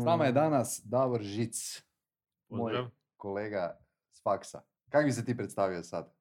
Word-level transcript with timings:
S 0.00 0.04
nama 0.04 0.24
je 0.24 0.32
danas 0.32 0.80
Davor 0.84 1.22
Žic, 1.22 1.82
moj 2.48 2.86
kolega 3.16 3.78
s 4.12 4.22
faksa. 4.22 4.62
Kako 4.88 5.04
bi 5.04 5.12
se 5.12 5.24
ti 5.24 5.36
predstavio 5.36 5.82
sad? 5.82 6.17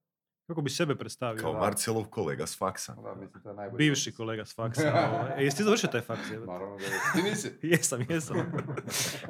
Kako 0.47 0.61
bi 0.61 0.69
sebe 0.69 0.95
predstavio? 0.95 1.41
Kao. 1.41 1.53
Marcelov 1.53 2.03
kolega 2.03 2.47
s 2.47 2.57
faksa. 2.57 2.95
Da, 3.03 3.15
mislim, 3.15 3.43
to 3.43 3.49
je 3.49 3.55
najbolji 3.55 3.77
Bivši 3.77 4.09
opis. 4.09 4.17
kolega 4.17 4.45
s 4.45 4.55
faksa. 4.55 4.81
ovaj. 5.13 5.41
E, 5.41 5.43
jesi 5.43 5.57
ti 5.57 5.63
završio 5.63 5.89
taj 5.89 6.01
faks? 6.01 6.29
Naravno 6.29 6.77
da 6.77 6.83
je. 6.83 6.91
Ti 7.13 7.21
nisi? 7.29 7.51
Jesam, 7.71 8.05
jesam. 8.09 8.37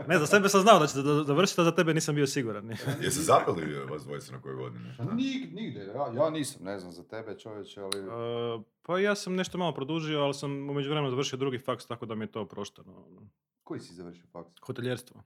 Ne, 0.08 0.20
za 0.20 0.26
sebe 0.28 0.50
sam 0.50 0.62
znao 0.62 0.80
da 0.80 0.88
ćete 0.88 1.00
završiti, 1.28 1.62
a 1.62 1.64
za 1.64 1.72
tebe 1.72 1.94
nisam 1.94 2.16
bio 2.16 2.28
siguran. 2.28 2.70
Jeste 3.02 3.22
zapeli 3.22 3.86
vas 3.86 4.04
dvojice 4.04 4.32
na 4.32 4.42
koje 4.42 4.56
godine? 4.56 4.96
Nig, 5.14 5.54
nigde, 5.54 5.80
ja, 5.80 6.12
ja 6.16 6.30
nisam, 6.30 6.66
ne 6.66 6.80
znam 6.80 6.92
za 6.92 7.04
tebe 7.04 7.40
čovječe, 7.40 7.82
ali... 7.82 8.00
Uh, 8.56 8.64
pa 8.82 9.00
ja 9.00 9.16
sam 9.16 9.36
nešto 9.36 9.58
malo 9.58 9.74
produžio, 9.74 10.20
ali 10.20 10.34
sam 10.34 10.70
u 10.70 10.74
međuvremenu 10.74 11.10
završio 11.10 11.38
drugi 11.38 11.60
faks, 11.60 11.86
tako 11.88 12.06
da 12.06 12.16
mi 12.16 12.24
je 12.24 12.32
to 12.32 12.42
oprošteno. 12.42 13.06
ono. 13.08 13.30
Koji 13.64 13.80
si 13.80 13.94
završio 13.94 14.26
faks? 14.32 14.52
Hoteljerstvo. 14.62 15.24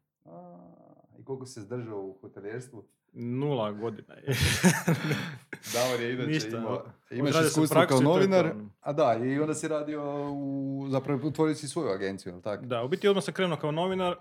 I 1.22 1.24
koliko 1.24 1.46
se 1.46 1.62
zdržao 1.62 2.00
u 2.00 2.18
hoteljerstvu? 2.22 2.84
Nula 3.14 3.72
godina. 3.72 4.16
Davor 5.74 6.00
je 6.02 6.14
inače 6.14 6.28
Ništa. 6.28 6.58
imao, 6.58 6.86
imaš 7.12 7.36
iskustvo 7.46 7.86
kao 7.90 8.02
novinar, 8.02 8.46
ono. 8.46 8.70
a 8.80 8.94
da, 8.94 9.20
i 9.26 9.40
onda 9.40 9.54
si 9.54 9.68
radio 9.68 10.32
u, 10.34 10.88
zapravo 10.90 11.28
otvorio 11.28 11.56
si 11.56 11.68
svoju 11.68 11.90
agenciju, 11.90 12.32
jel 12.32 12.42
tako? 12.42 12.66
Da, 12.66 12.84
u 12.84 12.88
biti 12.88 13.08
odmah 13.08 13.24
sam 13.24 13.34
krenuo 13.34 13.58
kao 13.58 13.72
novinar, 13.72 14.16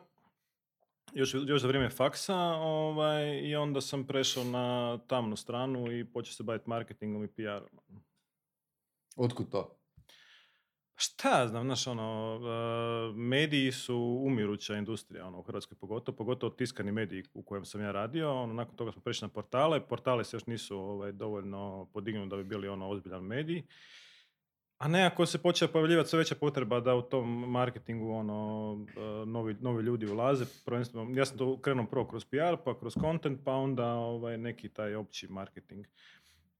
još, 1.13 1.35
još 1.47 1.63
za 1.63 1.69
vrijeme 1.69 1.91
faksa, 1.91 2.37
ovaj, 2.55 3.41
i 3.41 3.57
onda 3.57 3.81
sam 3.81 4.07
prešao 4.07 4.45
na 4.45 4.99
tamnu 5.07 5.37
stranu 5.37 5.93
i 5.93 6.05
počeo 6.05 6.33
se 6.33 6.43
baviti 6.43 6.69
marketingom 6.69 7.25
i 7.25 7.29
PR-om. 7.29 8.03
Otkud 9.17 9.51
to? 9.51 9.80
Šta 11.03 11.41
ja 11.41 11.49
znam, 11.49 11.65
znaš, 11.65 11.87
ono, 11.87 12.41
e, 12.43 13.13
mediji 13.17 13.73
su 13.73 14.23
umiruća 14.27 14.77
industrija, 14.77 15.27
ono, 15.27 15.39
u 15.39 15.43
Hrvatskoj 15.43 15.77
pogotovo, 15.81 16.17
pogotovo 16.17 16.51
tiskani 16.51 16.93
mediji 16.93 17.25
u 17.35 17.43
kojem 17.43 17.65
sam 17.65 17.81
ja 17.81 17.93
radio, 17.93 18.43
ono, 18.43 18.53
nakon 18.53 18.77
toga 18.77 18.93
smo 18.93 19.03
prešli 19.03 19.27
na 19.27 19.33
portale, 19.33 19.81
portale 19.81 20.25
se 20.25 20.37
još 20.37 20.47
nisu 20.47 20.79
ovaj, 20.79 21.13
dovoljno 21.13 21.89
podignuti 21.93 22.31
da 22.31 22.37
bi 22.37 22.45
bili 22.45 22.69
ono 22.69 22.89
ozbiljan 22.89 23.25
medij, 23.25 23.63
a 24.79 24.89
nekako 24.89 25.27
se 25.27 25.43
počela 25.43 25.73
pojavljivati 25.73 26.09
sve 26.09 26.19
veća 26.19 26.35
potreba 26.35 26.81
da 26.81 26.95
u 26.95 27.03
tom 27.03 27.51
marketingu 27.51 28.11
ono, 28.11 28.79
e, 28.97 29.27
novi, 29.27 29.57
novi 29.61 29.83
ljudi 29.83 30.07
ulaze, 30.07 30.45
prvenstveno, 30.65 31.11
ja 31.19 31.25
sam 31.25 31.39
to 31.39 31.61
krenuo 31.61 31.87
prvo 31.87 32.07
kroz 32.07 32.25
PR, 32.25 32.57
pa 32.65 32.79
kroz 32.79 32.95
content, 33.01 33.41
pa 33.45 33.53
onda 33.53 33.93
ovaj, 33.93 34.39
neki 34.39 34.69
taj 34.69 34.95
opći 34.95 35.29
marketing. 35.29 35.87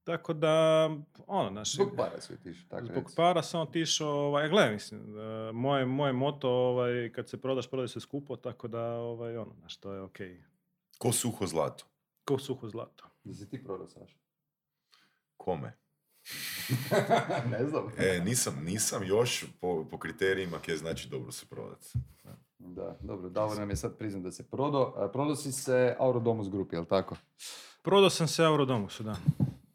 Tako 0.03 0.33
da, 0.33 0.89
ono, 1.27 1.49
znaš, 1.49 1.73
Zbog 1.75 1.89
para 1.97 2.21
si 2.21 2.33
otišao, 2.33 2.65
tako 2.69 2.85
Zbog 2.85 3.03
reci. 3.03 3.15
para 3.15 3.43
sam 3.43 3.61
otišao, 3.61 4.09
ovaj, 4.09 4.49
gledaj, 4.49 4.73
mislim, 4.73 5.19
e, 5.19 5.51
moje, 5.51 5.85
moje 5.85 6.13
moto, 6.13 6.49
ovaj, 6.49 7.11
kad 7.15 7.29
se 7.29 7.41
prodaš, 7.41 7.69
prodaj 7.69 7.87
se 7.87 7.99
skupo, 7.99 8.35
tako 8.35 8.67
da, 8.67 8.83
ovaj, 8.83 9.37
ono, 9.37 9.53
znaš, 9.59 9.77
to 9.77 9.93
je 9.93 10.01
okej. 10.01 10.43
Ko 10.97 11.11
suho 11.11 11.47
zlato? 11.47 11.85
Ko 12.25 12.39
suho 12.39 12.69
zlato. 12.69 13.03
Da 13.23 13.33
si 13.33 13.49
ti 13.49 13.63
prodao, 13.63 13.87
Saša? 13.87 14.17
Kome? 15.37 15.77
ne 17.51 17.65
znam. 17.65 17.91
E, 17.97 18.19
nisam, 18.25 18.63
nisam 18.65 19.03
još 19.03 19.45
po, 19.61 19.85
po 19.91 19.97
kriterijima 19.97 20.59
kje 20.59 20.77
znači 20.77 21.09
dobro 21.09 21.31
se 21.31 21.45
prodati. 21.45 21.87
Da, 22.57 22.97
dobro, 23.01 23.29
Davor 23.29 23.57
nam 23.57 23.69
je 23.69 23.75
sad 23.75 23.97
priznat 23.97 24.23
da 24.23 24.31
se 24.31 24.49
prodao. 24.49 25.09
Prodao 25.13 25.35
si 25.35 25.51
se 25.51 25.95
Aurodomus 25.99 26.49
grupi, 26.49 26.75
jel 26.75 26.85
tako? 26.85 27.15
Prodao 27.81 28.09
sam 28.09 28.27
se 28.27 28.43
Eurodomusu, 28.43 29.03
da. 29.03 29.15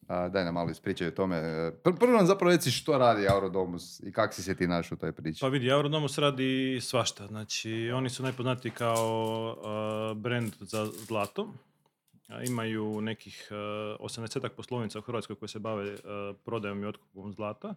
A, 0.08 0.28
daj 0.28 0.44
nam 0.44 0.54
malo 0.54 0.70
ispričaj 0.70 1.08
o 1.08 1.10
tome. 1.10 1.36
E, 1.36 1.72
pr- 1.84 1.98
Prvo 1.98 2.16
nam 2.16 2.26
zapravo 2.26 2.52
reci 2.52 2.70
što 2.70 2.98
radi 2.98 3.28
Aurodomus 3.28 4.00
i 4.00 4.12
kako 4.12 4.34
si 4.34 4.42
se 4.42 4.54
ti 4.54 4.66
našao 4.66 4.96
u 4.96 4.98
toj 4.98 5.12
priči. 5.12 5.40
Pa 5.40 5.48
vidi, 5.48 5.68
Eurodomus 5.68 6.18
radi 6.18 6.78
svašta. 6.82 7.26
Znači, 7.26 7.90
oni 7.94 8.10
su 8.10 8.22
najpoznatiji 8.22 8.72
kao 8.72 9.56
uh, 9.58 10.16
brand 10.16 10.52
za 10.60 10.86
zlato. 10.86 11.52
Imaju 12.46 13.00
nekih 13.00 13.48
uh, 14.00 14.06
80 14.06 14.48
poslovnica 14.48 14.98
u 14.98 15.02
Hrvatskoj 15.02 15.36
koje 15.36 15.48
se 15.48 15.58
bave 15.58 15.92
uh, 15.92 15.98
prodajom 16.44 16.82
i 16.82 16.86
otkupom 16.86 17.32
zlata. 17.32 17.74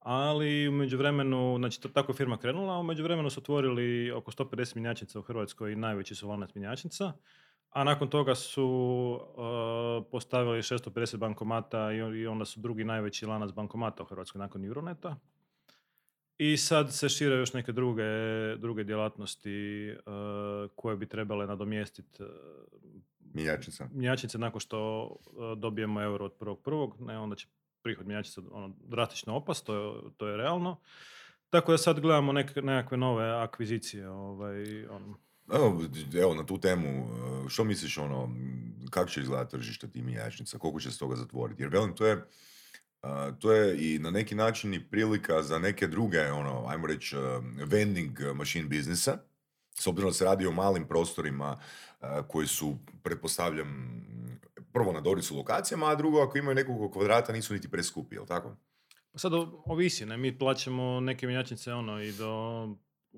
Ali 0.00 0.68
u 0.68 0.72
međuvremenu, 0.72 1.56
znači 1.58 1.80
to 1.80 1.88
tako 1.88 2.12
firma 2.12 2.38
krenula, 2.38 2.74
a 2.74 2.78
u 2.78 2.82
međuvremenu 2.82 3.30
su 3.30 3.40
otvorili 3.40 4.10
oko 4.10 4.30
150 4.30 4.76
mjenjačnica 4.76 5.18
u 5.18 5.22
Hrvatskoj 5.22 5.72
i 5.72 5.76
najveći 5.76 6.14
su 6.14 6.28
lanac 6.28 6.54
mjenjačnica. 6.54 7.12
A 7.70 7.84
nakon 7.84 8.08
toga 8.08 8.34
su 8.34 8.64
uh, 9.30 10.06
postavili 10.10 10.62
650 10.62 11.16
bankomata 11.16 11.92
i, 11.92 12.02
on- 12.02 12.16
i 12.16 12.26
onda 12.26 12.44
su 12.44 12.60
drugi 12.60 12.84
najveći 12.84 13.26
lanac 13.26 13.50
bankomata 13.52 14.02
u 14.02 14.06
Hrvatskoj 14.06 14.38
nakon 14.38 14.64
Euroneta. 14.64 15.16
I 16.38 16.56
sad 16.56 16.94
se 16.94 17.08
šire 17.08 17.34
još 17.34 17.52
neke 17.52 17.72
druge, 17.72 18.02
druge 18.56 18.84
djelatnosti 18.84 19.90
uh, 19.90 20.02
koje 20.74 20.96
bi 20.96 21.06
trebale 21.08 21.46
nadomjestiti 21.46 22.22
uh, 22.22 22.28
Minjačnica. 23.34 23.88
mjenjačnice 23.92 24.38
nakon 24.38 24.60
što 24.60 25.02
uh, 25.02 25.18
dobijemo 25.58 26.02
euro 26.02 26.24
od 26.24 26.32
prvog 26.32 26.62
prvog, 26.62 26.96
ne, 27.00 27.18
onda 27.18 27.36
će 27.36 27.46
prihod 27.82 28.06
mjenjačnica 28.06 28.40
ono, 28.52 28.74
drastično 28.88 29.36
opast, 29.36 29.66
to 29.66 29.74
je, 29.74 30.02
to 30.16 30.28
je 30.28 30.36
realno. 30.36 30.76
Tako 31.50 31.72
da 31.72 31.78
sad 31.78 32.00
gledamo 32.00 32.32
neke, 32.32 32.62
nekakve 32.62 32.96
nove 32.98 33.30
akvizicije. 33.30 34.08
Ovaj, 34.08 34.86
ono. 34.86 35.18
Evo, 35.52 35.82
evo, 36.22 36.34
na 36.34 36.46
tu 36.46 36.58
temu, 36.60 36.88
e, 36.88 37.48
što 37.48 37.64
misliš 37.64 37.98
ono, 37.98 38.34
kako 38.90 39.10
će 39.10 39.20
izgledati 39.20 39.50
tržište 39.50 39.88
tih 39.88 40.04
minjačnica, 40.04 40.58
koliko 40.58 40.80
će 40.80 40.90
se 40.90 40.98
toga 40.98 41.16
zatvoriti? 41.16 41.62
Jer 41.62 41.70
velim, 41.72 41.94
to 41.94 42.06
je, 42.06 42.24
a, 43.02 43.32
to 43.38 43.52
je 43.52 43.94
i 43.94 43.98
na 43.98 44.10
neki 44.10 44.34
način 44.34 44.74
i 44.74 44.88
prilika 44.90 45.42
za 45.42 45.58
neke 45.58 45.86
druge, 45.86 46.32
ono, 46.32 46.64
ajmo 46.68 46.86
reći, 46.86 47.16
e, 47.16 47.20
vending 47.64 48.20
machine 48.34 48.68
biznisa, 48.68 49.18
s 49.74 49.86
obzirom 49.86 50.10
da 50.10 50.14
se 50.14 50.24
radi 50.24 50.46
o 50.46 50.52
malim 50.52 50.88
prostorima 50.88 51.56
e, 52.00 52.06
koji 52.28 52.46
su, 52.46 52.76
pretpostavljam, 53.02 54.00
prvo 54.72 54.92
na 54.92 55.00
doricu 55.00 55.36
lokacijama, 55.36 55.90
a 55.90 55.94
drugo, 55.94 56.20
ako 56.20 56.38
imaju 56.38 56.54
nekoliko 56.54 56.90
kvadrata, 56.90 57.32
nisu 57.32 57.54
niti 57.54 57.70
preskupi, 57.70 58.14
jel 58.14 58.26
tako? 58.26 58.56
Pa 59.12 59.18
sad 59.18 59.32
ovisi, 59.64 60.06
ne? 60.06 60.16
mi 60.16 60.38
plaćamo 60.38 61.00
neke 61.00 61.26
mjenjačnice 61.26 61.72
ono, 61.72 62.02
i 62.02 62.12
do 62.12 62.68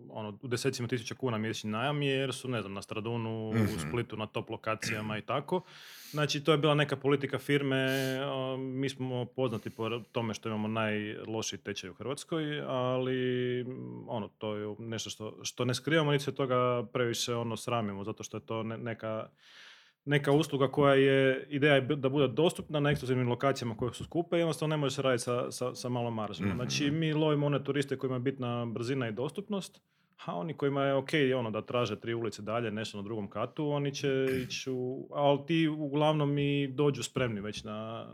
ono, 0.08 0.38
u 0.42 0.48
desecima 0.48 0.88
tisuća 0.88 1.14
kuna 1.14 1.38
mjesečni 1.38 1.70
najam 1.70 2.02
jer 2.02 2.32
su, 2.32 2.48
ne 2.48 2.60
znam, 2.60 2.72
na 2.72 2.82
Stradunu, 2.82 3.48
u 3.48 3.54
Mhm. 3.54 3.66
Splitu, 3.80 4.16
na 4.16 4.26
top 4.26 4.50
lokacijama 4.50 5.18
i 5.18 5.22
tako. 5.22 5.60
Znači, 6.10 6.40
to 6.40 6.52
je 6.52 6.58
bila 6.58 6.74
neka 6.74 6.96
politika 6.96 7.38
firme, 7.38 7.86
mi 8.58 8.88
smo 8.88 9.24
poznati 9.26 9.70
po 9.70 9.90
tome 10.02 10.34
što 10.34 10.48
imamo 10.48 10.68
najlošiji 10.70 11.58
tečaj 11.58 11.90
u 11.90 11.94
Hrvatskoj, 11.94 12.60
ali 12.60 13.20
m, 13.60 13.66
ono, 14.08 14.28
to 14.28 14.56
je 14.56 14.76
nešto 14.78 15.10
što, 15.10 15.38
što 15.42 15.64
ne 15.64 15.74
skrivamo, 15.74 16.12
niti 16.12 16.24
se 16.24 16.34
toga 16.34 16.56
previše 16.84 17.34
ono, 17.34 17.56
sramimo, 17.56 18.04
zato 18.04 18.22
što 18.22 18.36
je 18.36 18.40
to 18.40 18.62
ne- 18.62 18.78
neka 18.78 19.28
neka 20.04 20.32
usluga 20.32 20.70
koja 20.70 20.94
je, 20.94 21.46
ideja 21.50 21.74
je 21.74 21.80
da 21.80 22.08
bude 22.08 22.28
dostupna 22.28 22.80
na 22.80 22.90
ekskluzivnim 22.90 23.28
lokacijama 23.28 23.76
koje 23.76 23.94
su 23.94 24.04
skupe 24.04 24.36
i 24.36 24.38
jednostavno 24.38 24.76
ne 24.76 24.80
može 24.80 24.94
se 24.94 25.02
raditi 25.02 25.22
sa, 25.22 25.50
sa, 25.50 25.74
sa 25.74 25.88
malom 25.88 26.14
maržom. 26.14 26.46
Mhm. 26.46 26.56
Znači 26.56 26.90
mi 26.90 27.12
lovimo 27.12 27.46
one 27.46 27.64
turiste 27.64 27.98
kojima 27.98 28.16
je 28.16 28.20
bitna 28.20 28.66
brzina 28.66 29.08
i 29.08 29.12
dostupnost, 29.12 29.80
a 30.24 30.34
oni 30.34 30.54
kojima 30.54 30.82
je 30.82 30.94
ok 30.94 31.08
ono 31.32 31.50
da 31.50 31.62
traže 31.62 31.96
tri 31.96 32.14
ulice 32.14 32.42
dalje, 32.42 32.70
nešto 32.70 32.96
na 32.96 33.02
drugom 33.02 33.30
katu, 33.30 33.66
oni 33.66 33.94
će 33.94 34.08
ići 34.44 34.70
u, 34.70 35.08
ali 35.12 35.38
ti 35.46 35.68
uglavnom 35.70 36.38
i 36.38 36.68
dođu 36.68 37.02
spremni 37.02 37.40
već 37.40 37.64
na 37.64 38.06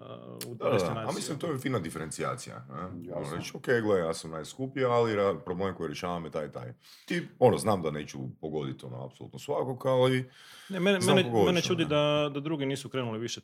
u 0.47 0.55
Da, 0.55 0.65
da, 0.65 0.71
destinaciju. 0.71 1.03
a 1.05 1.13
mislim 1.13 1.39
to 1.39 1.47
je 1.47 1.59
fina 1.59 1.79
diferencijacija. 1.79 2.67
Ne? 2.71 3.13
Ono 3.15 3.37
reći, 3.37 3.53
ok, 3.55 3.67
gle, 3.83 3.99
ja 3.99 4.15
sam 4.15 4.31
najskuplji, 4.31 4.85
ali 4.85 5.13
problem 5.37 5.75
koji 5.75 5.89
rješavam 5.89 6.25
je 6.25 6.31
taj 6.31 6.53
taj. 6.53 6.73
Ti, 7.07 7.29
ono, 7.39 7.59
znam 7.59 7.83
da 7.83 7.91
neću 7.91 8.19
pogoditi 8.41 8.87
ono, 8.87 9.05
apsolutno 9.05 9.39
svakog, 9.39 9.87
ali 9.87 10.31
Ne, 10.69 10.81
mene, 10.81 10.99
mene, 11.01 11.23
koga 11.25 11.45
mene 11.45 11.63
čudi 11.63 11.83
ono. 11.83 11.89
da, 11.89 12.31
da 12.31 12.41
drugi 12.41 12.67
nisu 12.67 12.89
krenuli 12.89 13.19
više 13.19 13.41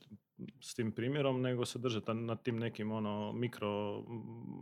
s 0.60 0.74
tim 0.74 0.92
primjerom, 0.92 1.40
nego 1.40 1.64
se 1.64 1.78
drže 1.78 2.00
ta- 2.00 2.14
na 2.14 2.36
tim 2.36 2.58
nekim 2.58 2.92
ono, 2.92 3.32
mikro, 3.32 4.02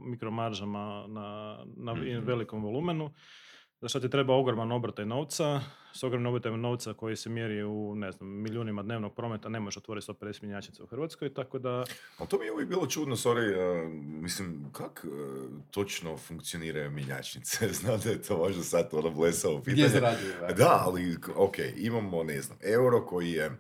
mikro 0.01 0.31
maržama 0.31 1.05
na, 1.09 1.59
na 1.77 1.93
i 1.95 2.15
Mhm. 2.15 2.27
velikom 2.27 2.63
volumenu. 2.63 3.11
Za 3.83 3.89
što 3.89 4.01
ti 4.01 4.09
treba 4.11 4.35
ogroman 4.35 4.73
obrtaj 4.73 5.07
novca, 5.07 5.61
s 5.95 6.03
ogromnim 6.03 6.27
obrtajem 6.27 6.61
novca 6.61 6.95
koji 6.95 7.17
se 7.17 7.29
mjeri 7.29 7.63
u, 7.63 7.95
ne 7.95 8.13
znam, 8.13 8.29
milijunima 8.29 8.83
dnevnog 8.83 9.15
prometa, 9.15 9.49
ne 9.49 9.61
možeš 9.61 9.77
otvoriti 9.77 10.07
150 10.13 10.43
mjenjačnica 10.43 10.83
u 10.83 10.87
Hrvatskoj, 10.87 11.35
tako 11.35 11.59
da... 11.59 11.85
Ali 12.19 12.29
to 12.29 12.39
mi 12.39 12.45
je 12.45 12.53
uvijek 12.53 12.69
bilo 12.69 12.87
čudno, 12.87 13.17
sorry, 13.17 13.55
uh, 13.57 13.93
mislim, 14.23 14.71
kak 14.73 15.05
uh, 15.05 15.51
točno 15.71 16.17
funkcioniraju 16.17 16.91
minjačnice? 16.91 17.69
Znam 17.81 18.01
da 18.01 18.11
je 18.11 18.23
to 18.23 18.37
možda 18.37 18.63
sad 18.63 18.89
ono 18.93 19.11
blesavo 19.11 19.59
Gdje 19.67 19.87
pitanje. 19.87 20.01
da? 20.41 20.53
Da, 20.53 20.83
ali, 20.87 21.17
ok, 21.37 21.57
imamo, 21.77 22.23
ne 22.23 22.43
znam, 22.43 22.59
euro 22.63 23.07
koji 23.07 23.33
je 23.33 23.51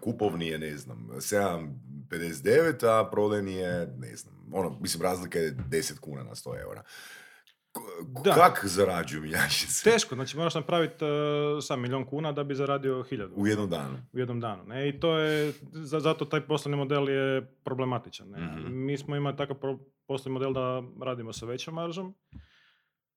kupovni 0.00 0.46
je, 0.46 0.58
ne 0.58 0.76
znam, 0.76 1.08
7,59, 1.12 2.86
a 2.86 3.10
prodajni 3.10 3.54
je, 3.54 3.86
ne 3.98 4.16
znam, 4.16 4.34
ono, 4.52 4.78
mislim, 4.80 5.02
razlika 5.02 5.38
je 5.38 5.56
10 5.56 5.98
kuna 5.98 6.22
na 6.22 6.34
100 6.34 6.60
eura. 6.60 6.82
Da. 8.24 8.32
Kak 8.32 8.64
zarađuju 8.64 9.22
mjenjačnice? 9.22 9.84
Teško, 9.84 10.14
znači 10.14 10.36
moraš 10.36 10.54
napraviti 10.54 11.04
uh, 11.04 11.10
sam 11.62 11.80
milion 11.80 12.04
kuna 12.04 12.32
da 12.32 12.44
bi 12.44 12.54
zaradio 12.54 13.02
hiljadu 13.02 13.34
U 13.36 13.46
jednom 13.46 13.70
danu. 13.70 13.98
u 14.12 14.18
jednom 14.18 14.40
danu. 14.40 14.64
Ne? 14.64 14.88
I 14.88 15.00
to 15.00 15.12
je, 15.12 15.52
za- 15.64 16.00
zato 16.00 16.24
taj 16.24 16.40
poslovni 16.40 16.76
model 16.76 17.08
je 17.08 17.42
problematičan. 17.64 18.28
Ne? 18.28 18.38
Mhm. 18.40 18.74
Mi 18.76 18.98
smo 18.98 19.16
imali 19.16 19.36
takav 19.36 19.56
pro- 19.56 19.78
poslovni 20.06 20.32
model 20.34 20.52
da 20.52 20.82
radimo 21.02 21.32
sa 21.32 21.46
većom 21.46 21.74
maržom, 21.74 22.14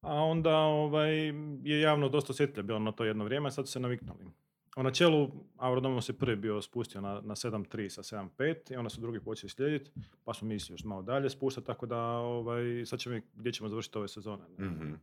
a 0.02 0.14
onda 0.14 0.58
ovaj, 0.58 1.16
je 1.62 1.82
javno 1.82 2.10
dosta 2.10 2.32
osjetljivo 2.32 2.66
bilo 2.66 2.80
na 2.80 2.92
to 2.92 3.06
jedno 3.06 3.24
vrijeme, 3.24 3.52
sad 3.52 3.68
su 3.68 3.72
se 3.72 3.80
naviknuli. 3.80 4.26
U 4.75 4.83
načelu, 4.83 5.30
Agrodomos 5.57 6.10
je 6.10 6.13
prvi 6.13 6.36
bio 6.36 6.62
spustio 6.62 7.01
na, 7.01 7.13
na 7.13 7.36
7.3 7.36 7.89
sa 7.89 8.04
7.5 8.04 8.74
i 8.74 8.77
onda 8.77 8.89
su 8.89 9.01
drugi 9.01 9.19
počeli 9.19 9.50
slijediti, 9.50 9.92
pa 10.24 10.33
smo 10.33 10.48
mislili 10.48 10.74
još 10.74 10.83
malo 10.83 11.01
dalje 11.01 11.30
spuštati, 11.30 11.68
tako 11.68 11.86
da 11.86 11.98
ovaj, 12.10 12.86
sad 12.86 13.00
ćemo 13.00 13.19
gdje 13.36 13.51
ćemo 13.51 13.69
završiti 13.69 13.98
ove 13.98 14.07
sezone. 14.07 14.44
ne. 14.57 14.66
Mhm. 14.66 14.94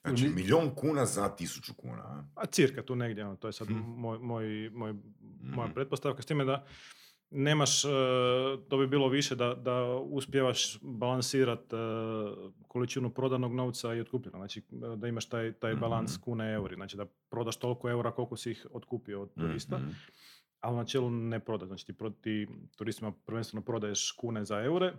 Znači, 0.00 0.24
Mi- 0.24 0.34
milion 0.34 0.70
kuna 0.70 1.06
za 1.06 1.28
tisuću 1.28 1.74
kuna. 1.74 2.02
a? 2.02 2.24
A 2.34 2.46
cirka 2.46 2.82
tu 2.82 2.96
negdje, 2.96 3.26
ono, 3.26 3.36
to 3.36 3.48
je 3.48 3.52
sad 3.52 3.70
Mhm. 3.70 3.78
moj, 3.80 4.18
moj, 4.18 4.70
moj, 4.70 4.94
moja 5.42 5.66
Mhm. 5.66 5.74
pretpostavka, 5.74 6.22
s 6.22 6.26
time 6.26 6.44
da 6.44 6.66
nemaš, 7.30 7.84
e, 7.84 7.88
to 8.68 8.78
bi 8.78 8.86
bilo 8.86 9.08
više 9.08 9.34
da, 9.36 9.54
da 9.54 9.74
uspijevaš 10.00 10.78
balansirat 10.80 11.72
e, 11.72 11.76
količinu 12.62 13.10
prodanog 13.10 13.54
novca 13.54 13.94
i 13.94 14.00
otkupljenog, 14.00 14.38
znači 14.38 14.60
e, 14.60 14.96
da 14.96 15.08
imaš 15.08 15.26
taj, 15.26 15.52
taj 15.52 15.74
balans 15.76 16.12
Mhm. 16.12 16.22
kune 16.22 16.52
euri, 16.52 16.74
znači 16.74 16.96
da 16.96 17.06
prodaš 17.30 17.56
toliko 17.56 17.90
eura 17.90 18.10
koliko 18.10 18.36
si 18.36 18.50
ih 18.50 18.66
otkupio 18.70 19.22
od 19.22 19.34
turista, 19.34 19.78
Mhm. 19.78 19.88
ali 20.60 20.74
u 20.74 20.78
načelu 20.78 21.10
ne 21.10 21.40
prodaš, 21.40 21.66
znači 21.66 21.86
ti, 21.86 21.92
pro- 21.92 22.10
ti 22.12 22.46
turistima 22.76 23.12
prvenstveno 23.16 23.62
prodaješ 23.62 24.10
kune 24.12 24.44
za 24.44 24.60
eure, 24.60 24.92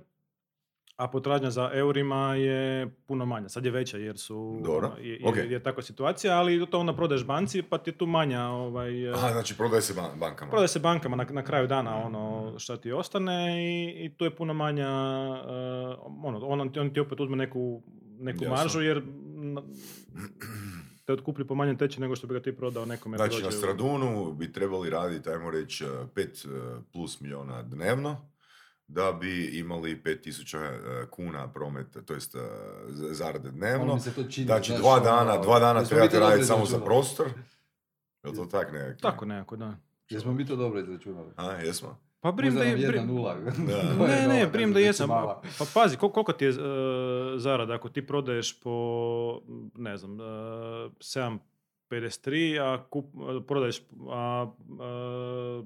a 0.98 1.08
potražnja 1.08 1.50
za 1.52 1.70
eurima 1.74 2.36
je 2.36 2.62
puno 3.06 3.26
manja. 3.26 3.50
Sad 3.50 3.66
je 3.66 3.72
veća 3.72 3.98
jer 3.98 4.18
su 4.18 4.60
Dobro, 4.62 4.92
je, 5.00 5.14
je, 5.14 5.20
ok. 5.24 5.36
je 5.38 5.60
takva 5.60 5.84
situacija, 5.84 6.38
ali 6.38 6.66
to 6.66 6.80
onda 6.80 6.94
prodaješ 6.94 7.26
banci 7.26 7.62
pa 7.62 7.78
ti 7.78 7.90
je 7.90 7.98
tu 7.98 8.06
manja 8.08 8.42
ovaj, 8.44 9.10
Aha, 9.10 9.30
znači 9.32 9.58
prodaje 9.58 9.82
se 9.82 9.94
ban- 9.94 10.20
bankama. 10.20 10.50
Prodaje 10.50 10.68
se 10.68 10.80
bankama 10.80 11.16
na, 11.16 11.26
na 11.26 11.44
kraju 11.44 11.68
dana 11.68 11.98
Mhm. 11.98 12.06
ono 12.06 12.54
šta 12.60 12.78
ti 12.78 12.92
ostane 12.92 13.58
i, 13.66 14.06
i 14.06 14.10
tu 14.10 14.26
je 14.26 14.36
puno 14.36 14.54
manja, 14.56 14.88
eh, 14.88 15.96
ono, 16.20 16.40
on, 16.40 16.70
ti- 16.70 16.80
on 16.80 16.90
ti 16.90 17.00
opet 17.00 17.20
uzme 17.20 17.38
neku, 17.38 17.82
neku 18.20 18.44
Jasno. 18.44 18.56
maržu 18.56 18.82
jer 18.82 19.02
na- 19.28 19.62
te 21.06 21.14
otkuplju 21.14 21.48
po 21.48 21.56
manjem 21.56 21.78
tečaju 21.78 22.02
nego 22.02 22.16
što 22.16 22.28
bi 22.28 22.34
ga 22.34 22.42
ti 22.42 22.52
prodao 22.54 22.86
nekome. 22.86 23.18
Znači, 23.18 23.32
dođe 23.32 23.46
na 23.46 23.52
Stradunu 23.52 24.34
bi 24.34 24.52
trebali 24.52 24.90
raditi, 24.90 25.30
ajmo 25.30 25.52
reći, 25.52 25.86
5 26.16 26.48
plus 26.84 27.22
milijuna 27.22 27.62
dnevno, 27.64 28.30
da 28.88 29.12
bi 29.12 29.46
imali 29.50 29.96
5000 29.98 30.58
eh, 30.58 31.08
kuna 31.08 31.48
prometa, 31.48 32.02
to 32.02 32.14
jest 32.14 32.36
z- 32.88 33.14
zarade 33.14 33.50
Ono 33.50 33.52
dnevno. 33.52 33.94
mi 33.94 34.00
se 34.00 34.14
to 34.14 34.24
čini, 34.24 34.46
Znači, 34.46 34.68
znaš, 34.68 34.82
dva 34.82 34.92
ono, 34.92 35.04
dana, 35.04 35.38
dva 35.38 35.60
dana 35.60 35.84
trebate 35.84 36.20
raditi 36.20 36.46
samo 36.46 36.66
za 36.66 36.80
prostor. 36.80 37.28
Je 38.24 38.30
li 38.30 38.36
to 38.36 38.46
tak 38.48 38.72
nekako? 38.72 39.00
Tako 39.02 39.26
nekako, 39.26 39.56
da. 39.56 39.76
Jesmo 40.10 40.34
mi 40.34 40.46
to 40.46 40.56
dobro 40.56 40.80
izračunali? 40.80 41.32
A, 41.36 41.52
jesmo? 41.54 41.98
Pa 42.20 42.32
brim 42.32 42.56
da 42.56 42.64
je... 42.64 42.78
brim- 42.80 43.06
nula. 43.06 43.36
Da. 43.36 43.84
Ne, 44.08 44.28
ne, 44.30 44.48
brim 44.48 44.70
se 44.70 44.74
da 44.74 44.80
jesam. 44.80 45.10
Pa 45.10 45.42
pazi, 45.74 45.98
kol- 45.98 46.12
koliko 46.12 46.34
ti 46.34 46.46
je 46.46 46.50
uh, 46.50 46.58
zarada 47.38 47.74
ako 47.74 47.90
ti 47.90 48.08
prodaješ 48.08 48.60
po, 48.60 49.42
ne 49.76 49.98
znam, 49.98 50.14
uh, 50.14 50.26
7,53, 50.94 51.40
a 52.62 52.84
kup, 52.84 53.06
a 53.18 53.42
prodaješ, 53.42 53.82
a, 54.10 54.48
a, 54.80 55.64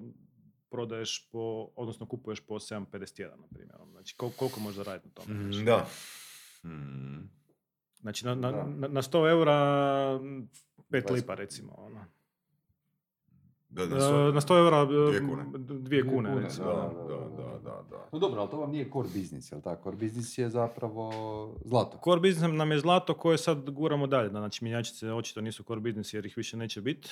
prodaješ 0.71 1.29
po, 1.31 1.41
odnosno 1.75 2.05
kupuješ 2.05 2.39
po 2.39 2.55
7,51, 2.55 2.81
na 3.31 3.47
primjer. 3.47 3.75
ono, 3.75 3.91
Znači, 3.91 4.15
kol- 4.15 4.31
koliko 4.31 4.59
možeš 4.59 4.75
zaraditi 4.75 5.07
na 5.07 5.13
tome? 5.13 5.33
Mm, 5.35 5.43
znači? 5.43 5.65
Da. 5.65 5.87
Mm. 6.65 7.29
Znači, 7.95 8.25
na, 8.25 8.35
na, 8.35 8.51
Da. 8.51 8.63
na, 8.65 8.87
na 8.87 9.01
100 9.01 9.29
eura, 9.29 9.51
5 9.51 10.47
Dvadeset. 10.91 11.11
lipa, 11.11 11.35
recimo. 11.35 11.73
Ono. 11.73 12.05
Da, 13.71 13.85
da, 13.85 13.95
E, 13.95 14.31
na 14.33 14.41
100 14.41 14.57
eura, 14.57 14.85
Dvije 14.85 15.17
e, 15.17 15.19
kune. 15.19 15.43
dvije 15.53 15.79
Dvije 15.79 16.03
kune, 16.03 16.29
kune, 16.29 16.41
recimo. 16.41 16.65
Da, 16.65 16.73
Da, 16.73 16.79
da, 16.79 17.15
da, 17.17 17.43
da, 17.43 17.59
da, 17.59 17.83
da. 17.89 18.09
No 18.11 18.19
dobro, 18.19 18.41
ali 18.41 18.49
to 18.49 18.57
vam 18.57 18.71
nije 18.71 18.89
core 18.93 19.09
biznis, 19.13 19.51
jel 19.51 19.61
tako? 19.61 19.83
Core 19.83 19.97
biznis 19.97 20.37
je 20.37 20.49
zapravo 20.49 21.11
zlato. 21.65 21.97
Core 22.03 22.21
business 22.21 22.53
nam 22.57 22.71
je 22.71 22.79
zlato 22.79 23.13
koje 23.13 23.37
sad 23.37 23.69
guramo 23.69 24.07
dalje. 24.07 24.29
Znači, 24.29 24.63
mjenjačnice 24.63 25.13
očito 25.13 25.41
nisu 25.41 25.63
core 25.63 25.79
business 25.81 26.13
jer 26.13 26.25
ih 26.25 26.37
više 26.37 26.57
neće 26.57 26.81
biti. 26.81 27.09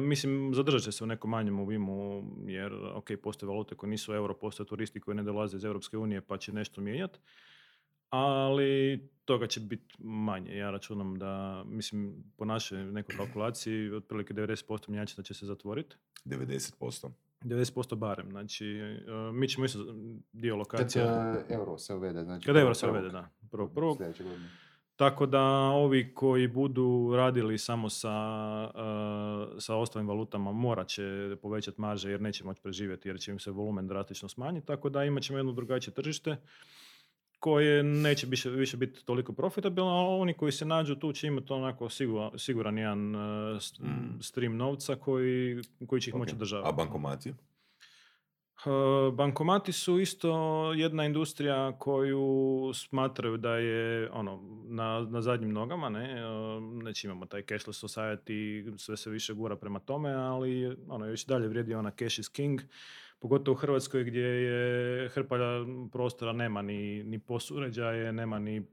mislim, 0.00 0.54
zadržat 0.54 0.82
će 0.82 0.92
se 0.92 1.04
u 1.04 1.06
nekom 1.06 1.30
manjem 1.30 1.60
obimu 1.60 2.22
jer, 2.46 2.72
ok, 2.94 3.08
postoje 3.22 3.48
valute 3.48 3.74
koje 3.74 3.90
nisu 3.90 4.14
euro, 4.14 4.34
postoje 4.34 4.66
turisti 4.66 5.00
koji 5.00 5.14
ne 5.14 5.22
dolaze 5.22 5.56
iz 5.56 5.64
Europske 5.64 5.98
unije 5.98 6.20
pa 6.20 6.36
će 6.38 6.52
nešto 6.52 6.80
mijenjati. 6.80 7.18
Ali 8.10 9.00
toga 9.24 9.46
će 9.46 9.60
biti 9.60 9.94
manje. 9.98 10.56
Ja 10.56 10.70
računam 10.70 11.18
da, 11.18 11.62
mislim, 11.66 12.24
po 12.36 12.44
našoj 12.44 12.84
nekoj 12.84 13.16
kalkulaciji, 13.16 13.90
otprilike 13.90 14.34
90% 14.34 14.88
mjenjačnica 14.88 15.22
će 15.22 15.34
se 15.34 15.46
zatvoriti. 15.46 15.96
90%. 16.24 17.10
90% 17.40 17.94
barem. 17.94 18.30
Znači, 18.30 18.66
e, 18.66 19.32
mi 19.32 19.48
ćemo 19.48 19.64
isto 19.64 19.78
dio 20.32 20.52
Kad 20.54 20.58
lokacija... 20.58 21.34
e, 21.48 21.54
euro 21.54 21.78
se 21.78 21.94
uvede, 21.94 22.24
znači... 22.24 22.46
Kad 22.46 22.56
euro 22.56 22.74
se 22.74 22.86
prvog- 22.86 22.92
uvede, 22.92 23.08
da. 23.12 23.28
Prvog, 23.50 23.74
prvog. 23.74 23.98
Tako 24.96 25.26
da 25.26 25.42
ovi 25.70 26.14
koji 26.14 26.48
budu 26.48 27.12
radili 27.16 27.58
samo 27.58 27.90
sa, 27.90 28.10
uh, 28.74 29.58
sa 29.58 29.76
ostalim 29.76 30.08
valutama 30.08 30.52
morat 30.52 30.88
će 30.88 31.36
povećati 31.42 31.80
marže 31.80 32.10
jer 32.10 32.20
neće 32.20 32.44
moći 32.44 32.62
preživjeti 32.62 33.08
jer 33.08 33.20
će 33.20 33.30
im 33.30 33.38
se 33.38 33.50
volumen 33.50 33.86
drastično 33.86 34.28
smanjiti. 34.28 34.66
Tako 34.66 34.88
da 34.90 35.04
imat 35.04 35.22
ćemo 35.22 35.38
jedno 35.38 35.52
drugačije 35.52 35.94
tržište 35.94 36.36
koje 37.40 37.82
neće 37.82 38.26
više, 38.26 38.50
više 38.50 38.76
biti 38.76 39.04
toliko 39.04 39.32
profitabilno, 39.32 39.90
a 39.90 40.08
oni 40.08 40.34
koji 40.34 40.52
se 40.52 40.64
nađu 40.64 40.94
tu 40.94 41.12
će 41.12 41.26
imati 41.26 41.52
onako 41.52 41.88
siguran, 41.88 42.30
siguran 42.36 42.78
jedan 42.78 43.14
uh, 43.14 43.20
s- 43.60 43.78
Mm. 43.80 44.20
stream 44.22 44.56
novca 44.56 44.96
koji, 44.96 45.58
koji 45.86 46.00
će 46.00 46.10
ih 46.10 46.14
moći 46.14 46.30
Ok. 46.30 46.36
održavati. 46.36 46.68
A 46.68 46.72
bankomati? 46.74 47.34
Uh, 48.60 48.72
Bankomati 49.14 49.72
su 49.72 49.98
isto 49.98 50.30
jedna 50.72 51.04
industrija 51.04 51.78
koju 51.78 52.30
smatraju 52.74 53.36
da 53.36 53.52
je 53.52 54.10
ono, 54.10 54.40
na, 54.64 55.00
na 55.00 55.22
zadnjim 55.22 55.52
nogama, 55.52 55.88
ne? 55.88 56.26
Uh, 56.26 56.80
Znači 56.82 57.06
imamo 57.06 57.26
taj 57.26 57.42
cashless 57.42 57.84
society, 57.84 58.38
sve 58.78 58.96
se 58.96 59.10
više 59.10 59.32
gura 59.32 59.56
prema 59.56 59.78
tome, 59.78 60.10
ali 60.10 60.76
ono, 60.88 61.06
još 61.06 61.24
dalje 61.24 61.48
vrijedi 61.48 61.74
ona 61.74 61.90
cash 61.92 62.18
is 62.18 62.28
king, 62.28 62.60
pogotovo 63.20 63.52
u 63.52 63.58
Hrvatskoj 63.58 64.04
gdje 64.04 64.22
je 64.22 65.08
hrpa 65.08 65.36
prostora, 65.92 66.32
nema 66.32 66.62
ni, 66.62 67.02
ni 67.04 67.18
POS 67.18 67.50
uređaje, 67.50 68.12
nema 68.12 68.38
ni 68.38 68.60
uh, 68.60 68.66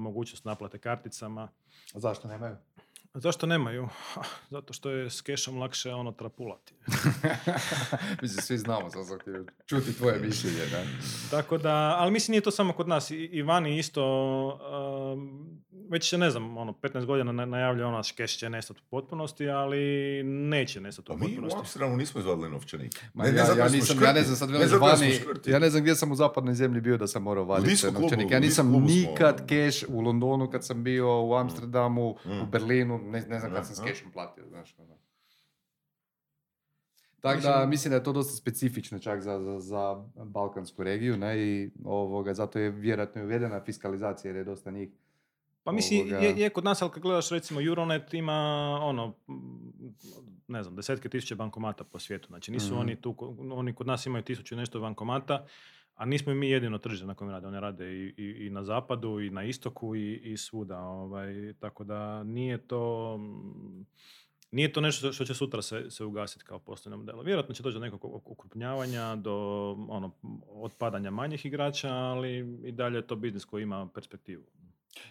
mogućnost 0.00 0.44
naplate 0.44 0.78
karticama. 0.78 1.48
A 1.94 2.00
zašto 2.00 2.28
nemaju? 2.28 2.56
A 3.12 3.20
Zašto 3.20 3.46
nemaju? 3.46 3.88
Zato 4.50 4.72
što 4.72 4.90
je 4.90 5.10
s 5.10 5.20
kešom 5.20 5.58
lakše 5.58 5.90
ono 5.90 6.12
trapulati. 6.12 6.74
Mislim, 8.22 8.42
svi 8.42 8.58
znamo, 8.58 8.90
sam 8.90 9.04
sam 9.04 9.18
htio 9.18 9.44
čuti 9.66 9.96
tvoje 9.96 10.18
mišljenje, 10.18 10.66
da. 10.70 10.84
Tako 11.30 11.58
da, 11.58 11.96
ali 11.98 12.12
mislim 12.12 12.32
nije 12.32 12.40
to 12.40 12.50
samo 12.50 12.72
kod 12.72 12.88
nas, 12.88 13.10
i, 13.10 13.14
i 13.14 13.42
vani 13.42 13.78
isto, 13.78 14.04
um, 15.14 15.62
već 15.90 16.10
se 16.10 16.18
ne 16.18 16.30
znam, 16.30 16.56
ono, 16.56 16.72
15 16.74 17.04
godina 17.04 17.32
na- 17.32 17.44
najavljuje 17.46 17.86
ono 17.86 18.02
keš 18.10 18.38
će 18.38 18.50
nestati 18.50 18.80
u 18.80 18.90
potpunosti, 18.90 19.48
ali 19.48 19.78
neće 20.24 20.80
nestati 20.80 21.06
Pa 21.06 21.14
u 21.14 21.16
mi 21.16 21.24
u 21.24 21.28
potpunosti. 21.28 21.58
Amsterdamu 21.58 21.96
nismo 21.96 22.20
izvadili 22.20 22.50
novčanik. 22.50 23.04
Ma 23.14 23.24
Ne, 23.24 23.32
ne 23.32 23.38
ja, 23.38 23.44
ja, 23.56 23.68
nisam, 23.68 24.02
ja 24.02 24.12
ne 24.12 24.22
znam, 24.22 24.36
sad 24.36 24.50
vani, 24.72 25.12
ja 25.46 25.58
ne 25.58 25.70
znam 25.70 25.82
gdje 25.82 25.94
sam 25.94 26.12
u 26.12 26.16
zapadnoj 26.16 26.54
zemlji 26.54 26.80
bio 26.80 26.96
da 26.96 27.06
sam 27.06 27.22
morao 27.22 27.44
vaditi 27.44 27.86
novčanike. 27.92 28.34
Ja 28.34 28.40
nisam 28.40 28.66
smo, 28.68 28.80
nikad 28.80 29.34
ono. 29.36 29.46
keš 29.46 29.84
u 29.88 30.00
Londonu 30.00 30.50
kad 30.50 30.66
sam 30.66 30.84
bio, 30.84 31.22
u 31.22 31.34
Amsterdamu, 31.34 32.16
Mm. 32.26 32.30
u 32.32 32.46
Berlinu, 32.46 32.98
ne, 33.00 33.20
ne 33.20 33.38
znam 33.40 33.52
kad 33.52 33.66
sam 33.66 33.76
s 33.76 33.80
kešom 33.80 34.12
platio, 34.12 34.44
znaš. 34.48 34.74
ono. 34.78 34.94
Tako 37.20 37.40
da 37.40 37.66
mislim 37.66 37.90
da 37.90 37.96
je 37.96 38.04
to 38.04 38.12
dosta 38.12 38.32
specifično 38.34 38.98
čak 38.98 39.20
za, 39.20 39.40
za, 39.40 39.60
za 39.60 39.94
balkansku 40.16 40.82
regiju, 40.82 41.16
ne, 41.16 41.38
i 41.38 41.70
ovoga, 41.84 42.34
zato 42.34 42.58
je 42.58 42.70
vjerojatno 42.70 43.22
uvedena 43.24 43.60
fiskalizacija 43.60 44.28
jer 44.28 44.36
je 44.36 44.44
dosta 44.44 44.70
njih 44.70 44.88
Pa 45.62 45.72
mislim, 45.72 46.00
ovoga- 46.02 46.16
je, 46.16 46.34
je 46.34 46.50
kod 46.50 46.64
nas, 46.64 46.82
ali 46.82 46.90
kad 46.90 47.02
gledaš 47.02 47.30
recimo 47.30 47.60
Euronet 47.62 48.14
ima 48.14 48.34
ono, 48.82 49.14
ne 50.48 50.62
znam, 50.62 50.76
desetke 50.76 51.08
tisuće 51.08 51.34
bankomata 51.34 51.84
po 51.84 51.98
svijetu. 51.98 52.26
Znači 52.28 52.50
nisu 52.50 52.66
Mhm. 52.68 52.76
oni 52.76 52.96
tu, 52.96 53.14
oni 53.50 53.72
kod 53.72 53.86
nas 53.86 54.06
imaju 54.06 54.24
tisuću 54.24 54.56
nešto 54.56 54.80
bankomata, 54.80 55.46
a 55.94 56.04
nismo 56.04 56.34
mi 56.34 56.50
jedino 56.50 56.78
tržište 56.78 57.06
na 57.06 57.14
kojem 57.14 57.30
rade. 57.30 57.46
Oni 57.46 57.60
rade 57.60 57.86
i, 57.88 58.14
i, 58.16 58.46
i 58.46 58.50
na 58.50 58.64
zapadu, 58.64 59.20
i 59.20 59.30
na 59.30 59.44
istoku, 59.44 59.96
i, 59.96 60.14
i 60.14 60.36
svuda. 60.36 60.78
Ovaj, 60.80 61.32
tako 61.54 61.84
da 61.84 62.22
nije 62.24 62.58
to... 62.58 63.18
Nije 64.52 64.72
to 64.72 64.80
nešto 64.80 65.12
što 65.12 65.24
će 65.24 65.34
sutra 65.34 65.62
se, 65.62 65.90
se 65.90 66.04
ugasiti 66.04 66.44
kao 66.44 66.58
poslovno 66.58 66.96
model. 66.96 67.22
Vjerojatno 67.22 67.54
će 67.54 67.62
doći 67.62 67.74
do 67.74 67.80
nekog 67.80 68.04
ok- 68.04 68.22
okrupnjavanja, 68.26 69.16
do 69.16 69.34
ono, 69.88 70.10
otpadanja 70.48 71.10
manjih 71.10 71.46
igrača, 71.46 71.88
ali 71.90 72.38
i 72.64 72.72
dalje 72.72 72.96
je 72.96 73.06
to 73.06 73.16
biznis 73.16 73.44
koji 73.44 73.62
ima 73.62 73.88
perspektivu. 73.88 74.42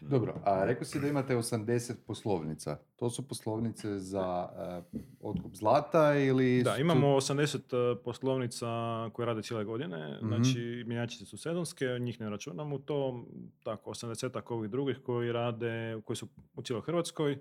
Dobro, 0.02 0.34
a 0.44 0.66
rekao 0.66 0.86
si 0.86 1.00
da 1.00 1.08
imate 1.08 1.36
80 1.36 1.94
poslovnica. 1.98 2.78
To 2.96 3.10
su 3.10 3.28
poslovnice 3.28 4.00
za 4.00 4.50
uh, 4.92 5.02
otkup 5.22 5.56
zlata 5.56 6.14
ili... 6.16 6.64
Da, 6.64 6.76
su- 6.76 6.82
imamo 6.82 7.08
80 7.08 7.96
poslovnica 7.96 8.68
koje 9.10 9.26
rade 9.26 9.42
cijele 9.42 9.64
godine, 9.64 10.18
Mhm. 10.18 10.28
znači 10.28 10.84
mjenjačice 10.88 11.26
su 11.26 11.38
sezonske, 11.38 11.86
njih 12.00 12.20
ne 12.20 12.30
računamo 12.30 12.76
u 12.76 12.80
to, 12.80 13.26
tako 13.64 13.90
80 13.90 14.42
ovih 14.48 14.70
drugih 14.72 15.00
koji 15.00 15.32
rade, 15.32 16.02
koji 16.02 16.18
su 16.18 16.28
u 16.56 16.62
cijeloj 16.62 16.82
Hrvatskoj 16.82 17.40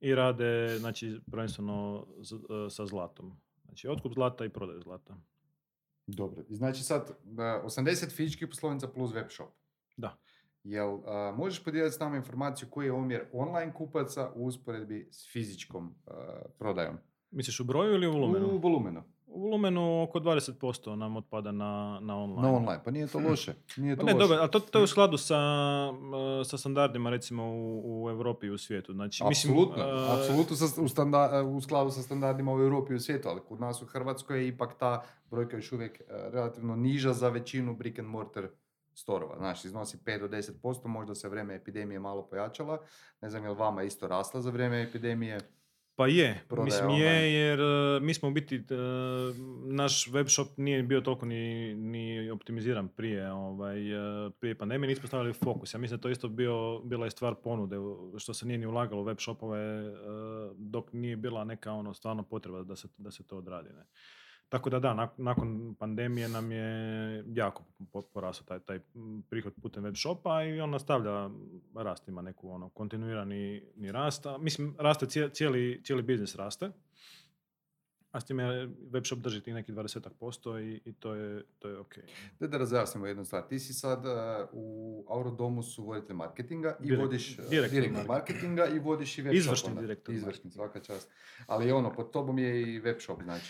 i 0.00 0.14
rade, 0.14 0.76
znači, 0.78 1.20
prvenstveno 1.26 2.06
z- 2.18 2.34
e, 2.34 2.70
sa 2.70 2.86
zlatom. 2.86 3.32
Znači, 3.64 3.88
otkup 3.88 4.12
zlata 4.14 4.44
i 4.44 4.48
prodaju 4.48 4.80
zlata. 4.80 5.16
Dobro, 6.06 6.42
znači 6.48 6.82
sad 6.82 7.10
uh, 7.24 7.38
80 7.64 8.10
fizičkih 8.10 8.48
poslovnica 8.48 8.88
plus 8.88 9.14
web 9.14 9.26
shop. 9.30 9.48
Da. 9.96 10.16
Jel 10.64 10.94
uh, 10.94 11.02
možeš 11.36 11.64
podijeliti 11.64 11.96
s 11.96 12.00
nama 12.00 12.16
informaciju 12.16 12.68
koji 12.70 12.86
je 12.86 12.92
omjer 12.92 13.24
online 13.32 13.74
kupaca 13.74 14.30
u 14.34 14.46
usporedbi 14.46 15.08
s 15.10 15.32
fizičkom 15.32 15.86
uh, 16.06 16.12
prodajom? 16.58 16.96
Misliš 17.30 17.60
u 17.60 17.64
broju 17.64 17.94
ili 17.94 18.06
u 18.06 18.12
volumenu? 18.12 18.46
U 18.46 18.58
volumenu. 18.58 19.02
U 19.26 19.40
volumenu 19.40 20.02
oko 20.02 20.20
20% 20.20 20.94
nam 20.94 21.16
otpada 21.16 21.52
na, 21.52 21.98
na 22.02 22.16
online. 22.16 22.42
Na 22.42 22.56
online, 22.56 22.80
pa 22.84 22.90
nije 22.90 23.06
to 23.06 23.18
loše. 23.20 23.54
Nije 23.76 23.96
to 23.96 24.00
Pa 24.00 24.06
ne, 24.06 24.12
loše. 24.12 24.22
dobro, 24.22 24.36
ali 24.40 24.50
to, 24.50 24.60
to 24.60 24.78
je 24.78 24.84
u 24.84 24.86
skladu 24.86 25.16
sa, 25.16 25.36
sa 26.44 26.58
standardima 26.58 27.10
recimo 27.10 27.44
u, 27.44 28.04
u 28.04 28.10
Europi 28.10 28.46
i 28.46 28.50
u 28.50 28.58
svijetu. 28.58 28.92
Znači, 28.92 29.24
mislim, 29.24 29.52
Apsolutno, 29.52 29.84
uh, 29.84 30.10
apsolutno 30.12 30.56
sa- 30.56 30.82
u, 30.82 30.88
standa- 30.88 31.42
u 31.42 31.60
skladu 31.60 31.90
sa 31.90 32.02
standardima 32.02 32.54
u 32.54 32.60
Europi 32.60 32.92
i 32.92 32.96
u 32.96 33.00
svijetu, 33.00 33.28
ali 33.28 33.40
kod 33.40 33.60
nas 33.60 33.82
u 33.82 33.86
Hrvatskoj 33.86 34.38
je 34.38 34.48
ipak 34.48 34.78
ta 34.78 35.02
brojka 35.30 35.56
još 35.56 35.72
uvijek 35.72 36.00
e, 36.00 36.04
relativno 36.08 36.76
niža 36.76 37.12
za 37.12 37.28
većinu 37.28 37.76
brick 37.76 37.98
and 37.98 38.08
mortar 38.08 38.48
storova. 38.98 39.36
Znači, 39.38 39.66
iznosi 39.66 39.96
5 39.96 40.20
do 40.20 40.28
10%, 40.28 40.86
možda 40.86 41.14
se 41.14 41.28
vrijeme 41.28 41.54
epidemije 41.54 42.00
malo 42.00 42.26
pojačala. 42.26 42.78
Ne 43.20 43.30
znam 43.30 43.44
je 43.44 43.50
li 43.50 43.56
vama 43.56 43.82
isto 43.82 44.08
rasla 44.08 44.40
za 44.40 44.50
vrijeme 44.50 44.82
epidemije? 44.82 45.38
Pa 45.98 46.06
je, 46.06 46.44
prodaja 46.48 46.64
mislim 46.64 46.90
online. 46.90 47.06
je, 47.06 47.32
jer 47.32 47.60
uh, 47.60 48.02
mi 48.02 48.14
smo 48.14 48.28
u 48.28 48.32
biti, 48.32 48.56
uh, 48.58 48.66
naš 49.64 50.06
web 50.12 50.26
shop 50.28 50.48
nije 50.56 50.82
bio 50.82 51.00
toliko 51.00 51.26
ni, 51.26 51.74
ni 51.74 52.30
optimiziran 52.30 52.88
prije, 52.88 53.32
ovaj, 53.32 53.94
uh, 53.94 54.32
prije 54.40 54.58
pandemije, 54.58 54.88
nismo 54.88 55.06
stavili 55.06 55.32
fokus. 55.32 55.74
Ja 55.74 55.78
mislim 55.78 55.98
da 55.98 56.02
to 56.02 56.08
isto 56.08 56.28
bio, 56.28 56.80
bila 56.84 57.04
je 57.04 57.10
stvar 57.10 57.34
ponude, 57.34 57.76
što 58.18 58.34
se 58.34 58.46
nije 58.46 58.58
ni 58.58 58.66
ulagalo 58.66 59.02
u 59.02 59.04
web 59.04 59.18
shopove, 59.20 59.92
dok 60.56 60.92
nije 60.92 61.16
bila 61.16 61.44
neka 61.44 61.72
ono 61.72 61.94
stvarno 61.94 62.22
potreba 62.22 62.62
da 62.62 62.76
se, 62.76 62.88
da 62.96 63.10
se 63.10 63.26
to 63.26 63.36
odradi. 63.38 63.68
Ne. 63.68 63.84
Tako 64.48 64.70
da 64.70 64.78
da, 64.78 64.88
nak- 64.90 65.18
nakon 65.18 65.74
pandemije 65.74 66.28
nam 66.28 66.52
je 66.52 66.68
jako 67.28 67.62
po- 67.92 68.02
porastao 68.04 68.46
taj, 68.48 68.60
taj 68.60 68.80
prihod 69.22 69.52
putem 69.62 69.82
web 69.82 69.94
shopa 69.96 70.42
i 70.44 70.60
on 70.60 70.70
nastavlja 70.70 71.30
rast, 71.76 72.08
ima 72.08 72.22
neku 72.22 72.50
ono, 72.50 72.68
kontinuirani 72.68 73.62
ni 73.76 73.92
rast. 73.92 74.26
A, 74.26 74.38
mislim, 74.38 74.74
raste 74.78 75.06
cije- 75.06 75.30
cijeli, 75.30 75.80
cijeli 75.84 76.02
biznis 76.02 76.34
raste. 76.34 76.70
A 78.10 78.20
s 78.20 78.24
time 78.24 78.44
web 78.86 79.04
shop 79.04 79.18
drži 79.18 79.40
tih 79.40 79.54
nekih 79.54 79.74
20% 79.74 80.10
i, 80.60 80.82
i 80.84 80.92
to 80.92 81.14
je, 81.14 81.44
to 81.58 81.68
je 81.68 81.78
ok. 81.78 81.94
Da 82.40 82.46
da 82.46 82.58
razjasnimo 82.58 83.06
jednu 83.06 83.24
stvar. 83.24 83.42
Ti 83.42 83.58
si 83.58 83.74
sad 83.74 84.06
e, 84.06 84.10
u 84.52 84.64
Aurodomu 85.08 85.62
su 85.62 85.84
voditelj 85.84 86.16
marketinga 86.16 86.76
i 86.80 86.84
Direkt- 86.84 86.98
vodiš 86.98 87.30
e, 87.30 87.42
direktor 87.42 87.80
direktor 87.80 88.06
marketinga 88.06 88.66
i 88.66 88.78
vodiš 88.78 89.18
i 89.18 89.22
web 89.22 89.34
Izvršni 89.34 89.56
shop 89.58 89.68
onda. 89.68 89.80
direktor 89.80 90.14
Izvršni, 90.14 90.50
svaka 90.50 90.80
čast. 90.80 91.10
Ali 91.46 91.72
ono, 91.72 91.92
pod 91.92 92.10
tobom 92.10 92.38
je 92.38 92.62
i 92.64 92.80
web 92.80 92.96
shop, 93.00 93.22
znači. 93.22 93.46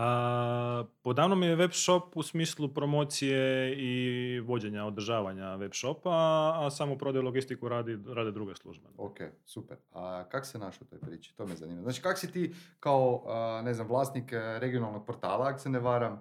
A, 0.00 0.84
podavno 1.02 1.36
mi 1.36 1.46
je 1.46 1.56
web 1.56 1.70
shop 1.72 2.16
u 2.16 2.22
smislu 2.22 2.68
promocije 2.68 3.74
i 3.78 4.40
vođenja, 4.40 4.84
održavanja 4.84 5.54
web 5.54 5.72
shopa, 5.74 6.10
a 6.54 6.70
samo 6.70 6.98
prodaju 6.98 7.24
logistiku 7.24 7.68
radi, 7.68 7.98
rade 8.06 8.30
druge 8.30 8.54
službe. 8.54 8.88
Ok, 8.96 9.18
super. 9.44 9.76
A 9.92 10.24
kak 10.28 10.46
se 10.46 10.58
našao 10.58 10.86
u 10.86 10.90
toj 10.90 11.00
priči? 11.00 11.36
To 11.36 11.46
me 11.46 11.56
zanima. 11.56 11.82
Znači, 11.82 12.02
kak 12.02 12.18
si 12.18 12.32
ti 12.32 12.54
kao, 12.80 13.24
a, 13.26 13.62
ne 13.64 13.74
znam, 13.74 13.88
vlasnik 13.88 14.32
e, 14.32 14.58
regionalnog 14.58 15.06
portala, 15.06 15.48
ako 15.48 15.58
se 15.58 15.70
ne 15.70 15.78
varam, 15.78 16.20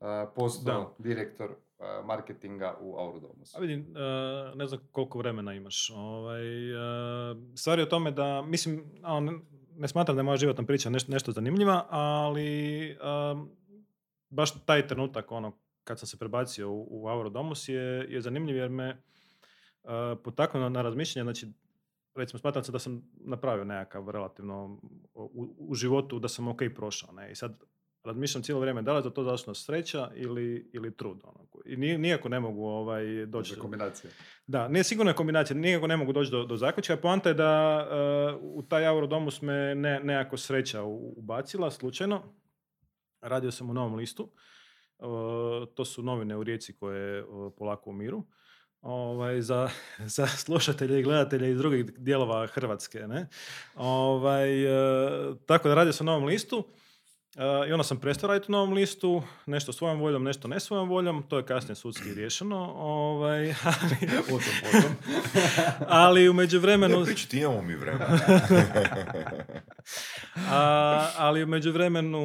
a, 0.00 0.26
postao 0.36 0.94
direktor 0.98 1.50
a, 1.78 2.02
marketinga 2.04 2.76
u 2.80 2.96
Aurodomusu? 2.98 3.58
A 3.58 3.60
vidim, 3.60 3.96
e, 3.96 4.56
ne 4.56 4.66
znam 4.66 4.80
koliko 4.92 5.18
vremena 5.18 5.54
imaš. 5.54 5.90
Ovaj, 5.90 6.70
e, 6.70 7.34
stvar 7.54 7.78
je 7.78 7.82
o 7.82 7.88
tome 7.88 8.10
da, 8.10 8.42
mislim, 8.42 8.84
a, 9.02 9.20
ne, 9.80 9.88
smatram 9.88 10.16
da 10.16 10.20
je 10.20 10.24
moja 10.24 10.36
životna 10.36 10.64
priča 10.64 10.90
nešto, 10.90 11.12
nešto 11.12 11.32
zanimljiva, 11.32 11.86
ali 11.90 12.90
e, 12.90 12.96
baš 14.30 14.64
taj 14.64 14.86
trenutak, 14.86 15.32
ono, 15.32 15.58
kad 15.84 15.98
sam 15.98 16.06
se 16.06 16.18
prebacio 16.18 16.70
u, 16.70 16.86
u 16.90 17.08
Aurodomus 17.08 17.68
je, 17.68 18.06
je 18.08 18.20
zanimljiv 18.20 18.56
jer 18.56 18.70
me 18.70 18.88
e, 18.88 18.96
potaknuo 20.24 20.62
na, 20.62 20.68
na 20.68 20.82
razmišljanje, 20.82 21.24
znači, 21.24 21.46
recimo, 22.14 22.38
smatram 22.38 22.64
se 22.64 22.72
da 22.72 22.78
sam 22.78 23.02
napravio 23.14 23.64
nekakav 23.64 24.10
relativno 24.10 24.80
u, 25.14 25.54
u 25.58 25.74
životu, 25.74 26.18
da 26.18 26.28
sam 26.28 26.48
ok 26.48 26.60
prošao, 26.74 27.12
ne, 27.12 27.30
i 27.30 27.34
sad 27.34 27.64
razmišljam 28.04 28.42
cijelo 28.42 28.60
vrijeme 28.60 28.82
da 28.82 28.92
li 28.92 28.98
je 28.98 29.02
za 29.02 29.10
to 29.10 29.24
zašto 29.24 29.54
sreća 29.54 30.10
ili, 30.14 30.70
ili 30.72 30.96
trud. 30.96 31.20
Ono. 31.24 31.46
I 31.64 31.76
ni- 31.76 31.98
nijako 31.98 32.28
ne 32.28 32.40
mogu 32.40 32.66
ovaj, 32.66 33.26
doći... 33.26 33.52
Može 33.52 33.60
kombinacija. 33.60 34.10
Da, 34.46 34.68
nije 34.68 34.84
sigurno 34.84 35.10
je 35.10 35.14
kombinacija, 35.16 35.56
nikako 35.56 35.86
ne 35.86 35.96
mogu 35.96 36.12
doći 36.12 36.30
do, 36.30 36.44
do 36.44 36.56
zaključka. 36.56 36.96
Poanta 36.96 37.28
je 37.28 37.34
da 37.34 37.86
uh, 38.34 38.42
u 38.42 38.62
taj 38.62 38.84
Eurodomus 38.84 39.42
me 39.42 39.74
ne, 39.74 40.00
nekako 40.00 40.36
sreća 40.36 40.82
ubacila, 41.16 41.70
slučajno. 41.70 42.22
Radio 43.20 43.50
sam 43.50 43.70
u 43.70 43.74
Novom 43.74 43.94
listu. 43.94 44.32
Uh, 44.98 45.08
to 45.74 45.84
su 45.84 46.02
novine 46.02 46.36
u 46.36 46.42
Rijeci 46.42 46.76
koje 46.76 47.24
uh, 47.24 47.52
polako 47.58 47.90
umiru. 47.90 48.26
Ovaj, 48.80 49.40
za, 49.40 49.68
za 50.16 50.26
slušatelje 50.26 51.00
i 51.00 51.02
gledatelje 51.02 51.50
iz 51.50 51.58
drugih 51.58 51.84
dijelova 51.98 52.46
Hrvatske. 52.46 52.98
Ne? 52.98 53.28
Ovaj, 53.74 54.66
uh, 54.66 55.36
tako 55.46 55.68
da 55.68 55.74
radio 55.74 55.92
sam 55.92 56.08
u 56.08 56.10
Novom 56.10 56.24
listu. 56.24 56.64
Uh, 57.36 57.68
I 57.68 57.72
onda 57.72 57.84
sam 57.84 57.96
prestao 57.96 58.28
raditi 58.28 58.52
u 58.52 58.52
novom 58.52 58.72
listu, 58.72 59.22
nešto 59.46 59.72
svojom 59.72 60.00
voljom, 60.00 60.24
nešto 60.24 60.48
ne 60.48 60.60
svojom 60.60 60.88
voljom, 60.88 61.22
to 61.28 61.36
je 61.36 61.46
kasnije 61.46 61.76
sudski 61.76 62.14
riješeno, 62.14 62.72
ovaj, 62.76 63.44
ali, 63.64 64.08
Potom, 64.28 64.52
potom. 64.62 64.96
ali 65.88 66.28
u 66.28 66.32
međuvremenu, 66.32 66.98
Ne 66.98 67.04
pričati, 67.04 67.38
imamo 67.38 67.62
mi 67.62 67.74
vremena. 67.74 68.18
a, 70.36 70.60
ali 71.16 71.42
u 71.42 71.48
međuvremenu, 71.48 72.20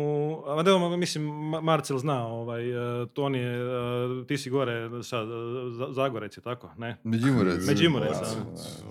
a 0.48 0.64
da, 0.64 0.72
mislim, 0.90 1.24
Ma- 1.26 1.62
Marcel 1.62 1.98
zna, 1.98 2.28
ovaj, 2.28 2.72
e, 3.02 3.06
Toni 3.08 3.38
je, 3.38 3.56
e, 3.56 4.26
ti 4.28 4.38
si 4.38 4.50
gore, 4.50 4.90
sad, 5.04 5.28
za- 5.70 5.88
Zagorec 5.92 6.38
je 6.38 6.42
tako, 6.42 6.70
ne? 6.78 6.98
Međimurec. 7.04 7.68
Međimurec, 7.68 8.16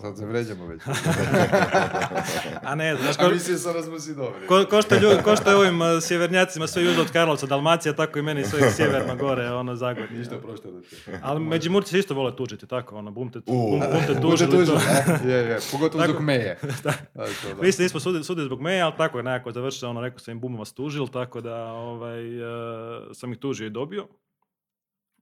Sad 0.00 0.18
se 0.18 0.26
vređamo 0.26 0.66
već. 0.66 0.82
A 2.62 2.74
ne, 2.74 2.96
znaš, 2.96 3.16
A 3.18 3.18
ko, 3.18 3.30
mislio 3.30 3.58
sam 3.58 3.72
da 3.72 3.82
smo 3.82 4.00
si 4.00 4.14
dobri. 4.14 4.46
ko, 4.48 4.64
ko 4.66 4.82
što, 4.82 4.94
lju- 4.96 5.22
ko 5.22 5.36
što 5.36 5.50
je 5.50 5.56
ovim 5.56 5.82
e, 5.82 6.00
sjevernjacima 6.00 6.66
sve 6.66 6.84
južno 6.84 7.02
od 7.02 7.10
Karlovca, 7.10 7.46
Dalmacija, 7.46 7.92
tako 7.94 8.18
i 8.18 8.22
meni 8.22 8.44
sve 8.44 8.70
sjeverno 8.72 9.16
gore, 9.16 9.50
ono, 9.50 9.76
Zagorje. 9.76 10.08
Ništa 10.10 10.36
prošlo 10.36 10.70
da 10.70 10.80
ti. 10.80 10.96
Ali 11.22 11.40
Međimurci 11.40 11.90
se 11.90 11.98
isto 11.98 12.14
vole 12.14 12.36
tužiti, 12.36 12.66
tako, 12.66 12.96
ono, 12.96 13.10
bum 13.10 13.30
te, 13.30 13.38
U. 13.38 13.42
bum, 13.70 13.80
bum 13.82 14.00
te 14.06 14.14
Bude 14.14 14.20
tužili 14.46 14.50
to. 14.50 14.56
tužno, 14.58 14.74
e? 15.24 15.28
Je, 15.28 15.36
je, 15.38 15.58
pogotovo 15.72 16.04
zbog 16.04 16.20
meje. 16.20 16.58
Da, 16.84 16.92
to 17.14 17.54
da. 17.54 17.62
Mi 17.62 17.72
se 17.72 17.82
nismo 17.82 18.00
sudili, 18.00 18.24
zbog 18.44 18.60
meja, 18.60 18.84
ali 18.86 18.94
tako 19.04 19.18
je 19.18 19.24
nekako 19.24 19.52
završilo, 19.52 19.90
ono, 19.90 20.00
rekao 20.00 20.18
sam 20.18 20.32
im 20.32 20.40
bum 20.40 20.58
vas 20.58 20.72
tužil, 20.72 21.06
tako 21.06 21.40
da 21.40 21.72
ovaj, 21.72 22.38
e, 22.38 23.14
sam 23.14 23.32
ih 23.32 23.38
tužio 23.38 23.66
i 23.66 23.70
dobio. 23.70 24.06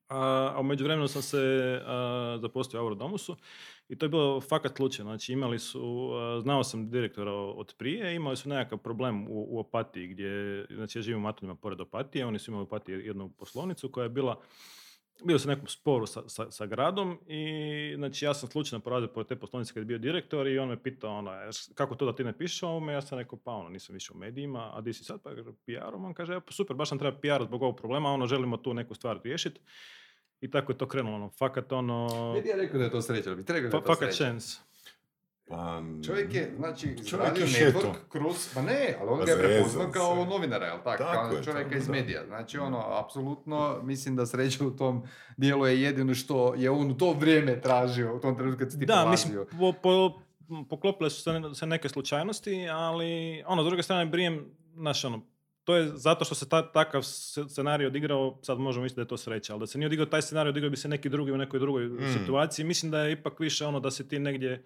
A, 0.08 0.52
a 0.54 0.60
u 0.60 0.62
međuvremenu 0.62 1.08
sam 1.08 1.22
se 1.22 1.38
a, 1.86 2.38
zaposlio 2.40 2.80
u 2.80 2.84
Eurodomusu 2.84 3.36
i 3.88 3.98
to 3.98 4.06
je 4.06 4.10
bilo 4.10 4.40
fakat 4.40 4.76
slučajno. 4.76 5.10
Znači 5.10 5.32
imali 5.32 5.58
su, 5.58 6.10
a, 6.14 6.40
znao 6.40 6.64
sam 6.64 6.90
direktora 6.90 7.32
od 7.32 7.74
prije, 7.78 8.14
imali 8.14 8.36
su 8.36 8.48
nekakav 8.48 8.78
problem 8.78 9.26
u, 9.28 9.46
u 9.50 9.58
Opatiji 9.58 10.06
gdje, 10.06 10.66
znači 10.70 10.98
ja 10.98 11.02
živim 11.02 11.20
u 11.20 11.22
Matuljima 11.22 11.54
pored 11.54 11.80
Opatije, 11.80 12.26
oni 12.26 12.38
su 12.38 12.50
imali 12.50 12.62
u 12.62 12.66
Opatiji 12.66 13.06
jednu 13.06 13.30
poslovnicu 13.38 13.88
koja 13.88 14.02
je 14.02 14.10
bila 14.10 14.40
bio 15.24 15.38
sam 15.38 15.50
u 15.50 15.54
nekom 15.54 15.68
sporu 15.68 16.06
sa, 16.06 16.28
sa, 16.28 16.50
sa 16.50 16.66
gradom 16.66 17.20
i 17.26 17.94
znači 17.96 18.24
ja 18.24 18.34
sam 18.34 18.48
slučajno 18.48 18.80
prolazio 18.82 19.08
pored 19.08 19.26
te 19.26 19.36
poslovnice 19.36 19.72
kad 19.74 19.80
je 19.80 19.84
bio 19.84 19.98
direktor 19.98 20.46
i 20.48 20.58
on 20.58 20.68
me 20.68 20.82
pitao 20.82 21.18
ono, 21.18 21.32
"E, 21.32 21.50
kako 21.74 21.94
to 21.94 22.06
da 22.06 22.14
ti 22.14 22.24
ne 22.24 22.38
pišeš 22.38 22.62
o 22.62 22.68
ovome, 22.68 22.92
ja 22.92 23.02
sam 23.02 23.18
rekao 23.18 23.38
pa 23.44 23.52
ono, 23.52 23.68
nisam 23.68 23.92
više 23.92 24.12
u 24.14 24.16
medijima, 24.16 24.70
a 24.76 24.80
di 24.80 24.92
si 24.92 25.04
sad, 25.04 25.22
pa 25.22 25.30
ja 25.30 25.36
PR-om, 25.66 26.04
on 26.04 26.14
kaže, 26.14 26.34
"E, 26.34 26.40
pa 26.40 26.52
super, 26.52 26.76
baš 26.76 26.90
nam 26.90 26.98
treba 26.98 27.18
PR 27.18 27.44
zbog 27.44 27.62
ovog 27.62 27.76
problema, 27.76 28.10
ono, 28.10 28.26
želimo 28.26 28.56
tu 28.56 28.74
neku 28.74 28.94
stvar 28.94 29.20
riješiti. 29.24 29.60
I 30.40 30.50
tako 30.50 30.72
je 30.72 30.78
to 30.78 30.88
krenulo, 30.88 31.16
ono, 31.16 31.28
fakat 31.28 31.72
ono, 31.72 32.08
Ne 32.34 32.42
bi 32.42 32.48
ja 32.48 32.56
rekao 32.56 32.78
da 32.78 32.84
je 32.84 32.90
to 32.90 33.02
sreća, 33.02 33.30
ali 33.30 33.36
bi 33.36 33.52
rekao 33.52 33.70
da 33.70 33.76
je 33.76 33.82
to 33.82 33.94
fakat 33.94 33.98
sreća. 34.14 34.24
chance. 34.24 34.58
Pa, 35.52 35.82
Čovjek 36.06 36.34
je, 36.34 36.52
znači, 36.56 36.82
Čovjek 36.86 37.02
izradio 37.04 37.42
je 37.42 37.46
šeto. 37.48 37.78
network 37.78 37.94
kroz, 38.10 38.54
pa 38.54 38.62
ne, 38.62 38.96
ali 39.00 39.10
on 39.10 39.18
Pa 39.18 39.24
ga 39.24 39.30
je 39.32 39.38
prepoznao 39.38 39.86
se. 39.86 39.92
kao 39.92 40.24
novinara, 40.24 40.66
jel 40.66 40.76
tako? 40.76 41.02
Tako 41.02 41.28
Kao 41.28 41.36
je, 41.36 41.42
čovjeka 41.44 41.64
tako, 41.64 41.76
iz 41.76 41.86
da. 41.86 41.92
medija. 41.92 42.26
Znači, 42.26 42.58
ono, 42.58 42.78
apsolutno, 42.98 43.80
mislim 43.82 44.16
da 44.16 44.26
sreća 44.26 44.66
u 44.66 44.70
tom 44.70 45.02
dijelu 45.36 45.66
je 45.66 45.82
jedino 45.82 46.14
što 46.14 46.54
je 46.54 46.70
on 46.70 46.90
u 46.90 46.96
to 46.96 47.12
vrijeme 47.12 47.60
tražio, 47.60 48.16
u 48.16 48.20
tom 48.20 48.36
trenutku 48.36 48.58
kad 48.58 48.72
si 48.72 48.78
ti 48.78 48.86
Da, 48.86 49.06
mislim, 49.06 49.38
po, 49.52 49.72
po, 49.72 50.20
poklopile 50.64 51.10
su 51.10 51.22
se, 51.22 51.30
se 51.54 51.66
neke 51.66 51.88
slučajnosti, 51.88 52.68
ali 52.68 53.04
ono, 53.46 53.62
s 53.62 53.66
druge 53.66 53.82
strane, 53.82 54.06
brijem, 54.06 54.44
znaš, 54.74 55.04
ono, 55.04 55.20
to 55.64 55.76
je 55.76 55.88
zato 55.88 56.24
što 56.24 56.34
se 56.34 56.48
ta, 56.48 56.72
takav 56.72 57.02
scenarij 57.02 57.86
odigrao, 57.86 58.38
sad 58.42 58.58
možemo 58.58 58.82
misliti 58.82 58.96
da 58.96 59.02
je 59.02 59.08
to 59.08 59.16
sreća, 59.16 59.52
ali 59.52 59.60
da 59.60 59.66
se 59.66 59.78
nije 59.78 59.86
odigrao 59.86 60.06
taj 60.06 60.22
scenarij, 60.22 60.50
odigrao 60.50 60.70
bi 60.70 60.76
se 60.76 60.88
neki 60.88 61.08
drugi 61.08 61.32
u 61.32 61.36
nekoj 61.36 61.60
drugoj 61.60 61.84
Mm. 61.84 61.98
situaciji. 62.14 62.64
Mislim 62.64 62.90
da 62.90 63.00
je 63.00 63.12
ipak 63.12 63.40
više 63.40 63.66
ono 63.66 63.80
da 63.80 63.90
si 63.90 64.08
ti 64.08 64.18
negdje 64.18 64.64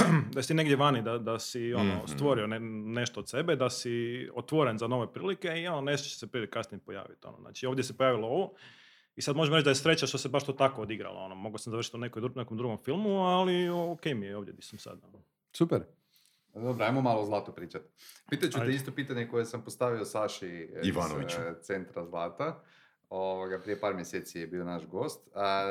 da 0.34 0.42
si 0.42 0.54
negdje 0.54 0.76
vani, 0.76 1.02
da, 1.02 1.18
da 1.18 1.38
si 1.38 1.74
ono, 1.74 1.94
Mhm. 1.94 2.06
stvorio 2.06 2.46
ne- 2.46 2.60
nešto 2.92 3.20
od 3.20 3.28
sebe, 3.28 3.56
da 3.56 3.70
si 3.70 3.92
otvoren 4.34 4.78
za 4.78 4.86
nove 4.86 5.12
prilike 5.12 5.48
i 5.50 5.68
ono, 5.68 5.80
nešto 5.80 6.08
će 6.08 6.16
se 6.16 6.26
prije 6.26 6.50
kasnije 6.50 6.80
pojaviti. 6.80 7.26
Ono. 7.26 7.38
Znači, 7.40 7.66
ovdje 7.66 7.84
se 7.84 7.96
pojavilo 7.96 8.28
ovo 8.28 8.52
i 9.16 9.22
sad 9.22 9.36
možemo 9.36 9.56
reći 9.56 9.64
da 9.64 9.70
je 9.70 9.74
sreća 9.74 10.06
što 10.06 10.18
se 10.18 10.28
baš 10.28 10.44
to 10.44 10.52
tako 10.52 10.82
odigralo. 10.82 11.20
Ono. 11.20 11.34
Mogao 11.34 11.58
sam 11.58 11.70
završiti 11.70 11.96
u 11.96 12.00
nekoj, 12.00 12.22
nekom 12.34 12.56
drugom 12.56 12.78
filmu, 12.78 13.18
ali 13.18 13.68
ok 13.70 14.04
mi 14.06 14.26
je 14.26 14.36
ovdje 14.36 14.52
gdje 14.52 14.62
sam 14.62 14.78
sad. 14.78 14.98
Ono. 15.04 15.22
Super. 15.52 15.82
Dobro, 16.54 16.84
ajmo 16.84 17.00
malo 17.00 17.20
o 17.20 17.26
Zlatu 17.26 17.52
pričat. 17.52 17.82
Pitaću 18.30 18.58
te 18.60 18.70
isto 18.70 18.92
pitanje 18.92 19.28
koje 19.28 19.44
sam 19.44 19.62
postavio 19.62 20.04
Saši 20.04 20.46
e, 20.46 20.80
iz 20.80 20.88
Ivanoviću. 20.88 21.36
e, 21.38 21.54
Centra 21.62 22.04
Zlata. 22.04 22.62
Ovoga, 23.08 23.60
prije 23.60 23.80
par 23.80 23.94
mjeseci 23.94 24.38
je 24.40 24.46
bio 24.46 24.64
naš 24.64 24.86
gost. 24.86 25.28
A, 25.34 25.64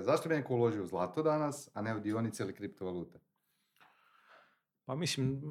zašto 0.00 0.28
bi 0.28 0.34
neko 0.34 0.54
uložio 0.54 0.82
u 0.82 0.86
zlato 0.86 1.22
danas, 1.22 1.70
a 1.74 1.82
ne 1.82 1.96
u 1.96 2.00
dionice 2.00 2.42
ili 2.42 2.54
kriptovalute? 2.54 3.18
Pa 4.88 4.94
mislim, 4.94 5.42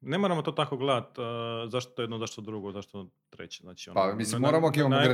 ne 0.00 0.18
moramo 0.18 0.42
to 0.42 0.52
tako 0.52 0.76
gledati, 0.76 1.20
zašto 1.68 2.02
jedno, 2.02 2.18
zašto 2.18 2.40
drugo, 2.40 2.72
zašto 2.72 3.06
treće. 3.30 3.62
Znači, 3.62 3.90
ono, 3.90 4.00
Pa 4.00 4.14
mislim, 4.14 4.42
moramo 4.42 4.72
imamo 4.74 4.96
e, 4.96 5.08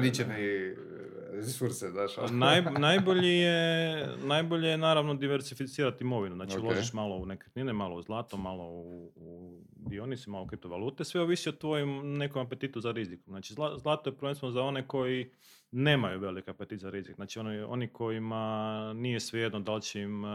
resurse, 1.36 1.90
znaš. 1.90 2.18
ono. 2.18 2.28
Naj, 2.28 2.62
najbolji, 2.78 3.28
je, 3.28 4.06
najbolje 4.18 4.68
je 4.68 4.78
naravno 4.78 5.14
diversificirati 5.14 6.04
imovinu. 6.04 6.34
Znači 6.34 6.56
Ok. 6.56 6.62
uložiš 6.62 6.92
malo 6.92 7.16
u 7.16 7.26
nekretnine, 7.26 7.72
malo 7.72 7.96
u 7.96 8.02
zlato, 8.02 8.36
malo 8.36 8.64
u, 8.64 9.12
u 9.16 9.58
dionice, 9.78 10.30
malo 10.30 10.44
u 10.44 10.48
kriptovalute. 10.48 11.04
Sve 11.04 11.20
ovisi 11.20 11.48
o 11.48 11.52
tvojem 11.52 11.88
nekom 12.12 12.46
apetitu 12.46 12.80
za 12.80 12.92
rizik. 12.92 13.20
Znači 13.26 13.54
zla- 13.54 13.78
zlato 13.78 14.10
je 14.10 14.16
prvenstveno 14.16 14.52
za 14.52 14.62
one 14.62 14.88
koji 14.88 15.30
nemaju 15.70 16.20
velik 16.20 16.48
apetit 16.48 16.80
za 16.80 16.90
rizik. 16.90 17.14
Znači 17.16 17.38
oni, 17.38 17.58
oni 17.58 17.88
kojima 17.88 18.52
nije 18.94 19.20
svejedno 19.20 19.60
da 19.60 19.74
li 19.74 19.82
će 19.82 20.00
im 20.00 20.24
uh, 20.24 20.30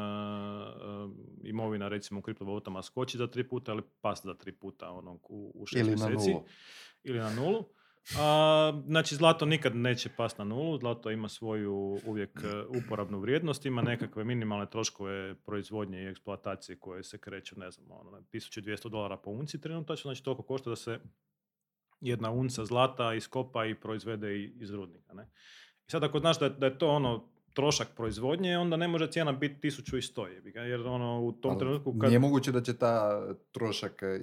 imovina 1.43 1.88
recimo 1.88 2.20
u 2.20 2.24
kriptovalutama 2.24 2.84
skoči 2.84 3.17
za 3.17 3.27
tri 3.27 3.43
puta 3.43 3.72
ili 3.72 3.81
past 4.01 4.25
za 4.25 4.34
tri 4.34 4.51
puta 4.51 4.89
ono, 4.89 5.20
u, 5.24 5.51
u 5.55 5.65
šest 5.65 5.79
Ili 5.81 5.96
na 5.96 6.08
mjeseci 6.08 6.31
nulu. 6.31 6.43
ili 7.03 7.20
na 7.20 7.34
nulu. 7.34 7.65
A, 8.20 8.81
znači, 8.86 9.15
zlato 9.15 9.46
nikad 9.46 9.75
neće 9.75 10.10
past 10.17 10.38
na 10.38 10.43
nulu, 10.43 10.77
zlato 10.77 11.12
ima 11.12 11.29
svoju 11.29 12.00
uvijek 12.05 12.43
e, 12.43 12.79
uporabnu 12.84 13.20
vrijednost, 13.20 13.65
ima 13.65 13.81
nekakve 13.81 14.24
minimalne 14.24 14.70
troškove 14.70 15.36
proizvodnje 15.36 16.03
i 16.03 16.08
eksploatacije 16.08 16.79
koje 16.79 17.03
se 17.03 17.17
kreću, 17.17 17.60
ne 17.60 17.72
znam, 17.72 17.91
ono, 17.91 18.12
na 18.12 18.22
1200 18.34 18.89
dolara 18.89 19.17
po 19.17 19.31
unci 19.31 19.62
trenutačno, 19.62 20.10
znači 20.10 20.24
toliko 20.24 20.43
košta 20.43 20.70
da 20.70 20.75
se 20.75 21.00
jedna 22.01 22.31
unca 22.31 22.65
zlata 22.65 23.13
iskopa 23.13 23.65
i 23.65 23.75
proizvede 23.75 24.43
iz 24.43 24.74
rudnika. 24.74 25.13
Ne? 25.13 25.29
I 25.88 25.91
sad 25.91 26.03
ako 26.03 26.20
znaš 26.20 26.39
da 26.39 26.50
da 26.50 26.65
je 26.65 26.77
to 26.77 26.89
ono 26.89 27.31
trošak 27.53 27.88
proizvodnje, 27.96 28.58
onda 28.58 28.77
ne 28.77 28.88
može 28.88 29.08
cijena 29.08 29.31
biti 29.31 29.70
1100, 29.70 30.27
jebi 30.27 30.51
ga, 30.51 30.62
jer 30.62 30.88
ono 30.88 31.22
u 31.22 31.31
tom 31.31 31.51
Ali 31.51 31.60
trenutku 31.60 32.00
kad... 32.00 32.10
Nije 32.10 32.20
moguće 32.20 32.51
da 32.51 32.62
će 32.62 32.77
ta 32.77 33.24
trošak 33.51 34.03
e, 34.03 34.20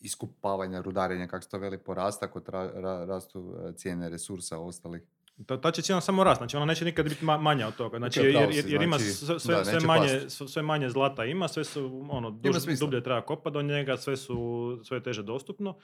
iskopavanja, 0.00 0.80
rudarenja, 0.80 1.26
kako 1.26 1.42
se 1.42 1.48
to 1.48 1.58
veli, 1.58 1.78
porasta 1.78 2.26
ako 2.26 2.40
tra- 2.40 2.74
ra- 2.74 3.06
rastu 3.06 3.54
e, 3.68 3.72
cijene 3.72 4.08
resursa 4.08 4.58
ostalih. 4.58 5.02
Ta, 5.46 5.60
ta 5.60 5.70
će 5.70 5.82
cijena 5.82 6.00
samo 6.00 6.24
rast, 6.24 6.38
znači 6.38 6.56
ona 6.56 6.66
neće 6.66 6.84
nikad 6.84 7.08
biti 7.08 7.24
ma- 7.24 7.40
manja 7.40 7.68
od 7.68 7.76
toga. 7.76 7.98
Znači, 7.98 8.20
jer, 8.20 8.34
jer, 8.34 8.64
jer 8.66 8.82
ima 8.82 8.98
znači, 8.98 9.12
sve, 9.12 9.40
sve, 9.40 9.54
da, 9.54 9.64
sve 9.64 9.80
manje, 9.80 10.30
sve 10.30 10.48
sve 10.48 10.62
manje 10.62 10.90
zlata 10.90 11.24
ima, 11.24 11.48
sve 11.48 11.64
su 11.64 12.06
ono, 12.10 12.30
duž, 12.30 12.56
dublje 12.80 13.02
treba 13.02 13.20
kopa 13.20 13.50
do 13.50 13.62
njega, 13.62 13.96
sve 13.96 14.16
su 14.16 14.80
sve 14.84 15.02
teže 15.02 15.22
dostupno. 15.22 15.76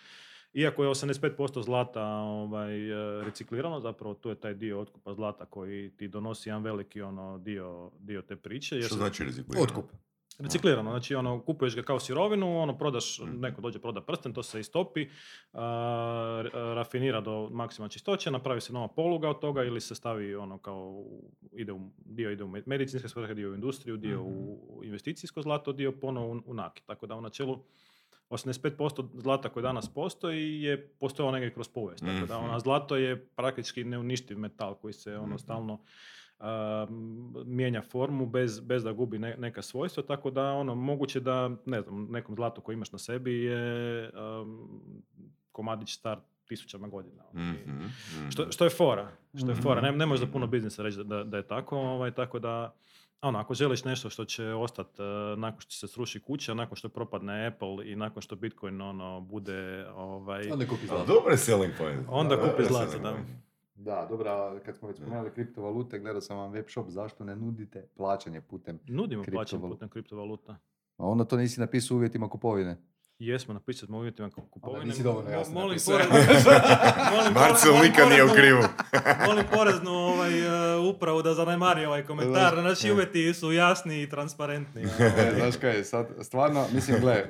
Iako 0.54 0.84
je 0.84 0.90
85% 0.90 1.62
zlata 1.62 2.04
ovaj, 2.06 2.90
e, 3.20 3.24
reciklirano, 3.24 3.80
zapravo 3.80 4.14
tu 4.14 4.28
je 4.28 4.34
taj 4.34 4.54
dio 4.54 4.80
otkupa 4.80 5.14
zlata 5.14 5.44
koji 5.46 5.90
ti 5.90 6.08
donosi 6.08 6.48
jedan 6.48 6.62
veliki 6.62 7.02
ono, 7.02 7.38
dio, 7.38 7.90
dio 7.98 8.22
te 8.22 8.36
priče. 8.36 8.76
jer 8.76 8.84
Što 8.84 8.94
znači 8.94 9.24
reciklirano? 9.24 9.64
Otkup. 9.64 9.84
Reciklirano, 10.38 10.90
znači 10.90 11.14
ono, 11.14 11.40
kupuješ 11.40 11.76
ga 11.76 11.82
kao 11.82 12.00
sirovinu, 12.00 12.58
ono, 12.58 12.78
prodaš, 12.78 13.20
Mhm. 13.20 13.40
neko 13.40 13.60
dođe 13.60 13.78
proda 13.78 14.00
prsten, 14.00 14.32
to 14.32 14.42
se 14.42 14.60
istopi, 14.60 15.08
a, 15.52 15.62
r- 16.40 16.50
rafinira 16.52 17.20
do 17.20 17.48
maksimalne 17.50 17.90
čistoće, 17.90 18.30
napravi 18.30 18.60
se 18.60 18.72
nova 18.72 18.88
poluga 18.88 19.28
od 19.28 19.38
toga 19.38 19.64
ili 19.64 19.80
se 19.80 19.94
stavi 19.94 20.34
ono 20.34 20.58
kao, 20.58 21.04
ide 21.52 21.72
u, 21.72 21.80
dio 21.98 22.30
ide 22.30 22.44
u 22.44 22.48
me- 22.48 22.62
medicinske 22.66 23.08
svrhe, 23.08 23.34
dio 23.34 23.50
u 23.50 23.54
industriju, 23.54 23.96
dio 23.96 24.22
u 24.22 24.58
investicijsko 24.84 25.42
zlato, 25.42 25.72
dio 25.72 25.92
ponovo 25.92 26.32
u, 26.32 26.42
u 26.46 26.54
naki. 26.54 26.82
Tako 26.82 27.06
da 27.06 27.14
u 27.14 27.20
načelu 27.20 27.58
85% 28.30 28.70
zlata 29.14 29.48
koje 29.48 29.62
danas 29.62 29.88
postoji 29.88 30.62
je 30.62 30.88
postojalo 30.90 31.32
negdje 31.32 31.50
kroz 31.50 31.68
povijest. 31.68 32.04
Tako 32.04 32.26
da 32.26 32.36
Mhm. 32.36 32.44
ona 32.44 32.58
zlato 32.58 32.96
je 32.96 33.26
praktički 33.26 33.84
neuništiv 33.84 34.38
metal 34.38 34.74
koji 34.74 34.92
se 34.94 35.14
ono 35.14 35.26
Mhm. 35.26 35.36
stalno 35.36 35.80
m, 36.40 36.88
mijenja 37.46 37.82
formu 37.82 38.26
bez, 38.26 38.60
bez 38.60 38.84
da 38.84 38.92
gubi 38.92 39.18
ne- 39.18 39.36
neka 39.36 39.62
svojstva, 39.62 40.02
tako 40.04 40.30
da 40.30 40.44
ono 40.44 40.74
moguće 40.74 41.20
da 41.20 41.50
ne 41.66 41.80
znam, 41.80 42.04
nekom 42.04 42.34
zlatu 42.34 42.60
koji 42.60 42.74
imaš 42.74 42.92
na 42.92 42.98
sebi 42.98 43.34
je 43.34 44.10
um, 44.10 44.68
komadić 45.52 45.92
star 45.92 46.18
tisućama 46.44 46.88
godina. 46.88 47.22
mhm. 47.34 47.86
što, 48.30 48.52
što 48.52 48.64
je 48.64 48.70
fora, 48.70 49.08
što 49.34 49.48
je 49.48 49.54
fora. 49.54 49.80
Ne, 49.80 49.92
ne 49.92 50.06
možeš 50.06 50.26
za 50.26 50.32
puno 50.32 50.46
biznisa 50.46 50.82
reći 50.82 50.96
da, 50.96 51.04
da, 51.04 51.24
da 51.24 51.36
je 51.36 51.46
tako, 51.46 51.76
ovaj, 51.78 52.10
tako 52.10 52.38
da 52.38 52.74
ono, 53.22 53.38
ako 53.38 53.54
želiš 53.54 53.84
nešto 53.84 54.10
što 54.10 54.24
će 54.24 54.46
ostati 54.46 55.02
nakon 55.36 55.60
što 55.60 55.72
se 55.72 55.88
sruši 55.88 56.20
kuća, 56.20 56.54
nakon 56.54 56.76
što 56.76 56.88
propadne 56.88 57.46
Apple 57.46 57.92
i 57.92 57.96
nakon 57.96 58.22
što 58.22 58.36
Bitcoin 58.36 58.80
ono, 58.80 59.20
bude 59.20 59.86
ovaj, 59.94 60.50
Onda 60.52 60.66
kupi 60.66 60.86
zlato. 60.86 61.14
Dobar 61.14 61.32
je 61.32 61.38
selling 61.38 61.72
point. 61.78 62.00
Onda 62.08 62.36
kupi 62.36 62.64
zlato, 62.64 62.98
da. 62.98 63.16
Da, 63.74 64.06
dobro, 64.10 64.60
kad 64.64 64.76
smo 64.76 64.88
već 64.88 64.96
spomenuli 64.96 65.30
kriptovalute, 65.30 65.98
gledao 65.98 66.20
sam 66.20 66.38
vam 66.38 66.52
web 66.52 66.64
shop, 66.68 66.88
zašto 66.88 67.24
ne 67.24 67.36
nudite 67.36 67.88
plaćanje 67.96 68.40
putem? 68.40 68.78
nudimo 68.88 69.24
plaćanje 69.32 69.62
putem 69.62 69.88
kriptovaluta. 69.88 70.52
A 70.96 71.06
onda 71.06 71.24
to 71.24 71.36
nisi 71.36 71.60
napisao 71.60 71.94
u 71.94 71.98
uvjetima 71.98 72.28
kupovine. 72.28 72.76
Jesmo 73.18 73.54
napisali 73.54 73.86
smo 73.86 73.98
uvjetima 73.98 74.30
kupovine. 74.30 74.84
nisi 74.84 75.02
dovoljno 75.02 75.30
jasno 75.30 75.54
Molim 75.54 75.78
Marcel 77.34 77.72
nikad 77.82 78.08
nije 78.08 78.24
u 78.24 78.28
krivu. 78.28 78.62
Molim 79.26 79.44
poreznu 79.48 79.90
ovaj, 79.92 80.38
e, 80.40 80.78
upravu 80.78 81.22
da 81.22 81.34
zanemari 81.34 81.84
ovaj 81.84 82.04
komentar. 82.04 82.54
Znači 82.54 82.92
uvjeti 82.92 83.34
su 83.34 83.52
jasni 83.52 84.02
i 84.02 84.08
transparentni. 84.08 84.82
E, 84.82 84.86
znaš 85.36 85.56
kaj, 85.56 85.84
sad, 85.84 86.08
stvarno, 86.20 86.66
mislim, 86.70 87.00
gle, 87.00 87.12
e, 87.12 87.26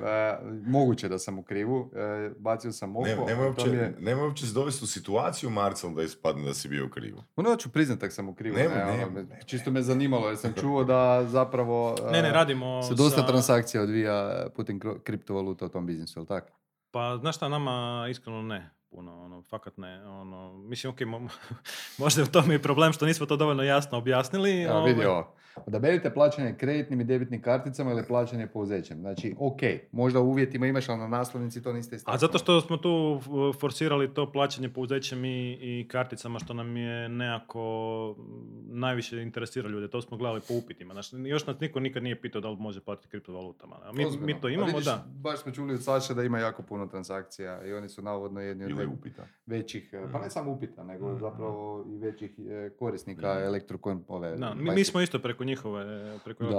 moguće 0.65 1.09
da 1.09 1.19
sam 1.19 1.39
u 1.39 1.43
krivu, 1.43 1.91
e, 1.95 2.31
bacio 2.37 2.71
sam 2.71 2.95
oko. 2.95 3.05
Ne, 3.05 3.15
nemoj 3.15 3.25
to 3.25 3.35
mi 3.35 3.47
uopće, 3.47 3.69
je- 3.69 3.95
nemoj 3.99 4.25
uopće 4.25 4.47
se 4.47 4.53
dovesti 4.53 4.83
u 4.83 4.89
situaciju, 4.89 5.49
Marcel, 5.49 5.89
da 5.89 6.03
ispadne 6.03 6.43
da 6.43 6.53
si 6.53 6.67
bio 6.67 6.85
u 6.85 6.89
krivu. 6.89 7.23
Ono 7.35 7.55
ću 7.55 7.69
priznat 7.69 7.99
tak 7.99 8.13
sam 8.13 8.29
u 8.29 8.35
krivu. 8.35 8.55
Ne, 8.55 8.67
ono, 8.67 8.75
nemoj, 8.75 8.95
me- 9.05 9.11
nemoj. 9.13 9.37
čisto 9.45 9.71
me 9.71 9.81
zanimalo 9.81 10.27
jer 10.27 10.37
sam 10.37 10.53
čuo 10.61 10.83
da 10.83 11.25
zapravo 11.25 11.95
Ne, 12.03 12.21
ne, 12.21 12.31
radimo 12.31 12.83
se 12.83 12.95
dosta 12.95 13.21
sa- 13.21 13.27
transakcija 13.27 13.83
odvija 13.83 14.13
putem 14.49 14.79
kriptovaluta 15.03 15.69
tom 15.73 15.85
biznisu, 15.85 16.19
jel 16.19 16.25
tako? 16.25 16.47
Pa, 16.91 17.17
znaš 17.17 17.35
šta, 17.35 17.49
nama 17.49 18.05
iskreno 18.09 18.41
ne. 18.41 18.69
Puno, 18.89 19.23
ono, 19.23 19.41
fakat 19.41 19.77
ne. 19.77 20.05
Ono, 20.05 20.53
mislim, 20.53 20.93
ok, 20.93 20.99
mo- 20.99 21.29
možda 21.99 22.21
je 22.21 22.27
u 22.27 22.31
tome 22.31 22.55
i 22.55 22.61
problem 22.61 22.93
što 22.93 23.05
nismo 23.05 23.25
to 23.25 23.37
dovoljno 23.37 23.63
jasno 23.63 23.97
objasnili. 23.97 24.67
Ovaj, 24.67 24.93
vidi 24.93 25.05
ovo. 25.05 25.35
Odaberite 25.57 26.09
plaćanje 26.09 26.53
kreditnim 26.53 27.01
i 27.01 27.05
debitnim 27.05 27.41
karticama 27.41 27.91
ili 27.91 28.03
plaćanje 28.03 28.47
pouzećem. 28.47 28.99
Znači, 28.99 29.35
ok, 29.39 29.59
možda 29.91 30.19
u 30.19 30.25
uvjetima 30.25 30.67
imaš, 30.67 30.89
ali 30.89 30.99
na 30.99 31.07
naslovnici 31.07 31.63
to 31.63 31.73
niste 31.73 31.93
A 31.93 31.97
istaknuli. 31.97 32.19
zato 32.19 32.37
što 32.37 32.61
smo 32.61 32.77
tu 32.77 33.19
forsirali 33.53 34.13
to 34.13 34.31
plaćanje 34.31 34.69
pouzećem 34.69 35.25
i, 35.25 35.51
i 35.53 35.87
karticama 35.87 36.39
što 36.39 36.53
nam 36.53 36.77
je 36.77 37.09
nekako 37.09 38.15
najviše 38.65 39.21
interesira 39.21 39.69
ljude. 39.69 39.87
To 39.87 40.01
smo 40.01 40.17
gledali 40.17 40.41
po 40.41 40.53
upitima. 40.55 40.93
Znači, 40.93 41.15
još 41.17 41.47
nas 41.47 41.59
niko 41.59 41.79
nikad 41.79 42.03
nije 42.03 42.21
pitao 42.21 42.41
da 42.41 42.49
li 42.49 42.57
može 42.57 42.81
platiti 42.81 43.07
kriptovalutama. 43.09 43.75
A 43.77 43.91
mi, 43.93 44.05
Ozbiljno. 44.05 44.25
mi 44.27 44.41
to 44.41 44.47
A 44.47 44.51
imamo, 44.51 44.67
vidiš, 44.67 44.85
da. 44.85 45.05
Baš 45.07 45.39
smo 45.39 45.51
čuli 45.51 45.73
od 45.73 45.83
Saše 45.83 46.13
da 46.13 46.23
ima 46.23 46.39
jako 46.39 46.63
puno 46.63 46.87
transakcija 46.87 47.33
i 47.63 47.73
oni 47.73 47.89
su 47.89 48.01
navodno 48.01 48.41
jedni 48.41 48.65
od 48.65 48.71
upita. 48.89 49.27
većih, 49.45 49.89
e, 49.93 50.11
pa 50.11 50.19
ne 50.19 50.29
samo 50.29 50.51
upita, 50.51 50.83
nego 50.83 51.09
Mhm. 51.09 51.19
zapravo 51.19 51.63
i 51.87 51.97
većih 51.97 52.31
e, 52.41 52.69
korisnika 52.69 53.27
elektrokon, 53.35 54.03
ove, 54.07 54.35
Da, 54.35 54.53
mi, 54.53 54.71
mi 54.71 54.83
smo 54.83 55.01
isto 55.01 55.19
preko 55.19 55.42
njihove, 55.43 56.19
preko 56.23 56.43
Da. 56.43 56.49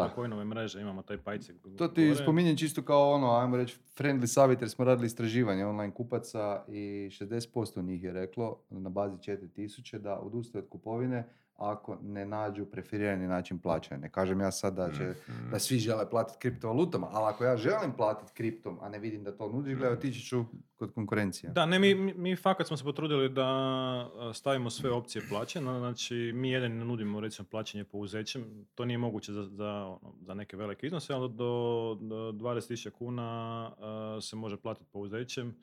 mreže 0.45 0.81
imamo 0.81 1.03
taj 1.03 1.19
pajci. 1.19 1.53
To 1.79 1.89
ti 1.89 2.05
gore. 2.09 2.23
spominjem 2.23 2.57
čisto 2.57 2.83
kao 2.83 3.11
ono, 3.13 3.33
ajmo 3.37 3.57
reći, 3.57 3.79
friendly 3.99 4.27
savjet 4.27 4.61
jer 4.61 4.71
smo 4.71 4.85
radili 4.85 5.07
istraživanje 5.07 5.67
online 5.67 5.95
kupaca 5.95 6.65
i 6.69 7.09
60% 7.11 7.83
njih 7.85 8.03
je 8.05 8.13
reklo 8.13 8.61
na 8.71 8.89
bazi 8.91 9.17
4000 9.17 9.99
da 9.99 10.19
odustaju 10.19 10.65
od 10.65 10.71
kupovine 10.71 11.29
ako 11.57 11.99
ne 12.03 12.27
nađu 12.27 12.67
preferirani 12.67 13.27
način 13.27 13.59
plaćanja. 13.59 14.01
Ne 14.01 14.11
kažem 14.11 14.41
ja 14.41 14.51
sad 14.51 14.75
da 14.75 14.91
će 14.93 15.15
Mhm. 15.29 15.51
da 15.51 15.59
svi 15.59 15.79
žele 15.79 16.11
platiti 16.11 16.39
kriptovalutama, 16.39 17.09
ali 17.13 17.35
ako 17.35 17.45
ja 17.45 17.57
želim 17.57 17.93
platiti 17.97 18.33
kriptom, 18.35 18.79
a 18.81 18.89
ne 18.89 18.99
vidim 18.99 19.25
da 19.25 19.37
to 19.37 19.49
nudiš, 19.49 19.75
gledaj, 19.79 19.93
otići 19.97 20.21
ću 20.21 20.45
kod 20.77 20.93
konkurencije. 20.95 21.51
Da, 21.51 21.67
ne, 21.67 21.79
mi, 21.79 21.95
mi, 21.95 22.37
fakat 22.37 22.67
smo 22.67 22.77
se 22.77 22.85
potrudili 22.85 23.29
da 23.29 24.11
stavimo 24.35 24.71
sve 24.71 24.91
opcije 24.91 25.23
plaćanja, 25.29 25.79
znači 25.79 26.33
mi 26.35 26.51
jedan 26.51 26.73
ne 26.73 26.85
nudimo 26.85 27.21
recimo 27.21 27.49
plaćanje 27.51 27.85
pouzećem, 27.85 28.67
to 28.75 28.85
nije 28.85 28.99
moguće 28.99 29.33
za, 29.33 29.45
za, 29.45 29.71
ono, 29.87 30.15
za 30.21 30.35
neke 30.35 30.57
velike 30.57 30.87
iznose, 30.87 31.13
ali 31.15 31.29
do, 31.29 31.45
do 32.01 32.33
20.000 32.33 32.91
kuna 32.91 33.25
a, 33.79 34.19
se 34.21 34.37
može 34.37 34.57
platiti 34.57 34.87
pouzećem, 34.93 35.55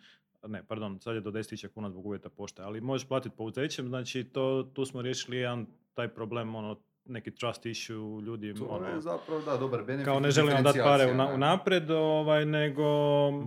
ne, 0.47 0.63
pardon, 0.63 0.99
sad 0.99 1.15
je 1.15 1.21
do 1.21 1.31
10.000 1.31 1.67
kuna 1.67 1.89
zbog 1.89 2.05
uvjeta 2.05 2.29
pošte, 2.29 2.61
ali 2.61 2.81
možeš 2.81 3.07
platiti 3.07 3.35
pouzećem, 3.37 3.87
znači 3.87 4.23
to, 4.23 4.71
tu 4.73 4.85
smo 4.85 5.01
riješili 5.01 5.37
jedan 5.37 5.65
taj 5.93 6.07
problem, 6.07 6.55
ono, 6.55 6.79
neki 7.05 7.35
trust 7.35 7.65
issue, 7.65 7.95
ljudi, 8.21 8.53
To 8.53 8.65
ono, 8.65 8.87
je 8.87 9.01
zapravo, 9.01 9.41
da, 9.41 9.57
dobar 9.57 9.83
benefit. 9.83 10.05
kao 10.05 10.19
ne 10.19 10.31
želim 10.31 10.53
vam 10.53 10.63
dati 10.63 10.79
pare 10.79 11.13
ne. 11.13 11.33
unaprijed, 11.33 11.91
ovaj, 11.91 12.45
nego 12.45 12.83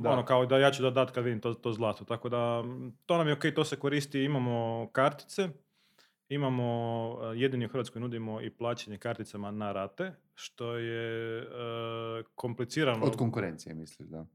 Da. 0.03 0.11
ono, 0.11 0.25
kao 0.25 0.47
da 0.47 0.59
ja 0.59 0.71
ću 0.71 0.83
da 0.83 0.91
dat 0.91 1.11
kad 1.11 1.25
vidim 1.25 1.41
to, 1.41 1.55
to 1.55 1.73
zlato. 1.73 2.05
Tako 2.05 2.29
da, 2.29 2.65
to 3.07 3.17
nam 3.19 3.29
je 3.29 3.33
ok, 3.33 3.43
to 3.55 3.65
se 3.65 3.77
koristi, 3.77 4.23
imamo 4.23 4.89
kartice, 4.93 5.49
imamo, 6.29 6.65
eh, 7.23 7.37
jedini 7.37 7.65
u 7.65 7.69
Hrvatskoj 7.69 8.01
nudimo 8.01 8.41
i 8.41 8.51
plaćanje 8.51 8.99
karticama 8.99 9.51
na 9.51 9.73
rate, 9.73 10.13
što 10.35 10.77
je 10.77 11.39
eh, 11.43 11.47
komplicirano. 12.35 13.05
Od 13.05 13.17
konkurencije, 13.17 13.75
misliš, 13.75 14.09
da. 14.09 14.27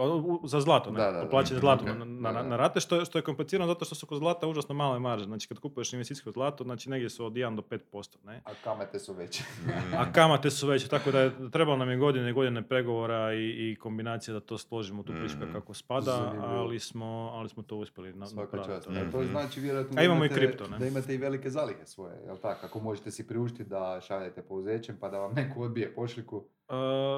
O, 0.00 0.16
u- 0.16 0.40
Za 0.44 0.60
zlato, 0.60 0.90
ne? 0.90 0.96
Da, 0.96 1.10
da, 1.12 1.26
plaćanje 1.26 1.52
Mhm, 1.52 1.60
zlato 1.60 1.84
ok. 1.84 1.90
na, 1.98 2.32
na, 2.32 2.42
na 2.42 2.56
rate, 2.56 2.80
što 2.80 2.96
je, 2.96 3.04
što 3.04 3.18
je 3.18 3.22
komplicirano 3.22 3.66
zato 3.66 3.84
što 3.84 3.94
su 3.94 4.06
kod 4.06 4.18
zlata 4.18 4.46
užasno 4.48 4.74
male 4.74 4.98
marže. 5.00 5.24
Znači 5.24 5.48
kad 5.48 5.58
kupuješ 5.58 5.92
investicijsko 5.92 6.30
zlato, 6.30 6.64
znači 6.64 6.90
negdje 6.90 7.10
su 7.10 7.26
od 7.26 7.32
1 7.32 7.56
do 7.56 7.62
5%, 7.62 8.16
ne? 8.24 8.40
A 8.44 8.50
kamate 8.54 8.98
su 8.98 9.12
veće. 9.14 9.44
A 9.98 10.12
kamate 10.12 10.50
su 10.50 10.66
veće, 10.66 10.88
tako 10.88 11.10
da 11.10 11.20
je 11.20 11.30
trebalo 11.50 11.76
nam 11.76 11.90
je 11.90 11.96
godine 11.98 12.30
i 12.30 12.34
godine 12.34 12.62
pregovora 12.64 13.34
i, 13.34 13.38
i 13.70 13.76
kombinacije 13.76 14.34
da 14.34 14.40
to 14.40 14.58
složimo 14.58 15.02
tu 15.02 15.12
priču 15.14 15.36
Mhm. 15.36 15.52
kako 15.52 15.74
spada, 15.74 16.32
ali 16.40 16.78
smo, 16.80 17.06
ali 17.32 17.48
smo 17.48 17.62
to 17.62 17.76
uspjeli 17.76 18.12
na, 18.12 18.26
Svaka 18.26 18.56
čast. 18.58 18.88
A 18.88 19.10
to 19.12 19.24
znači 19.24 19.60
vjerojatno 19.60 19.92
A 19.92 19.96
da 19.96 20.02
imamo 20.02 20.24
i 20.24 20.26
imate- 20.26 20.34
kripto, 20.36 20.66
ne? 20.66 20.78
Da 20.78 20.86
imate 20.86 21.14
i 21.14 21.18
velike 21.18 21.50
zalihe 21.50 21.86
svoje, 21.86 22.16
jel 22.26 22.36
tako? 22.38 22.66
Ako 22.66 22.80
možete 22.80 23.10
si 23.10 23.26
priuštiti 23.26 23.64
da 23.64 24.00
šaljete 24.00 24.42
pouzećem 24.42 24.96
pa 24.96 25.08
da 25.08 25.18
vam 25.18 25.32
neko 25.32 25.60
odbije 25.60 25.94
pošiljku. 25.94 26.44
Uh, 26.70 26.76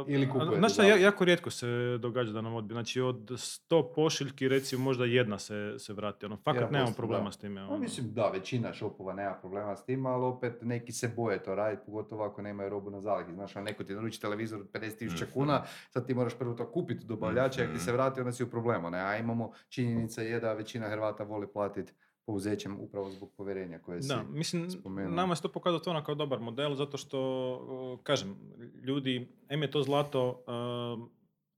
Ili 0.09 0.29
kupujete 0.29 0.83
ja- 0.83 0.97
jako 0.97 1.25
rijetko 1.25 1.51
se 1.51 1.67
događa 1.99 2.33
da 2.33 2.41
nam 2.41 2.55
odbije. 2.55 2.75
Znači 2.75 3.01
od 3.01 3.31
100 3.31 3.93
pošiljki 3.95 4.49
recimo 4.49 4.85
možda 4.85 5.05
jedna 5.05 5.39
se, 5.39 5.75
se 5.79 5.93
vrati. 5.93 6.27
Ono, 6.27 6.37
fakat 6.37 6.63
1%, 6.63 6.73
nemamo 6.73 6.93
problema 6.93 7.25
da. 7.25 7.33
s 7.33 7.37
time. 7.37 7.61
No, 7.61 7.69
ono. 7.69 7.79
mislim, 7.79 8.07
da, 8.09 8.29
većina 8.29 8.73
šopova 8.73 9.13
nema 9.15 9.35
problema 9.35 9.77
s 9.77 9.85
tim, 9.85 10.07
ali 10.07 10.25
opet 10.25 10.63
neki 10.63 10.93
se 10.93 11.09
boje 11.09 11.43
to 11.43 11.55
raditi, 11.55 11.83
pogotovo 11.87 12.25
ako 12.25 12.43
nemaju 12.43 12.71
robu 12.71 12.91
na 12.91 13.01
zalihi. 13.01 13.33
Znaš, 13.33 13.57
ono, 13.57 13.65
neko 13.65 13.85
ti 13.85 13.95
naruči 13.95 14.21
televizor 14.21 14.61
od 14.61 14.69
50.000 14.71 15.23
Mhm. 15.23 15.33
kuna, 15.33 15.63
sad 15.91 16.07
ti 16.07 16.15
moraš 16.15 16.35
prvo 16.35 16.55
to 16.55 16.67
kupiti 16.67 17.07
dobavljača, 17.07 17.63
ako 17.63 17.73
ti 17.73 17.79
se 17.79 17.85
Mhm. 17.85 17.93
vrati, 17.93 18.21
onda 18.21 18.33
si 18.33 18.45
u 18.45 18.51
problemu. 18.51 18.91
Ne? 18.91 19.01
A 19.01 19.17
imamo, 19.17 19.53
činjenica 19.69 20.23
je 20.23 20.41
da 20.41 20.53
većina 20.53 20.89
Hrvata 20.89 21.25
voli 21.25 21.47
platiti 21.49 21.93
pouzećem 22.27 22.81
upravo 22.81 23.11
zbog 23.11 23.31
povjerenja 23.37 23.79
koje 23.79 24.03
si... 24.03 24.09
Da, 24.09 24.23
mislim, 24.23 24.71
spomenuo. 24.71 25.15
nama 25.15 25.37
se 25.37 25.43
to 25.43 25.49
pokazalo 25.49 25.79
to 25.79 26.05
kao 26.05 26.15
dobar 26.15 26.41
model, 26.41 26.75
zato 26.75 26.97
što, 26.97 28.01
kažem, 28.03 28.37
ljudi, 28.83 29.29
em 29.49 29.63
je 29.63 29.71
to 29.71 29.83
zlato 29.83 30.29
uh, 30.29 31.09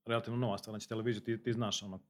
relativno 0.06 0.38
nova 0.38 0.58
stvar, 0.58 0.72
znači 0.72 0.88
televiziju 0.88 1.22
ti, 1.24 1.42
ti 1.42 1.52
znaš 1.52 1.82
ono, 1.82 2.00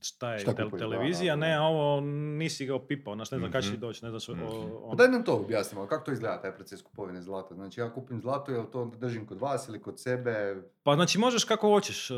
šta 0.00 0.32
je 0.32 0.38
Šta 0.38 0.52
da, 0.54 0.68
televizija, 0.70 1.36
da, 1.36 1.40
da. 1.40 1.46
ne, 1.46 1.54
a 1.54 1.62
ovo 1.62 2.00
nisi 2.36 2.66
ga 2.66 2.74
opipao, 2.74 3.14
znaš, 3.14 3.30
ne 3.30 3.38
znam 3.38 3.52
kad 3.52 3.62
će 3.62 3.68
ti 3.68 3.72
Mhm. 3.72 3.80
doći, 3.80 4.04
ne 4.04 4.10
Mhm. 4.10 4.42
o- 4.42 4.48
Pa 4.70 4.76
ono- 4.78 4.94
daj 4.94 5.08
nam 5.08 5.22
to 5.22 5.34
objasnimo, 5.34 5.86
kako 5.86 6.04
to 6.04 6.12
izgleda 6.12 6.40
taj 6.40 6.54
proces 6.54 6.82
kupovine 6.82 7.22
zlata? 7.22 7.54
Znači 7.54 7.80
ja 7.80 7.90
kupim 7.90 8.20
zlato, 8.20 8.52
jel 8.52 8.64
to 8.66 8.92
držim 8.96 9.26
kod 9.26 9.38
vas 9.38 9.68
ili 9.68 9.80
kod 9.80 10.00
sebe? 10.00 10.62
Pa 10.82 10.94
znači 10.94 11.18
možeš 11.18 11.44
kako 11.44 11.68
hoćeš, 11.68 12.10
e, 12.10 12.14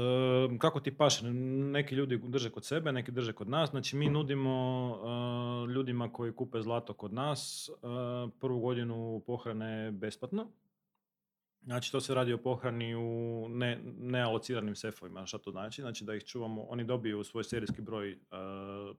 kako 0.58 0.80
ti 0.80 0.90
paše. 0.92 1.24
Neki 1.30 1.94
ljudi 1.94 2.20
drže 2.20 2.50
kod 2.50 2.64
sebe, 2.64 2.92
neki 2.92 3.10
drže 3.12 3.32
kod 3.32 3.48
nas. 3.48 3.70
Znači 3.70 3.96
mi 3.96 4.10
nudimo 4.10 4.50
e, 5.66 5.72
ljudima 5.72 6.12
koji 6.12 6.32
kupe 6.32 6.62
zlato 6.62 6.92
kod 6.92 7.12
nas 7.12 7.70
e, 7.70 7.72
prvu 8.30 8.60
godinu 8.60 9.22
pohrane 9.26 9.90
besplatno. 9.92 10.46
Znači 11.62 11.92
to 11.92 12.01
se 12.01 12.14
radi 12.14 12.33
o 12.33 12.38
pohrani 12.38 12.94
u 12.94 13.46
ne, 13.49 13.79
nealociranim 13.99 14.77
sefovima. 14.77 15.27
Šta 15.27 15.38
to 15.38 15.51
znači? 15.51 15.83
Znači 15.83 16.05
da 16.05 16.14
ih 16.14 16.25
čuvamo, 16.25 16.62
oni 16.62 16.85
dobiju 16.85 17.25
svoj 17.25 17.44
serijski 17.44 17.83
broj 17.83 18.12
e, 18.12 18.16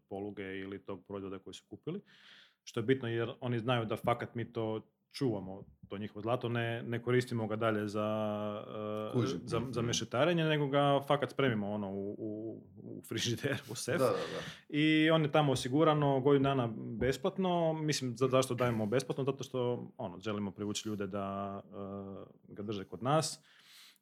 poluge 0.10 0.60
ili 0.60 0.86
tog 0.86 1.06
proizvoda 1.08 1.40
koji 1.40 1.54
su 1.54 1.64
kupili. 1.70 2.02
Što 2.64 2.80
je 2.80 2.84
bitno 2.84 3.08
jer 3.08 3.32
oni 3.40 3.60
znaju 3.60 3.86
da 3.86 3.96
fakat 3.96 4.36
mi 4.36 4.54
to 4.54 4.82
čuvamo, 5.12 5.64
to 5.88 5.98
njihovo 5.98 6.22
zlato, 6.22 6.50
ne, 6.50 6.84
ne 6.84 7.04
koristimo 7.04 7.48
ga 7.48 7.56
dalje 7.56 7.88
za, 7.88 8.10
Kužim. 9.14 9.40
za, 9.46 9.62
za 9.72 9.82
mešetarenje, 9.82 10.44
nego 10.44 10.68
ga 10.68 11.02
fakat 11.08 11.32
spremimo 11.32 11.72
ono 11.72 11.90
u, 11.92 12.16
u, 12.18 12.62
u 12.84 13.02
frižider, 13.08 13.62
u 13.72 13.76
sef. 13.76 14.00
Da, 14.00 14.06
da, 14.06 14.12
da. 14.12 14.42
I 14.70 15.10
on 15.10 15.22
je 15.22 15.32
tamo 15.32 15.52
osigurano 15.52 16.20
godinu 16.20 16.44
dana 16.44 16.70
besplatno. 16.76 17.74
Mislim, 17.74 18.18
za, 18.18 18.28
zašto 18.28 18.54
dajemo 18.54 18.86
besplatno? 18.86 19.24
Zato 19.24 19.44
što 19.44 19.88
ono, 19.98 20.20
želimo 20.20 20.52
privući 20.52 20.90
ljude 20.90 21.08
da 21.08 21.60
e, 22.50 22.54
ga 22.54 22.64
drže 22.64 22.84
kod 22.84 23.04
nas. 23.04 23.40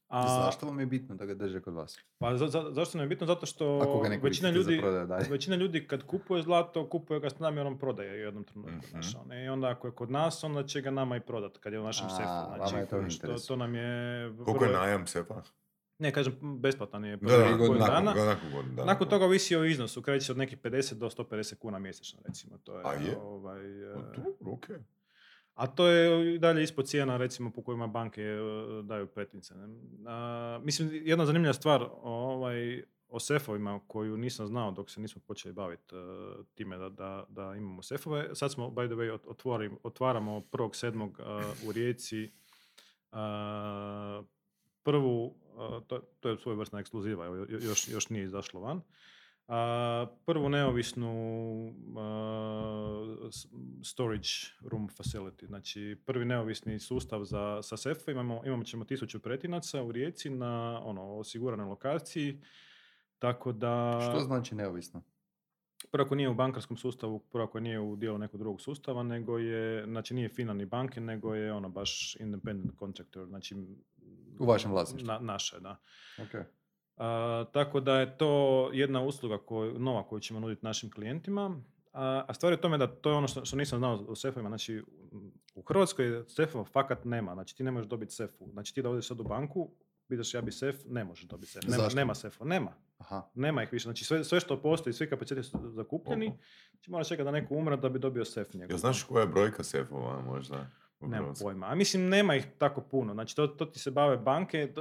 A, 0.10 0.44
Zašto 0.46 0.66
vam 0.66 0.80
je 0.80 0.86
bitno 0.86 1.16
da 1.16 1.26
ga 1.26 1.34
drže 1.34 1.62
kod 1.62 1.74
vas? 1.74 1.98
Pa 2.18 2.38
za, 2.38 2.48
za- 2.48 2.70
zašto 2.72 2.98
nam 2.98 3.06
je 3.06 3.10
bitno? 3.10 3.28
Zato 3.28 3.46
što 3.46 3.78
Ako 3.78 4.00
ga 4.00 4.10
ne 4.10 4.18
većina 4.18 4.50
ljudi, 4.50 4.82
za 4.84 5.06
dalje. 5.06 5.26
većina 5.30 5.56
ljudi 5.56 5.88
kad 5.88 6.04
kupuje 6.04 6.44
zlato, 6.44 6.90
kupuje 6.90 7.20
ga 7.20 7.30
s 7.30 7.40
namjerom 7.40 7.78
prodaje 7.78 8.12
u 8.12 8.18
jednom 8.18 8.44
trenutku. 8.44 8.72
Mhm. 8.74 8.86
znaš, 8.86 9.16
ono. 9.16 9.36
I 9.36 9.48
onda 9.48 9.70
ako 9.70 9.88
je 9.88 9.94
kod 9.94 10.12
nas, 10.12 10.44
onda 10.44 10.64
će 10.64 10.82
ga 10.82 10.92
nama 10.92 11.16
i 11.16 11.22
prodat 11.22 11.58
kad 11.58 11.74
je 11.74 11.80
u 11.80 11.84
našem 11.84 12.06
A, 12.06 12.10
sefu. 12.10 12.30
vama 12.30 12.56
Znači, 12.58 12.76
je 12.76 12.86
to 12.86 12.98
kužiš, 12.98 13.20
to, 13.48 13.56
nam 13.56 13.76
je... 13.76 14.32
Koliko 14.46 14.66
je 14.66 14.72
najam 14.72 15.08
sefa? 15.08 15.42
Ne, 16.00 16.12
kažem, 16.12 16.34
besplatan 16.60 17.06
je 17.06 17.12
Da, 17.12 17.20
prvi 17.20 17.32
da, 17.34 17.50
nakon, 17.52 17.78
dana. 17.80 18.14
nakon 18.16 18.52
godinu 18.52 18.76
dana. 18.76 18.86
Nakon 18.86 19.08
toga 19.08 19.26
ovisi 19.26 19.56
o 19.56 19.66
iznosu, 19.66 20.02
kreće 20.02 20.26
se 20.26 20.32
od 20.32 20.38
nekih 20.38 20.58
50 20.58 20.94
do 20.94 21.10
150 21.10 21.56
kuna 21.56 21.80
mjesečno, 21.80 22.20
recimo. 22.26 22.58
To 22.58 22.78
je, 22.78 22.86
A 22.86 22.94
je? 22.94 23.18
Ovaj, 23.18 23.84
e, 23.84 23.94
Pa 23.94 24.00
dobro, 24.02 24.52
okej. 24.54 24.78
A 25.60 25.68
to 25.68 25.88
je 25.88 26.36
i 26.36 26.40
dalje 26.40 26.64
ispod 26.64 26.88
cijena, 26.88 27.18
recimo, 27.18 27.52
po 27.52 27.62
kojima 27.62 27.88
banke 27.88 28.22
e, 28.22 28.38
daju 28.84 29.08
pretince. 29.08 29.54
A, 30.08 30.60
mislim, 30.64 30.90
jedna 30.94 31.26
zanimljiva 31.26 31.54
stvar 31.54 31.88
ovaj, 32.02 32.84
o 33.10 33.20
sefovima 33.20 33.80
koju 33.88 34.18
nisam 34.18 34.48
znao 34.48 34.72
dok 34.72 34.90
se 34.90 35.02
nismo 35.02 35.22
počeli 35.28 35.54
baviti 35.54 35.96
e, 35.96 36.00
time 36.56 36.78
da, 36.78 36.90
da, 36.90 37.26
da 37.30 37.56
imamo 37.56 37.82
sefove. 37.82 38.36
Sad 38.36 38.52
smo, 38.52 38.70
by 38.70 38.88
the 38.88 38.96
way, 38.96 39.12
ot- 39.14 39.28
otvori, 39.28 39.70
otvaramo 39.84 40.40
1.7. 40.52 41.10
e, 41.20 41.68
u 41.68 41.72
Rijeci 41.72 42.24
e, 42.24 42.30
prvu, 44.84 45.36
to, 45.88 46.00
to 46.20 46.30
je 46.30 46.38
svojevrsna 46.38 46.80
ekskluziva, 46.80 47.26
još, 47.50 47.88
još 47.88 48.10
nije 48.10 48.24
izašlo 48.24 48.62
van. 48.62 48.82
A, 49.52 50.06
prvu 50.26 50.50
neovisnu 50.50 51.12
a, 51.98 53.30
s- 53.32 53.48
storage 53.84 54.30
room 54.62 54.90
facility, 54.90 55.46
znači 55.48 56.02
prvi 56.06 56.26
neovisni 56.26 56.80
sustav 56.80 57.24
za, 57.24 57.60
sa 57.64 57.78
sefovima, 57.78 58.22
imamo, 58.22 58.42
imamo 58.46 58.64
ćemo 58.64 58.86
tisuću 58.86 59.20
pretinaca 59.20 59.84
u 59.84 59.92
Rijeci 59.92 60.30
na 60.30 60.82
ono, 60.84 61.18
osiguranoj 61.18 61.66
lokaciji, 61.66 62.42
tako 63.20 63.52
da... 63.52 64.00
Što 64.10 64.20
znači 64.20 64.56
neovisno? 64.56 65.02
Prvo 65.92 66.06
ako 66.06 66.16
nije 66.16 66.30
u 66.30 66.34
bankarskom 66.34 66.78
sustavu, 66.78 67.20
prvo 67.20 67.44
ako 67.44 67.60
nije 67.60 67.80
u 67.80 67.96
dijelu 67.96 68.18
nekog 68.18 68.40
drugog 68.40 68.62
sustava, 68.62 69.04
nego 69.04 69.38
je, 69.38 69.84
znači 69.86 70.14
nije 70.14 70.30
FINA 70.30 70.54
ni 70.54 70.66
banke, 70.66 71.02
nego 71.02 71.36
je 71.36 71.54
ono 71.54 71.70
baš 71.70 72.16
independent 72.20 72.80
contractor, 72.80 73.28
znači... 73.28 73.56
U 74.40 74.46
vašem 74.46 74.72
vlasništvu? 74.72 75.08
Na, 75.08 75.20
naše, 75.20 75.60
da. 75.60 75.78
Ok. 76.18 76.59
A, 77.00 77.46
tako 77.52 77.80
da 77.80 78.00
je 78.00 78.18
to 78.18 78.70
jedna 78.74 79.02
usluga 79.02 79.38
koju, 79.38 79.80
nova 79.80 80.04
koju 80.04 80.20
ćemo 80.20 80.40
nuditi 80.40 80.66
našim 80.66 80.92
klijentima. 80.92 81.62
A, 81.94 82.26
a 82.28 82.34
stvar 82.34 82.54
je 82.54 82.58
u 82.58 82.62
tome 82.62 82.78
da 82.78 82.88
to 82.88 83.10
je 83.10 83.16
ono 83.16 83.28
što, 83.28 83.46
što 83.46 83.58
nisam 83.58 83.80
znao 83.80 84.06
o 84.08 84.16
sefovima. 84.16 84.50
Znači, 84.50 84.84
u 85.56 85.62
Hrvatskoj 85.62 86.24
sefova 86.28 86.66
fakat 86.66 87.06
nema. 87.06 87.34
Znači, 87.34 87.56
ti 87.56 87.64
ne 87.64 87.72
možeš 87.72 87.90
dobiti 87.90 88.14
sefu. 88.14 88.48
Znači, 88.52 88.74
ti 88.74 88.82
da 88.82 88.90
odeš 88.90 89.08
sad 89.08 89.20
u 89.20 89.24
banku, 89.24 89.70
pitaš 90.08 90.34
ja 90.34 90.42
bi 90.42 90.52
sef, 90.52 90.76
ne 90.88 91.04
možeš 91.04 91.26
dobiti 91.26 91.52
sef. 91.52 91.64
Nema, 91.64 91.84
Zašto? 91.84 91.96
nema 91.96 92.16
sefa. 92.16 92.46
Nema. 92.46 92.74
Aha. 92.98 93.30
Nema 93.36 93.64
ih 93.64 93.74
više. 93.74 93.84
Znači, 93.84 94.06
sve, 94.06 94.24
sve 94.24 94.40
što 94.40 94.62
postoji, 94.62 94.94
svi 94.94 95.10
kapaciteti 95.10 95.48
su 95.48 95.58
zakupljeni. 95.72 96.38
Znači, 96.72 96.92
moraš 96.92 97.08
čekati 97.08 97.26
da 97.26 97.32
neko 97.32 97.56
umre 97.56 97.78
da 97.78 97.90
bi 97.90 98.00
dobio 98.00 98.26
sef 98.26 98.54
njegov. 98.54 98.72
Jel 98.72 98.78
znaš 98.78 99.04
koja 99.04 99.22
je 99.22 99.28
brojka 99.28 99.64
sefova 99.64 100.22
možda? 100.22 100.68
Nemam 101.02 101.34
pojma. 101.36 101.68
A 101.68 101.76
mislim, 101.76 102.10
nema 102.10 102.36
ih 102.36 102.48
tako 102.58 102.82
puno. 102.82 103.14
Znači, 103.14 103.36
to, 103.36 103.48
to 103.48 103.66
ti 103.66 103.80
se 103.80 103.92
bave 103.92 104.18
banke. 104.18 104.58
Je 104.58 104.74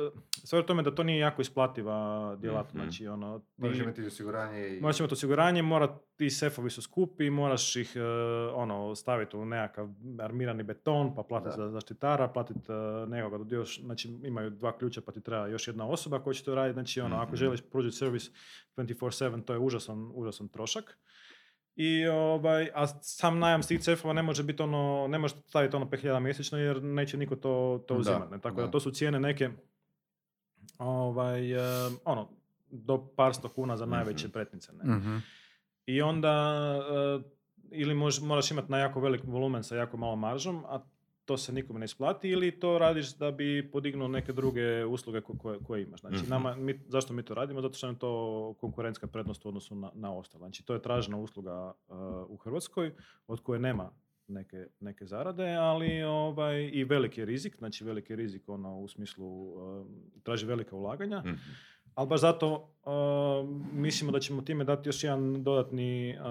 u 0.54 0.62
tome 0.62 0.82
da 0.82 0.90
to 0.90 1.02
nije 1.02 1.18
jako 1.18 1.42
isplativa 1.42 1.94
djelatnost. 2.36 2.74
Mhm. 2.74 2.82
Znači, 2.82 3.06
ono, 3.08 3.42
Moraš 3.56 3.76
ti- 3.76 3.82
imati 3.82 4.02
osiguranje 4.02 4.68
i... 4.68 4.80
Moraš 4.80 5.00
imati 5.00 5.12
osiguranje, 5.12 5.62
mora, 5.62 5.88
ti 6.16 6.30
sefovi 6.30 6.70
su 6.70 6.82
skupi, 6.82 7.30
moraš 7.30 7.76
ih 7.76 7.92
e, 7.96 8.00
ono, 8.54 8.94
staviti 8.94 9.36
u 9.36 9.44
nekakav 9.44 9.88
armirani 10.20 10.62
beton, 10.62 11.14
pa 11.14 11.22
platiti 11.22 11.56
za 11.56 11.70
zaštitara, 11.70 12.28
platiti 12.28 12.60
uh, 13.02 13.08
nekoga 13.08 13.38
da 13.38 13.56
još, 13.56 13.80
znači 13.80 14.08
imaju 14.22 14.50
dva 14.50 14.78
ključa 14.78 15.00
pa 15.00 15.12
ti 15.12 15.20
treba 15.20 15.46
još 15.46 15.68
jedna 15.68 15.86
osoba 15.86 16.18
koja 16.18 16.34
će 16.34 16.44
to 16.44 16.54
raditi, 16.54 16.74
znači 16.74 17.00
ono, 17.00 17.16
ako 17.16 17.26
Mhm. 17.26 17.36
želiš 17.36 17.60
pružiti 17.62 17.96
servis 17.96 18.30
24-7, 18.76 19.42
to 19.42 19.52
je 19.52 19.58
užasan, 19.58 20.10
užasan 20.14 20.48
trošak. 20.48 20.98
I, 21.78 22.06
ovaj, 22.06 22.70
a 22.74 22.86
sam 22.86 23.38
najam 23.38 23.62
tih 23.62 23.80
cefova 23.80 24.14
ne 24.14 24.22
može 24.22 24.42
biti 24.42 24.62
ono, 24.62 25.06
ne 25.08 25.18
može 25.18 25.34
staviti 25.38 25.76
ono 25.76 25.86
5000 25.86 26.20
mjesečno 26.20 26.58
jer 26.58 26.82
neće 26.82 27.16
niko 27.16 27.36
to, 27.36 27.84
to 27.88 27.94
uzimati. 27.96 28.32
ne. 28.32 28.40
Tako 28.40 28.56
da. 28.56 28.62
da. 28.62 28.70
to 28.70 28.80
su 28.80 28.90
cijene 28.90 29.20
neke 29.20 29.50
ovaj, 30.78 31.52
e, 31.52 31.58
ono, 32.04 32.28
do 32.70 33.06
par 33.16 33.34
sto 33.34 33.48
kuna 33.48 33.76
za 33.76 33.86
najveće 33.86 34.26
Mhm. 34.26 34.32
pretnice. 34.32 34.72
Ne? 34.74 34.94
Mhm. 34.94 35.16
I 35.86 36.02
onda 36.02 36.54
e, 37.20 37.30
ili 37.70 37.94
mož, 37.94 38.20
moraš 38.20 38.50
imati 38.50 38.70
na 38.70 38.78
jako 38.78 39.00
velik 39.00 39.20
volumen 39.24 39.64
sa 39.64 39.76
jako 39.76 39.96
malom 39.96 40.20
maržom, 40.20 40.64
a 40.64 40.80
to 41.28 41.36
se 41.36 41.52
nikome 41.52 41.78
ne 41.78 41.84
isplati 41.84 42.28
ili 42.28 42.50
to 42.52 42.78
radiš 42.78 43.14
da 43.14 43.30
bi 43.30 43.70
podignuo 43.72 44.08
neke 44.08 44.32
druge 44.32 44.84
usluge 44.86 45.20
ko- 45.20 45.34
koje, 45.34 45.58
koje 45.60 45.82
imaš. 45.82 46.00
Znači, 46.00 46.16
Mhm. 46.16 46.30
nama, 46.30 46.56
mi, 46.56 46.80
zašto 46.86 47.12
mi 47.12 47.22
to 47.22 47.34
radimo? 47.34 47.60
Zato 47.60 47.74
što 47.74 47.86
nam 47.86 47.94
je 47.94 47.98
to 47.98 48.12
konkurentska 48.54 49.06
prednost 49.06 49.44
u 49.44 49.48
odnosu 49.48 49.74
na, 49.74 49.90
na 49.94 50.12
ostalo. 50.12 50.38
Znači, 50.40 50.64
to 50.64 50.74
je 50.74 50.82
tražena 50.82 51.16
usluga 51.18 51.54
uh, 51.88 51.96
u 52.28 52.36
Hrvatskoj 52.36 52.92
od 53.26 53.40
koje 53.40 53.60
nema 53.60 53.90
neke, 54.28 54.66
neke 54.80 55.06
zarade, 55.06 55.48
ali 55.50 56.02
ovaj, 56.02 56.70
i 56.72 56.84
veliki 56.84 57.24
rizik, 57.24 57.56
znači 57.56 57.84
veliki 57.84 58.16
rizik 58.16 58.48
ono, 58.48 58.78
u 58.78 58.88
smislu 58.88 59.26
uh, 59.44 59.86
traži 60.22 60.46
velika 60.46 60.76
ulaganja, 60.76 61.18
Mhm. 61.20 61.34
Ali 61.98 62.08
baš 62.08 62.20
zato 62.20 62.70
uh, 62.84 62.92
mislimo 63.72 64.12
da 64.12 64.20
ćemo 64.20 64.42
time 64.42 64.64
dati 64.64 64.88
još 64.88 65.04
jedan 65.04 65.42
dodatni 65.42 66.18
uh, 66.18 66.24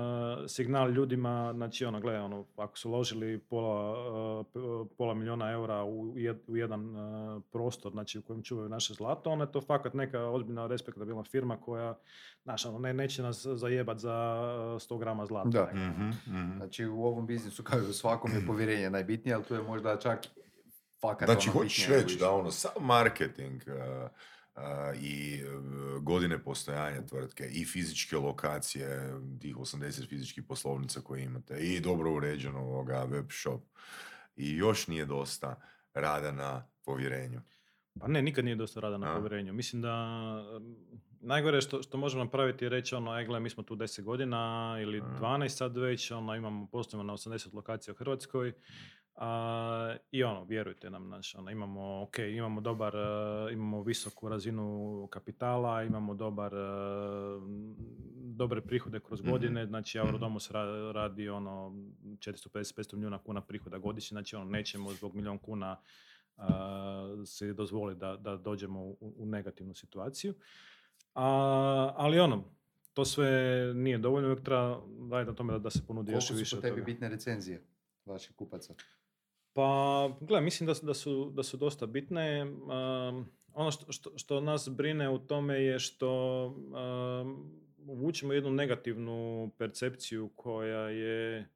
signal 0.47 0.91
ljudima, 0.91 1.53
znači 1.55 1.85
ono, 1.85 1.99
gle, 1.99 2.19
ono, 2.21 2.45
ako 2.55 2.77
su 2.77 2.89
uložili 2.89 3.39
pola, 3.39 4.45
uh, 4.53 4.87
pola 4.97 5.13
milijuna 5.13 5.51
eura 5.51 5.83
u, 5.83 6.13
jed- 6.15 6.39
u 6.47 6.57
jedan 6.57 6.95
uh, 6.95 7.43
prostor, 7.51 7.91
znači 7.91 8.19
u 8.19 8.21
kojem 8.21 8.43
čuvaju 8.43 8.69
naše 8.69 8.93
zlato, 8.93 9.29
onda 9.29 9.45
je 9.45 9.51
to 9.51 9.61
fakat 9.61 9.93
neka 9.93 10.29
ozbiljna 10.29 10.67
respektabilna 10.67 11.23
firma 11.23 11.57
koja, 11.57 11.97
znaš, 12.43 12.65
ono, 12.65 12.79
ne, 12.79 12.93
neće 12.93 13.23
nas 13.23 13.45
zajebat 13.45 13.97
za 13.97 14.39
uh, 14.75 14.81
100 14.81 14.99
grama 14.99 15.25
zlata. 15.25 15.49
Da. 15.49 15.71
Mhm, 15.73 16.09
mhm. 16.27 16.57
Znači 16.57 16.85
u 16.85 17.03
ovom 17.03 17.27
biznisu 17.27 17.63
kao 17.63 17.79
i 17.79 17.89
u 17.89 17.93
svakom 17.93 18.31
je 18.31 18.45
povjerenje 18.47 18.89
najbitnije, 18.89 19.35
ali 19.35 19.43
tu 19.43 19.53
je 19.53 19.61
možda 19.61 19.99
čak 19.99 20.19
fakat 21.01 21.29
Znači, 21.29 21.49
ono 21.49 21.59
hoćeš 21.59 21.87
reći 21.87 22.17
da 22.19 22.31
ono, 22.31 22.51
sam 22.51 22.71
marketing 22.79 23.61
i 25.01 25.43
uh, 25.43 26.03
godine 26.03 26.43
postojanja 26.43 27.05
tvrtke 27.05 27.43
i 27.51 27.65
fizičke 27.65 28.17
lokacije, 28.17 29.13
tih 29.41 29.55
80 29.55 30.09
fizičkih 30.09 30.43
poslovnica 30.43 31.01
koje 31.01 31.23
imate 31.23 31.59
i 31.59 31.79
dobro 31.79 32.13
uređeno 32.13 32.59
ovoga 32.59 33.03
web 33.03 33.25
shop 33.29 33.61
i 34.35 34.55
još 34.55 34.87
nije 34.87 35.05
dosta 35.05 35.61
rada 35.93 36.31
na 36.31 36.67
povjerenju. 36.85 37.41
Pa 37.99 38.07
ne, 38.07 38.21
nikad 38.21 38.45
nije 38.45 38.55
dosta 38.55 38.79
rada 38.79 38.97
na 38.97 39.11
A. 39.11 39.15
povjerenju. 39.15 39.53
Mislim 39.53 39.81
da 39.81 39.93
najgore 41.19 41.61
što, 41.61 41.83
što 41.83 41.97
možemo 41.97 42.23
napraviti 42.23 42.65
je 42.65 42.69
reći 42.69 42.95
ono, 42.95 43.19
e 43.19 43.25
gle, 43.25 43.39
mi 43.39 43.49
smo 43.49 43.63
tu 43.63 43.75
10 43.75 44.01
godina 44.01 44.75
ili 44.81 45.01
A. 45.01 45.19
12 45.21 45.49
sad 45.49 45.77
već, 45.77 46.11
ono, 46.11 46.35
imamo, 46.35 46.67
poslujemo 46.67 47.03
na 47.03 47.13
80 47.13 47.53
lokacija 47.53 47.91
u 47.93 47.97
Hrvatskoj. 47.97 48.53
A, 49.17 49.95
I 50.11 50.23
ono, 50.23 50.43
vjerujte 50.43 50.89
nam, 50.89 51.05
znači, 51.05 51.37
ono, 51.37 51.51
imamo, 51.51 52.01
ok, 52.01 52.17
imamo 52.19 52.61
dobar, 52.61 52.95
uh, 52.95 53.01
imamo 53.51 53.83
visoku 53.83 54.29
razinu 54.29 54.67
kapitala, 55.07 55.83
imamo 55.83 56.13
dobar, 56.15 56.53
uh, 56.53 57.43
dobre 58.15 58.61
prihode 58.61 58.99
kroz 58.99 59.21
Mhm. 59.21 59.29
godine, 59.31 59.65
znači 59.65 59.97
Eurodomus 59.97 60.51
ra- 60.51 60.91
radi 60.91 61.29
ono 61.29 61.69
450-500 62.15 62.93
milijuna 62.93 63.17
kuna 63.19 63.41
prihoda 63.41 63.77
godišnje, 63.77 64.15
znači 64.15 64.35
ono, 64.35 64.45
nećemo 64.45 64.91
zbog 64.91 65.15
milijun 65.15 65.37
kuna 65.37 65.77
uh, 66.37 66.43
se 67.25 67.53
dozvoli 67.53 67.95
da, 67.95 68.15
da 68.15 68.37
dođemo 68.37 68.81
u, 68.81 68.97
u 69.17 69.25
negativnu 69.25 69.75
situaciju. 69.75 70.33
A, 71.15 71.25
ali 71.95 72.19
ono, 72.19 72.43
to 72.93 73.05
sve 73.05 73.31
nije 73.75 73.97
dovoljno, 73.97 74.27
uvijek 74.27 74.43
treba 74.43 74.81
raditi 75.11 75.31
na 75.31 75.35
tome 75.35 75.53
da, 75.53 75.59
da 75.59 75.69
se 75.69 75.79
ponudi 75.87 76.11
još 76.11 76.23
i 76.23 76.27
Koliko 76.27 76.39
više 76.39 76.49
su 76.49 76.55
po 76.55 76.61
tebi 76.61 76.75
toga. 76.75 76.85
bitne 76.85 77.09
recenzije 77.09 77.63
vaših 78.05 78.35
kupaca? 78.35 78.73
Pa, 79.57 80.09
gle, 80.21 80.41
mislim 80.41 80.67
da, 80.67 80.73
da, 80.81 80.93
su, 80.93 81.31
da 81.33 81.43
su 81.43 81.57
dosta 81.57 81.85
bitne. 81.85 82.43
Um, 82.43 83.25
ono 83.53 83.71
što, 83.71 83.91
što, 83.91 84.17
što 84.17 84.41
nas 84.41 84.69
brine 84.71 85.09
u 85.09 85.19
tome 85.19 85.63
je 85.63 85.79
što 85.79 86.45
um, 86.45 87.51
vučemo 87.77 88.33
jednu 88.33 88.51
negativnu 88.51 89.49
percepciju 89.57 90.29
koja 90.35 90.89
je 90.89 91.49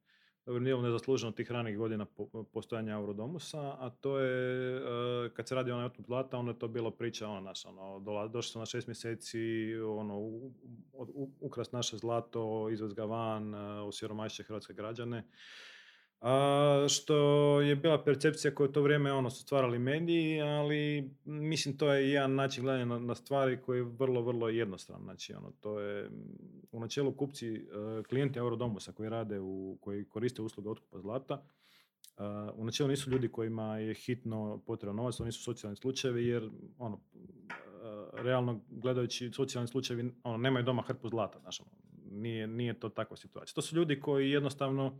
dobro, 0.46 0.82
nezasluženo 0.82 1.32
tih 1.32 1.50
ranih 1.50 1.78
godina 1.78 2.04
po- 2.04 2.44
postojanja 2.52 2.94
Eurodomusa, 2.94 3.60
a 3.60 3.90
to 4.00 4.18
je 4.18 4.76
uh, 4.76 5.32
kad 5.32 5.48
se 5.48 5.54
radi 5.54 5.70
o 5.70 5.84
otkup 5.84 6.06
zlata, 6.06 6.38
onda 6.38 6.52
je 6.52 6.58
to 6.58 6.68
bilo 6.68 6.90
priča 6.90 7.28
ono 7.28 7.40
naš, 7.40 7.66
ono, 7.66 7.98
dola- 8.00 8.28
došli 8.28 8.52
su 8.52 8.58
na 8.58 8.66
šest 8.66 8.86
mjeseci, 8.86 9.74
ono, 9.98 10.18
u, 10.18 10.52
u- 10.92 11.30
ukrast 11.40 11.72
naše 11.72 11.96
zlato, 11.96 12.68
izvez 12.70 12.94
ga 12.94 13.04
van, 13.04 13.54
uh, 13.54 13.88
osiromašiti 13.88 14.42
hrvatske 14.42 14.72
građane. 14.72 15.24
A, 16.22 16.86
što 16.88 17.16
je 17.60 17.76
bila 17.76 18.04
percepcija 18.04 18.54
koju 18.54 18.72
to 18.72 18.82
vrijeme 18.82 19.12
ono, 19.12 19.30
su 19.30 19.42
stvarali 19.42 19.78
mediji, 19.78 20.40
ali 20.40 21.10
mislim 21.24 21.76
to 21.76 21.92
je 21.92 22.10
jedan 22.10 22.34
način 22.34 22.64
gledanja 22.64 22.84
na, 22.84 22.98
na 22.98 23.14
stvari 23.14 23.60
koji 23.60 23.78
je 23.78 23.82
vrlo, 23.82 24.22
vrlo 24.22 24.48
jednostavan. 24.48 25.02
Znači, 25.02 25.34
ono, 25.34 25.50
to 25.60 25.80
je 25.80 26.10
u 26.72 26.80
načelu 26.80 27.12
kupci, 27.12 27.54
e, 27.54 27.62
klijenti 28.08 28.38
Eurodomusa 28.38 28.92
koji 28.92 29.08
rade 29.08 29.40
u, 29.40 29.78
koji 29.80 30.04
koriste 30.04 30.42
usluge 30.42 30.68
otkupa 30.68 30.98
zlata, 31.00 31.42
e, 32.18 32.22
u 32.54 32.64
načelu 32.64 32.88
nisu 32.88 33.10
ljudi 33.10 33.28
kojima 33.28 33.78
je 33.78 33.94
hitno 33.94 34.62
potreban 34.66 34.96
novac, 34.96 35.16
to 35.16 35.24
nisu 35.24 35.42
socijalni 35.42 35.76
slučajevi 35.76 36.26
jer 36.26 36.50
ono, 36.78 37.00
e, 37.16 37.22
realno 38.22 38.60
gledajući 38.70 39.30
socijalni 39.32 39.68
slučajevi 39.68 40.12
ono, 40.22 40.36
nemaju 40.36 40.64
doma 40.64 40.82
hrpu 40.82 41.08
zlata. 41.08 41.38
Znaš, 41.38 41.60
ono, 41.60 41.70
nije, 42.10 42.46
nije 42.46 42.80
to 42.80 42.88
takva 42.88 43.16
situacija. 43.16 43.54
To 43.54 43.62
su 43.62 43.76
ljudi 43.76 44.00
koji 44.00 44.30
jednostavno 44.30 44.98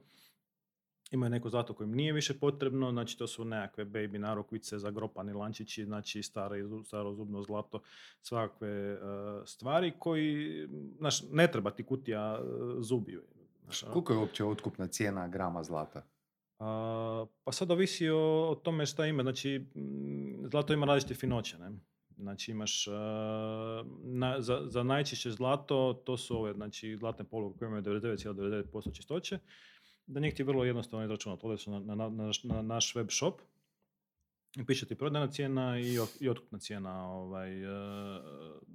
imaju 1.13 1.31
neko 1.31 1.49
zlato 1.49 1.75
koje 1.75 1.87
im 1.87 1.95
nije 1.95 2.13
više 2.13 2.39
potrebno, 2.39 2.91
znači 2.91 3.19
to 3.19 3.27
su 3.27 3.45
nekakve 3.45 3.85
baby 3.85 4.19
narukvice, 4.19 4.79
zagropani 4.79 5.33
lančići, 5.33 5.85
znači 5.85 6.23
staro, 6.23 6.85
staro 6.85 7.15
zubno 7.15 7.43
zlato, 7.43 7.81
svakakve 8.23 8.69
e, 8.69 8.99
stvari 9.45 9.93
koji, 9.99 10.69
znaš, 10.99 11.23
ne 11.31 11.51
treba 11.51 11.71
ti 11.71 11.83
kutija 11.83 12.39
e, 12.41 12.45
zubi. 12.81 13.19
Znaš, 13.65 13.83
ono. 13.83 13.93
Koliko 13.93 14.13
je 14.13 14.19
uopće 14.19 14.45
otkupna 14.45 14.87
cijena 14.87 15.29
grama 15.29 15.63
zlata? 15.63 16.03
A, 16.59 17.27
pa 17.45 17.53
sad 17.53 17.71
ovisi 17.71 18.09
o, 18.09 18.49
o 18.51 18.55
tome 18.55 18.87
šta 18.87 19.07
ima. 19.07 19.23
Znači, 19.23 19.59
mm, 19.59 20.49
zlato 20.51 20.73
ima 20.73 20.87
različite 20.87 21.15
finoće, 21.15 21.59
ne? 21.59 21.71
Znači 22.17 22.51
imaš, 22.51 22.89
a, 22.89 23.85
na, 24.05 24.41
za, 24.41 24.63
za 24.67 24.83
najčišće 24.83 25.31
zlato, 25.31 26.03
to 26.05 26.17
su 26.17 26.37
ove, 26.37 26.53
znači 26.55 26.97
zlatne 26.97 27.25
poluge 27.25 27.59
koje 27.59 27.67
imaju 27.67 27.83
99,99% 27.83 28.97
čistoće, 28.97 29.39
da 30.13 30.21
njih 30.21 30.35
ti 30.35 30.43
vrlo 30.43 30.65
jednostavno 30.65 31.05
izračunati. 31.05 31.47
Odeš 31.47 31.67
na, 31.67 31.79
na, 31.81 31.95
na, 31.95 32.09
naš- 32.09 32.45
na 32.45 32.63
naš 32.65 32.95
web 32.95 33.07
shop, 33.11 33.41
piše 34.67 34.87
ti 34.87 34.95
prodajna 34.95 35.27
cijena 35.27 35.79
i, 35.79 35.85
i 36.21 36.29
otkupna 36.29 36.59
cijena 36.59 37.09
ovaj, 37.09 37.63
e, 37.63 37.67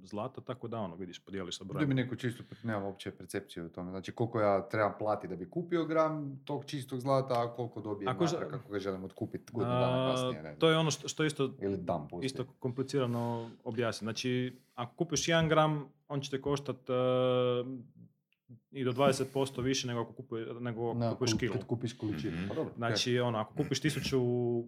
zlata, 0.02 0.40
tako 0.40 0.68
da 0.68 0.78
ono, 0.78 0.96
vidiš, 0.96 1.18
podijeliš 1.18 1.58
sa 1.58 1.64
Da 1.64 1.68
brojem. 1.68 1.88
mi 1.88 1.94
neku 1.94 2.16
čistu, 2.16 2.42
nemam 2.62 2.84
uopće 2.84 3.10
percepciju 3.10 3.64
o 3.64 3.68
tome. 3.68 3.90
Znači 3.90 4.12
koliko 4.12 4.40
ja 4.40 4.68
trebam 4.68 4.92
platiti 4.98 5.28
da 5.28 5.36
bi 5.36 5.50
kupio 5.50 5.84
gram 5.84 6.40
tog 6.44 6.64
čistog 6.64 7.00
zlata, 7.00 7.34
a 7.36 7.54
koliko 7.54 7.80
dobijem 7.80 8.08
Ako 8.08 8.24
natrag 8.24 8.50
kako 8.50 8.72
ga 8.72 8.78
želim 8.78 9.04
otkupiti 9.04 9.52
godinu 9.52 9.72
dana 9.72 10.12
kasnije. 10.12 10.42
Ne, 10.42 10.56
to 10.56 10.68
je 10.68 10.76
ono 10.78 10.90
što, 10.90 11.08
što 11.08 11.24
isto 11.24 11.54
Ili 11.60 11.76
dan 11.76 12.08
poslije. 12.08 12.26
isto 12.26 12.44
komplicirano 12.58 13.50
objasniti. 13.64 14.04
Znači, 14.04 14.52
ako 14.74 14.94
kupiš 14.94 15.20
1 15.22 15.48
gram, 15.48 15.84
on 16.08 16.20
će 16.20 16.30
te 16.30 16.40
koštat 16.40 16.90
e, 16.90 16.92
i 18.72 18.84
do 18.84 18.92
20% 18.92 19.24
više 19.62 19.86
nego 19.86 20.00
ako, 20.00 20.12
kupuje, 20.12 20.46
nego 20.54 20.90
ako 20.90 20.94
Na, 20.94 21.10
kupuješ 21.10 21.34
kilu. 21.34 21.52
Kad 21.52 21.64
kupiš 21.64 21.92
količinu. 21.92 22.32
Mhm. 22.32 22.48
Pa 22.48 22.54
dobro, 22.54 22.72
Znači, 22.76 23.18
ono, 23.18 23.38
ako 23.38 23.54
kupiš 23.54 23.80
1000 23.80 24.16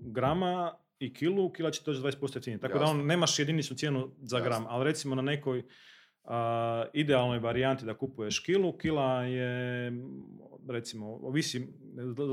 grama 0.03 0.73
i 0.99 1.15
kilu, 1.15 1.51
kila 1.51 1.71
će 1.71 1.83
doći 1.87 2.01
20% 2.01 2.07
jeftinije. 2.37 2.59
Tako 2.59 2.75
da 2.75 2.85
Jasno. 2.85 2.91
on 2.93 3.07
nemaš 3.07 3.39
jediničnu 3.39 3.77
cijenu 3.77 4.11
za 4.19 4.37
Jasno. 4.37 4.49
gram, 4.49 4.67
ali 4.69 4.85
recimo 4.85 5.15
na 5.15 5.23
nekoj 5.23 5.63
a, 6.25 6.85
idealnoj 6.93 7.39
varijanti 7.39 7.85
da 7.85 7.95
kupuješ 7.95 8.39
kilu, 8.39 8.73
kila 8.73 9.15
je 9.15 9.93
recimo, 10.69 11.07
ovisi, 11.09 11.69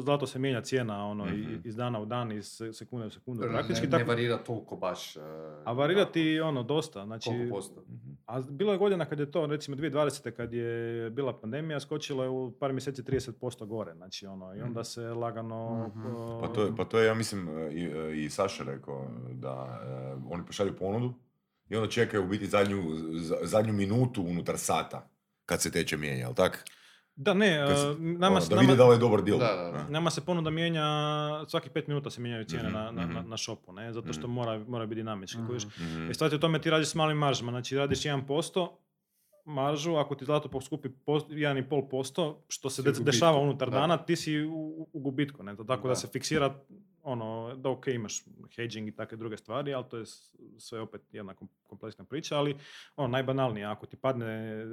zlato 0.02 0.28
se 0.28 0.40
mijenja 0.40 0.62
cijena 0.62 1.06
ono, 1.06 1.26
Mhm. 1.26 1.56
iz 1.64 1.76
dana 1.76 2.00
u 2.00 2.06
dan, 2.06 2.32
iz 2.32 2.46
se- 2.48 2.74
sekunde 2.74 3.08
u 3.08 3.12
sekundu. 3.12 3.42
Ne, 3.42 3.50
Praktički 3.50 3.84
ne, 3.84 3.90
tako, 3.90 4.00
ne 4.00 4.06
varira 4.06 4.38
toliko 4.38 4.76
baš. 4.76 5.16
e, 5.16 5.20
a 5.66 5.72
varira 5.72 6.06
ti 6.06 6.40
ono 6.40 6.64
dosta. 6.64 7.06
Znači, 7.06 7.30
Koliko 7.30 7.50
posto? 7.50 7.82
Mhm. 7.82 8.12
A 8.28 8.42
bilo 8.42 8.72
je 8.72 8.78
godina 8.78 9.06
kad 9.06 9.20
je 9.20 9.32
to, 9.32 9.46
recimo 9.46 9.78
2020. 9.78 10.32
kad 10.32 10.54
je 10.54 11.10
bila 11.10 11.40
pandemija, 11.40 11.80
skočilo 11.80 12.24
je 12.24 12.30
u 12.30 12.52
par 12.60 12.74
mjeseci 12.74 13.04
30% 13.04 13.66
gore. 13.66 13.94
Znači, 13.96 14.26
ono, 14.26 14.56
i 14.56 14.62
onda 14.62 14.84
se 14.84 15.02
lagano... 15.02 15.88
Mhm. 15.96 16.16
uh, 16.16 16.42
Pa 16.42 16.48
to, 16.48 16.64
je, 16.64 16.76
pa 16.78 16.86
to 16.86 17.00
je, 17.00 17.08
ja 17.08 17.14
mislim, 17.14 17.58
e, 17.58 17.72
i, 17.72 17.86
e, 17.86 18.24
i 18.24 18.30
Saša 18.30 18.64
rekao 18.64 19.08
da 19.32 19.82
e, 19.84 20.16
oni 20.30 20.46
pošalju 20.46 20.76
ponudu 20.76 21.14
i 21.70 21.76
onda 21.76 21.90
čekaju 21.90 22.24
u 22.24 22.28
biti 22.28 22.46
zadnju, 22.46 22.84
zadnju 23.44 23.74
minutu 23.74 24.24
unutar 24.24 24.58
sata 24.58 25.10
kad 25.46 25.62
se 25.62 25.72
teče 25.72 25.98
mijenja, 25.98 26.20
jel 26.20 26.34
tak? 26.34 26.66
Da, 27.18 27.34
ne, 27.36 27.64
uh, 27.64 27.70
nama, 28.00 28.28
ono, 28.28 28.42
se- 28.42 28.50
da 28.50 28.56
nama, 28.56 28.62
vide 28.64 28.76
da 28.76 28.86
li 28.86 28.96
je 28.96 29.00
dobar 29.00 29.22
deal. 29.22 29.40
Da, 29.40 29.46
da, 29.48 29.72
da. 29.72 29.86
nama 29.90 30.10
se 30.10 30.22
ponuda 30.22 30.50
mijenja, 30.52 30.84
svaki 31.48 31.70
pet 31.70 31.88
minuta 31.88 32.10
se 32.10 32.22
mijenjaju 32.22 32.46
cijene 32.46 32.64
Mhm, 32.66 32.74
na, 32.74 32.92
na, 32.92 33.06
na, 33.06 33.20
mhm. 33.20 33.30
na 33.30 33.38
shopu, 33.38 33.72
ne? 33.74 33.94
zato 33.94 34.14
što 34.14 34.22
Mhm. 34.22 34.32
mora, 34.32 34.60
mora 34.60 34.86
biti 34.86 34.96
dinamički. 34.96 35.38
Mhm. 35.38 35.48
kužiš. 35.48 35.66
Mhm. 35.78 36.12
E 36.12 36.30
ti 36.30 36.36
u 36.36 36.40
tome 36.40 36.62
ti 36.62 36.70
radiš 36.70 36.88
s 36.88 36.96
malim 36.96 37.18
maržama, 37.18 37.52
znači 37.52 37.78
radiš 37.78 38.00
1% 38.00 38.68
maržu, 39.46 39.94
ako 39.94 40.16
ti 40.16 40.26
zlato 40.26 40.50
poskupi 40.50 40.90
post- 41.02 41.30
1,5%, 41.32 42.36
što 42.48 42.70
se 42.70 42.82
de- 42.84 42.92
dešava 42.94 43.38
unutar 43.40 43.70
da. 43.70 43.80
dana, 43.80 43.98
ti 43.98 44.16
si 44.16 44.42
u, 44.42 44.52
u 44.94 45.00
gubitku. 45.00 45.44
Ne? 45.44 45.56
Tako 45.58 45.82
da. 45.84 45.88
Da. 45.88 45.96
se 45.96 46.08
fiksira 46.08 46.56
ono, 47.08 47.56
da 47.56 47.70
ok, 47.70 47.88
imaš 47.88 48.24
hedging 48.56 48.88
i 48.88 48.96
takve 48.96 49.18
druge 49.18 49.38
stvari, 49.38 49.74
ali 49.74 49.86
to 49.90 49.98
je 49.98 50.06
sve 50.58 50.80
opet 50.80 51.02
jedna 51.12 51.34
kom- 51.34 51.50
kompleksna 51.68 52.06
priča, 52.06 52.38
ali 52.38 52.58
ono, 52.96 53.08
najbanalnije, 53.08 53.66
ako 53.66 53.86
ti 53.86 53.98
padne, 53.98 54.26
e, 54.26 54.66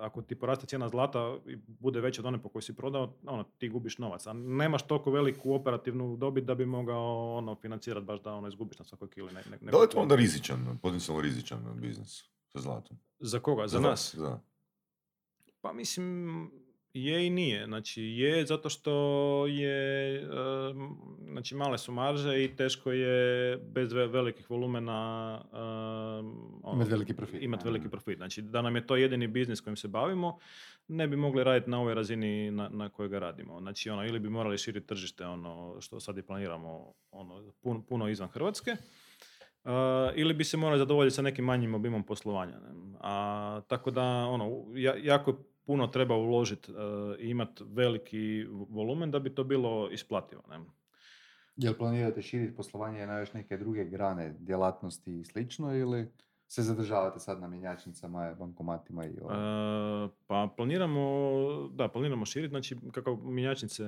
ako 0.00 0.22
ti 0.22 0.34
poraste 0.34 0.66
cijena 0.66 0.88
zlata 0.88 1.36
i 1.46 1.56
bude 1.56 2.00
veća 2.00 2.22
od 2.22 2.26
one 2.26 2.42
po 2.42 2.48
kojoj 2.48 2.62
si 2.62 2.76
prodao, 2.76 3.14
ono, 3.26 3.44
ti 3.44 3.68
gubiš 3.68 3.98
novac, 3.98 4.26
a 4.26 4.32
nemaš 4.32 4.86
toliko 4.86 5.10
veliku 5.10 5.54
operativnu 5.54 6.16
dobit 6.16 6.44
da 6.44 6.54
bi 6.54 6.66
mogao 6.66 7.36
ono, 7.36 7.54
financirati 7.54 8.06
baš 8.06 8.22
da 8.22 8.32
ono, 8.32 8.48
izgubiš 8.48 8.78
na 8.78 8.84
svakoj 8.84 9.10
kili. 9.10 9.32
Ne, 9.32 9.42
ne, 9.50 9.70
Da 9.70 9.78
li 9.78 9.84
je 9.84 9.90
to 9.90 10.00
onda 10.00 10.16
rizičan, 10.16 10.78
potencijalno 10.82 11.22
rizičan 11.22 11.80
biznis 11.80 12.24
sa 12.48 12.60
zlatom? 12.60 12.96
Za 13.18 13.40
koga? 13.40 13.66
Za, 13.66 13.78
Za 13.80 13.88
nas? 13.88 14.14
Da. 14.18 14.40
Pa 15.60 15.72
mislim, 15.72 16.50
je 16.94 17.26
i 17.26 17.30
nije. 17.30 17.66
Znači, 17.66 18.02
je 18.02 18.46
zato 18.46 18.68
što 18.68 18.92
je, 19.46 20.16
em, 20.16 20.26
znači 21.24 21.54
male 21.54 21.78
su 21.78 21.92
marže 21.92 22.44
i 22.44 22.56
teško 22.56 22.92
je 22.92 23.56
bez 23.58 23.92
ve- 23.92 24.06
velikih 24.06 24.50
volumena 24.50 25.00
em, 25.44 25.58
ono, 26.62 26.74
Imat 26.74 26.88
veliki 26.88 27.14
profit. 27.14 27.42
Veliki 27.64 27.88
profit. 27.88 28.16
Znači, 28.16 28.42
da 28.42 28.62
nam 28.62 28.76
je 28.76 28.86
to 28.86 28.96
jedini 28.96 29.26
biznis 29.26 29.60
kojim 29.60 29.76
se 29.76 29.88
bavimo, 29.88 30.38
ne 30.88 31.08
bi 31.08 31.16
mogli 31.16 31.44
raditi 31.44 31.70
na 31.70 31.80
ovoj 31.80 31.94
razini 31.94 32.50
na, 32.50 32.68
na 32.68 32.88
kojoj 32.88 33.08
ga 33.08 33.18
radimo. 33.18 33.60
Znači, 33.60 33.90
ono, 33.90 34.04
ili 34.04 34.18
bi 34.18 34.28
morali 34.28 34.58
širiti 34.58 34.86
tržište, 34.86 35.26
ono, 35.26 35.76
što 35.80 36.00
sad 36.00 36.18
i 36.18 36.22
planiramo, 36.22 36.92
ono, 37.10 37.52
puno, 37.62 37.82
puno 37.82 38.08
izvan 38.08 38.28
Hrvatske, 38.28 38.76
Uh, 39.64 39.70
ili 40.14 40.34
bi 40.34 40.44
se 40.44 40.56
morali 40.56 40.78
zadovoljiti 40.78 41.16
sa 41.16 41.22
nekim 41.22 41.44
manjim 41.44 41.74
obimom 41.74 42.02
poslovanja. 42.02 42.52
Ne? 42.52 42.68
A, 43.00 43.60
tako 43.68 43.90
da, 43.90 44.02
ono, 44.04 44.64
ja- 44.74 44.96
jako 44.96 45.38
puno 45.70 45.86
treba 45.86 46.16
uložiti 46.16 46.72
i 47.18 47.30
imati 47.30 47.64
veliki 47.66 48.44
volumen 48.68 49.10
da 49.10 49.18
bi 49.18 49.34
to 49.34 49.44
bilo 49.44 49.90
isplativo. 49.90 50.42
Ne? 50.50 50.58
Jel 51.56 51.74
planirate 51.74 52.22
širiti 52.22 52.56
poslovanje 52.56 53.06
na 53.06 53.18
još 53.18 53.32
neke 53.32 53.56
druge 53.56 53.84
grane, 53.84 54.34
djelatnosti 54.38 55.20
i 55.20 55.24
slično 55.24 55.76
ili 55.76 56.08
se 56.48 56.62
zadržavate 56.62 57.20
sad 57.20 57.40
na 57.40 57.48
mjenjačnicama, 57.48 58.34
bankomatima 58.38 59.06
i 59.06 59.18
ovo? 59.20 59.30
Uh, 59.30 60.10
pa 60.26 60.48
planiramo, 60.56 61.00
da, 61.72 61.88
planiramo 61.88 62.26
širiti, 62.26 62.50
znači 62.50 62.76
kako 62.92 63.16
mjenjačnice 63.16 63.84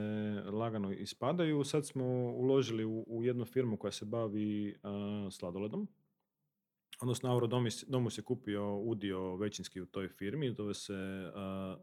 lagano 0.53 0.93
ispadaju, 0.93 1.65
sad 1.65 1.87
smo 1.87 2.05
uložili 2.33 2.85
u, 2.85 3.05
u 3.07 3.25
jednu 3.25 3.45
firmu 3.45 3.77
koja 3.77 3.93
se 3.93 4.05
bavi 4.05 4.77
uh, 4.83 5.33
sladoledom. 5.33 5.89
Odnosno, 7.01 7.31
Aurodomus 7.31 7.85
Domus 7.85 8.19
je 8.19 8.23
kupio 8.23 8.77
udio 8.77 9.37
većinski 9.37 9.81
u 9.81 9.87
toj 9.87 10.09
firmi, 10.09 10.53
zove 10.53 10.75
se 10.75 10.93
uh, 10.95 11.33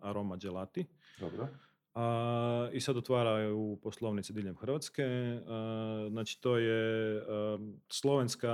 Aroma 0.01 0.37
Gelati. 0.37 0.85
Dobro. 1.19 1.47
A, 1.93 2.69
I 2.73 2.81
sad 2.81 2.97
otvaraju 2.97 3.79
poslovnice 3.83 4.33
diljem 4.33 4.55
Hrvatske. 4.55 5.03
A, 5.47 6.07
znači 6.09 6.41
to 6.41 6.57
je 6.57 7.17
a, 7.19 7.57
slovenska, 7.89 8.51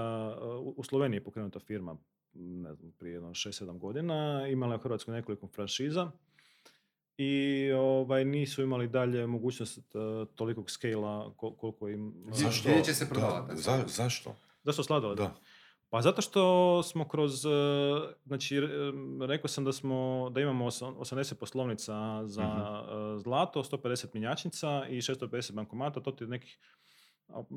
u 0.60 0.74
u 0.78 0.84
Sloveniji 0.84 1.18
je 1.18 1.24
pokrenuta 1.24 1.60
firma 1.60 1.98
ne 2.34 2.74
znam, 2.74 2.92
prije 2.92 3.14
jedno 3.14 3.30
6-7 3.30 3.78
godina. 3.78 4.48
Imala 4.48 4.74
je 4.74 4.78
u 4.78 4.82
Hrvatskoj 4.82 5.14
nekoliko 5.14 5.48
franšiza 5.48 6.12
i 7.18 7.36
ovaj, 7.72 8.26
nisu 8.26 8.62
imali 8.64 8.88
dalje 8.88 9.28
mogućnost 9.28 9.80
tolikog 10.36 10.72
scale 10.72 11.26
koliko 11.58 11.88
im... 11.90 12.14
Zašto? 12.32 12.70
Gdje 12.70 12.84
će 12.84 12.94
se 12.94 13.06
Da, 13.06 13.10
prodavati? 13.10 13.62
za- 13.62 13.84
zašto? 13.88 14.36
Zašto 14.64 14.84
sladoled? 14.84 15.18
Da. 15.18 15.36
Pa 15.96 16.02
zato 16.02 16.22
što 16.22 16.84
smo 16.84 17.08
kroz, 17.08 17.46
e, 17.46 17.50
znači 18.26 18.60
re- 18.60 18.68
rekao 19.28 19.48
sam 19.48 19.66
da 19.66 19.72
smo, 19.72 20.30
da 20.34 20.42
imamo 20.42 20.66
osam- 20.66 20.96
80 20.98 21.36
poslovnica 21.36 22.22
za 22.26 22.44
e, 22.44 23.20
zlato, 23.20 23.64
150 23.64 24.14
mjenjačnica 24.14 24.86
i 24.90 25.02
650 25.02 25.52
bankomata, 25.54 26.00
to 26.00 26.12
ti 26.12 26.24
je 26.24 26.28
nekih 26.28 26.60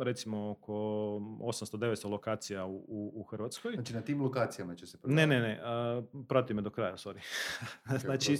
recimo 0.00 0.50
oko 0.50 0.72
800-900 0.72 2.10
lokacija 2.10 2.66
u, 2.66 2.76
u, 2.76 3.12
u 3.14 3.22
Hrvatskoj. 3.22 3.72
Znači 3.74 3.94
na 3.94 4.00
tim 4.00 4.22
lokacijama 4.22 4.74
će 4.74 4.86
se 4.86 4.96
Ne, 4.96 5.00
prodavati? 5.00 5.28
ne, 5.28 5.40
ne, 5.40 5.60
a, 5.62 6.02
prati 6.28 6.54
me 6.54 6.62
do 6.62 6.70
kraja, 6.70 6.96
sorry. 6.96 7.18
znači, 8.04 8.38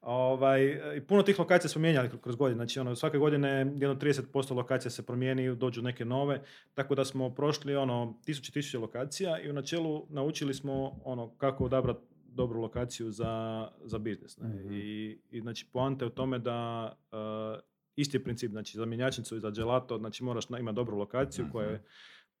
ovaj, 0.00 0.80
puno 1.08 1.22
tih 1.22 1.38
lokacija 1.38 1.68
smo 1.68 1.80
mijenjali 1.80 2.08
kro- 2.08 2.20
kroz 2.20 2.36
godine. 2.36 2.56
Znači, 2.56 2.80
ono, 2.80 2.94
svake 2.96 3.18
godine 3.18 3.48
jedno 3.58 3.94
30% 3.94 4.54
lokacija 4.54 4.90
se 4.90 5.06
promijeni, 5.06 5.56
dođu 5.56 5.82
neke 5.82 6.04
nove, 6.04 6.42
tako 6.74 6.94
da 6.94 7.04
smo 7.04 7.34
prošli 7.34 7.76
ono, 7.76 8.18
tisuće, 8.24 8.52
tisuće 8.52 8.78
lokacija 8.78 9.40
i 9.40 9.50
u 9.50 9.52
načelu 9.52 10.06
naučili 10.08 10.54
smo 10.54 11.00
ono, 11.04 11.34
kako 11.36 11.64
odabrati 11.64 12.00
dobru 12.30 12.60
lokaciju 12.60 13.10
za, 13.10 13.68
za 13.84 13.98
biznis. 13.98 14.38
Ne? 14.38 14.48
Mhm. 14.48 14.72
I, 14.72 15.18
I 15.30 15.40
znači, 15.40 15.66
poanta 15.72 16.04
je 16.04 16.06
u 16.06 16.14
tome 16.14 16.38
da 16.38 16.92
uh, 17.12 17.60
isti 18.00 18.24
princip, 18.24 18.50
znači 18.50 18.76
za 18.76 18.84
mjenjačnicu 18.84 19.36
i 19.36 19.40
za 19.40 19.50
gelato, 19.50 19.98
znači 19.98 20.24
moraš 20.24 20.44
imati 20.58 20.76
dobru 20.76 20.98
lokaciju 20.98 21.46
koja 21.52 21.66
je 21.68 21.74
Mhm. 21.74 21.84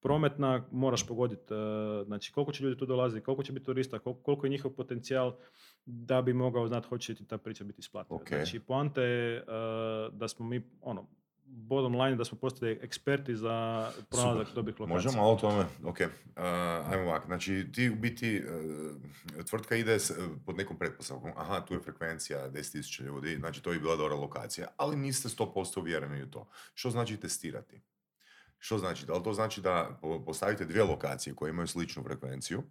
prometna, 0.00 0.64
moraš 0.72 1.06
pogoditi 1.06 1.54
uh, 1.54 2.06
znači 2.06 2.32
koliko 2.32 2.52
će 2.52 2.64
ljudi 2.64 2.78
tu 2.78 2.86
dolaziti, 2.86 3.24
koliko 3.24 3.42
će 3.42 3.52
biti 3.52 3.66
turista, 3.66 3.98
koliko, 3.98 4.46
je 4.46 4.50
njihov 4.50 4.70
potencijal 4.70 5.36
da 5.86 6.22
bi 6.22 6.32
mogao 6.32 6.68
znati 6.68 6.88
hoće 6.88 7.12
li 7.12 7.16
ti 7.18 7.26
ta 7.26 7.38
priča 7.38 7.64
biti 7.64 7.80
isplativa. 7.80 8.16
Znači 8.36 8.60
poanta 8.60 9.02
je 9.02 9.40
uh, 9.42 10.14
da 10.14 10.28
smo 10.28 10.46
mi 10.46 10.62
ono 10.80 11.06
bottom 11.48 11.94
line 11.94 12.16
da 12.16 12.24
smo 12.24 12.38
postali 12.38 12.78
eksperti 12.82 13.36
za 13.36 13.50
pronalazak 14.10 14.54
dobrih 14.54 14.80
lokacija. 14.80 14.94
Možemo 14.96 15.16
malo 15.16 15.32
o 15.32 15.36
tome, 15.36 15.64
ok, 15.84 15.98
uh, 16.00 16.42
ajmo 16.86 17.04
ovak, 17.04 17.26
znači 17.26 17.66
ti 17.72 17.90
u 17.90 17.96
biti, 17.96 18.42
uh, 19.36 19.44
tvrtka 19.44 19.76
ide 19.76 19.94
s- 19.94 20.12
pod 20.46 20.56
nekom 20.56 20.78
pretpostavkom, 20.78 21.30
aha, 21.36 21.60
tu 21.60 21.74
je 21.74 21.80
frekvencija 21.80 22.48
10.000 22.48 23.02
ljudi, 23.02 23.36
znači 23.36 23.62
to 23.62 23.70
bi 23.70 23.78
bila 23.78 23.96
dobra 23.96 24.14
lokacija, 24.16 24.66
ali 24.76 24.96
niste 24.96 25.28
100% 25.28 25.44
uvjereni 25.78 26.22
u 26.22 26.30
to. 26.30 26.48
Što 26.74 26.90
znači 26.90 27.16
testirati? 27.16 27.80
Što 28.58 28.78
znači? 28.78 29.06
Da 29.06 29.12
li 29.12 29.22
to 29.22 29.32
znači 29.32 29.60
da 29.60 29.98
po- 30.02 30.24
postavite 30.24 30.64
dvije 30.64 30.84
lokacije 30.84 31.34
koje 31.34 31.50
imaju 31.50 31.66
sličnu 31.66 32.02
frekvenciju 32.02 32.62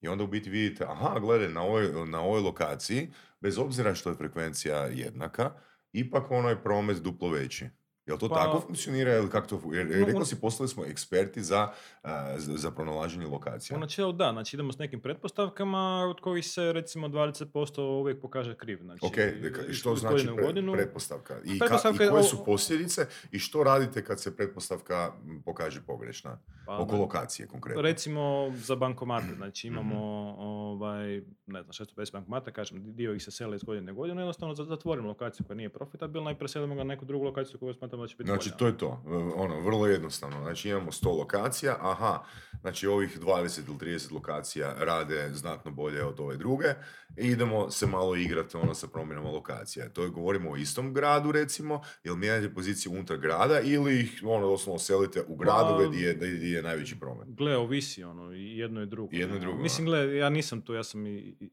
i 0.00 0.08
onda 0.08 0.24
u 0.24 0.28
biti 0.28 0.50
vidite, 0.50 0.84
aha, 0.84 1.18
gledaj, 1.20 1.48
na 1.48 1.62
ovoj, 1.62 2.06
na 2.06 2.20
ovoj 2.20 2.40
lokaciji, 2.40 3.10
bez 3.40 3.58
obzira 3.58 3.94
što 3.94 4.10
je 4.10 4.16
frekvencija 4.16 4.76
jednaka, 4.78 5.50
ipak 5.92 6.30
ono 6.30 6.48
je 6.48 6.62
promet 6.62 6.96
duplo 6.98 7.28
veći. 7.30 7.68
Jel 8.06 8.18
to 8.18 8.28
Pa- 8.28 8.34
tako 8.36 8.60
funkcionira 8.60 9.12
ili 9.12 9.30
kako 9.30 9.46
to 9.48 9.56
fu- 9.56 9.74
Jer, 9.74 10.04
rekao 10.06 10.24
si, 10.24 10.36
postali 10.36 10.68
smo 10.68 10.84
eksperti 10.84 11.42
za, 11.42 11.68
a, 12.02 12.34
za, 12.38 12.52
za 12.54 12.70
pronalaženje 12.70 13.26
lokacija. 13.26 13.76
U 13.76 13.80
načelu 13.80 14.12
da, 14.12 14.30
znači 14.32 14.56
idemo 14.56 14.72
s 14.72 14.78
nekim 14.78 15.00
pretpostavkama 15.00 15.78
od 16.04 16.20
kojih 16.20 16.46
se 16.46 16.72
recimo 16.72 17.08
20% 17.08 17.80
uvijek 17.80 18.20
pokaže 18.20 18.54
kriv. 18.54 18.78
Znači, 18.78 19.00
Ok, 19.02 19.14
deka- 19.14 19.72
što 19.72 19.96
znači 19.96 20.26
pre- 20.26 20.72
pretpostavka? 20.72 21.34
I, 21.36 21.48
ka- 21.48 21.58
Pretpostavka 21.58 22.02
I 22.02 22.06
je 22.06 22.10
koje 22.10 22.22
su 22.22 22.44
posljedice 22.44 23.02
i 23.30 23.38
što 23.38 23.64
radite 23.64 24.04
kad 24.04 24.20
se 24.20 24.36
pretpostavka 24.36 25.12
pokaže 25.44 25.80
pogrešna? 25.82 26.38
Pa, 26.66 26.78
Oko 26.78 26.96
lokacije 26.96 27.48
konkretno. 27.48 27.82
Recimo 27.82 28.22
za 28.56 28.76
bankomate, 28.76 29.34
znači 29.36 29.66
Mhm. 29.70 29.78
imamo 29.78 30.00
ovaj, 30.38 31.06
ne 31.46 31.62
znam, 31.62 31.72
650 31.72 32.12
bankomata, 32.12 32.50
kažem, 32.52 32.82
dio 32.86 33.14
ih 33.14 33.22
se 33.22 33.30
sele 33.30 33.56
iz 33.56 33.62
godine 33.62 33.92
u 33.92 33.94
godinu, 33.94 34.20
jednostavno 34.20 34.54
za- 34.54 34.64
zatvorimo 34.64 35.08
lokaciju 35.08 35.46
koja 35.46 35.56
nije 35.56 35.68
profitabilna 35.68 36.30
i 36.30 36.34
preselimo 36.34 36.74
ga 36.74 36.78
na 36.78 36.84
neku 36.84 37.04
drugu 37.04 37.24
lokaciju 37.24 37.58
koju 37.58 37.74
da 37.94 38.06
će 38.06 38.16
biti 38.16 38.26
Znači, 38.26 38.48
bolja. 38.50 38.56
to 38.56 38.66
je 38.66 38.78
to. 38.78 39.02
E, 39.06 39.10
Ono, 39.36 39.60
vrlo 39.60 39.86
jednostavno. 39.86 40.40
Znači, 40.40 40.68
imamo 40.68 40.90
100 40.92 41.18
lokacija, 41.18 41.76
aha, 41.80 42.18
znači 42.60 42.86
ovih 42.86 43.20
20 43.20 43.60
ili 43.60 43.94
30 43.94 44.12
lokacija 44.12 44.74
rade 44.78 45.30
znatno 45.32 45.70
bolje 45.70 46.04
od 46.04 46.20
ove 46.20 46.36
druge 46.36 46.66
i 47.16 47.26
idemo 47.26 47.70
se 47.70 47.86
malo 47.86 48.16
igrati 48.16 48.56
ono 48.56 48.74
sa 48.74 48.86
promjenama 48.88 49.30
lokacija. 49.30 49.88
To 49.88 50.02
je, 50.02 50.08
govorimo 50.10 50.50
o 50.50 50.56
istom 50.56 50.94
gradu, 50.94 51.32
recimo, 51.32 51.80
ili 52.04 52.16
mijenjate 52.16 52.54
poziciju 52.54 52.92
unutar 52.92 53.16
grada 53.18 53.60
ili 53.60 54.00
ih, 54.00 54.22
ono, 54.24 54.46
doslovno 54.46 54.78
selite 54.78 55.22
u 55.22 55.36
gradove 55.36 55.84
Pa- 55.84 55.90
gdje, 55.90 56.00
je- 56.00 56.14
gdje 56.14 56.48
je 56.48 56.62
najveći 56.62 56.98
promet. 56.98 57.28
Gle, 57.28 57.56
ovisi 57.56 58.04
ono, 58.04 58.32
jedno 58.32 58.82
i 58.82 58.86
drugo. 58.86 59.08
Jedno 59.12 59.26
i 59.26 59.38
ono. 59.38 59.40
drugo, 59.40 59.62
Mislim, 59.62 59.86
gle, 59.86 60.16
ja 60.16 60.28
nisam 60.30 60.60
tu, 60.60 60.74
ja 60.74 60.84
sam 60.84 61.04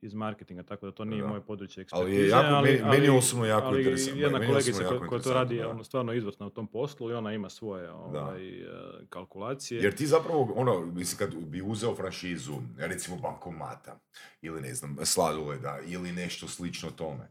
iz 0.01 0.13
marketinga, 0.13 0.63
tako 0.63 0.85
da 0.85 0.91
to 0.91 1.05
nije 1.05 1.21
Da. 1.21 1.27
moje 1.27 1.41
područje 1.41 1.85
Ali 1.91 2.11
ekspertize. 2.11 2.21
je 2.21 2.29
jako- 2.29 2.61
meni- 2.63 2.97
meni 2.97 3.09
osobno 3.09 3.45
jako 3.45 3.67
ali 3.67 3.79
interesantno, 3.79 4.21
jedna 4.21 4.39
kolegica 4.39 4.83
koja, 4.99 5.21
to 5.21 5.33
radi 5.33 5.61
ono, 5.61 5.83
stvarno 5.83 6.13
izvrsno 6.13 6.28
u 6.39 6.49
tom 6.49 6.67
poslu 6.67 7.09
i 7.09 7.13
ona 7.13 7.33
ima 7.33 7.49
svoje 7.49 7.91
ovaj, 7.91 8.59
e, 8.59 8.65
kalkulacije. 9.09 9.81
Jer 9.81 9.95
ti 9.95 10.07
zapravo, 10.07 10.53
ono, 10.55 10.85
mislim, 10.85 11.17
kad 11.17 11.35
bi 11.35 11.61
uzeo 11.61 11.95
franšizu, 11.95 12.53
recimo 12.77 13.17
bankomata, 13.17 13.99
ili 14.41 14.61
ne 14.61 14.73
znam, 14.73 14.97
sladoleda, 15.03 15.79
ili 15.85 16.11
nešto 16.11 16.47
slično 16.47 16.91
tome, 16.91 17.29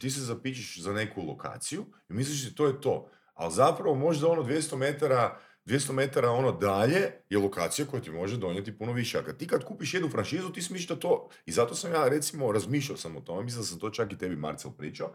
ti 0.00 0.10
se 0.10 0.20
zapičiš 0.20 0.80
za 0.80 0.92
neku 0.92 1.22
lokaciju 1.22 1.84
i 2.08 2.12
misliš 2.12 2.42
da 2.42 2.56
to 2.56 2.66
je 2.66 2.80
to. 2.80 3.08
Ali 3.34 3.52
zapravo 3.52 3.94
možda 3.94 4.28
ono 4.28 4.42
200 4.42 4.76
metara 4.76 5.38
200 5.66 5.92
metara 5.92 6.30
ono 6.30 6.52
dalje 6.52 7.12
je 7.30 7.38
lokacija 7.38 7.86
koja 7.86 8.02
ti 8.02 8.10
može 8.10 8.36
donijeti 8.36 8.78
puno 8.78 8.92
više. 8.92 9.18
A 9.18 9.22
kad 9.22 9.36
ti 9.36 9.46
kad 9.46 9.64
kupiš 9.64 9.94
jednu 9.94 10.08
franšizu, 10.08 10.52
ti 10.52 10.62
si 10.62 10.72
misliš 10.72 10.88
da 10.88 10.96
to... 10.96 11.28
I 11.46 11.52
zato 11.52 11.74
sam 11.74 11.92
ja, 11.92 12.08
recimo, 12.08 12.52
razmišljao 12.52 12.96
sam 12.96 13.16
o 13.16 13.20
tome, 13.20 13.44
mislim 13.44 13.62
da 13.62 13.66
sam 13.66 13.78
to 13.78 13.90
čak 13.90 14.12
i 14.12 14.18
tebi, 14.18 14.36
Marcel, 14.36 14.70
pričao, 14.70 15.12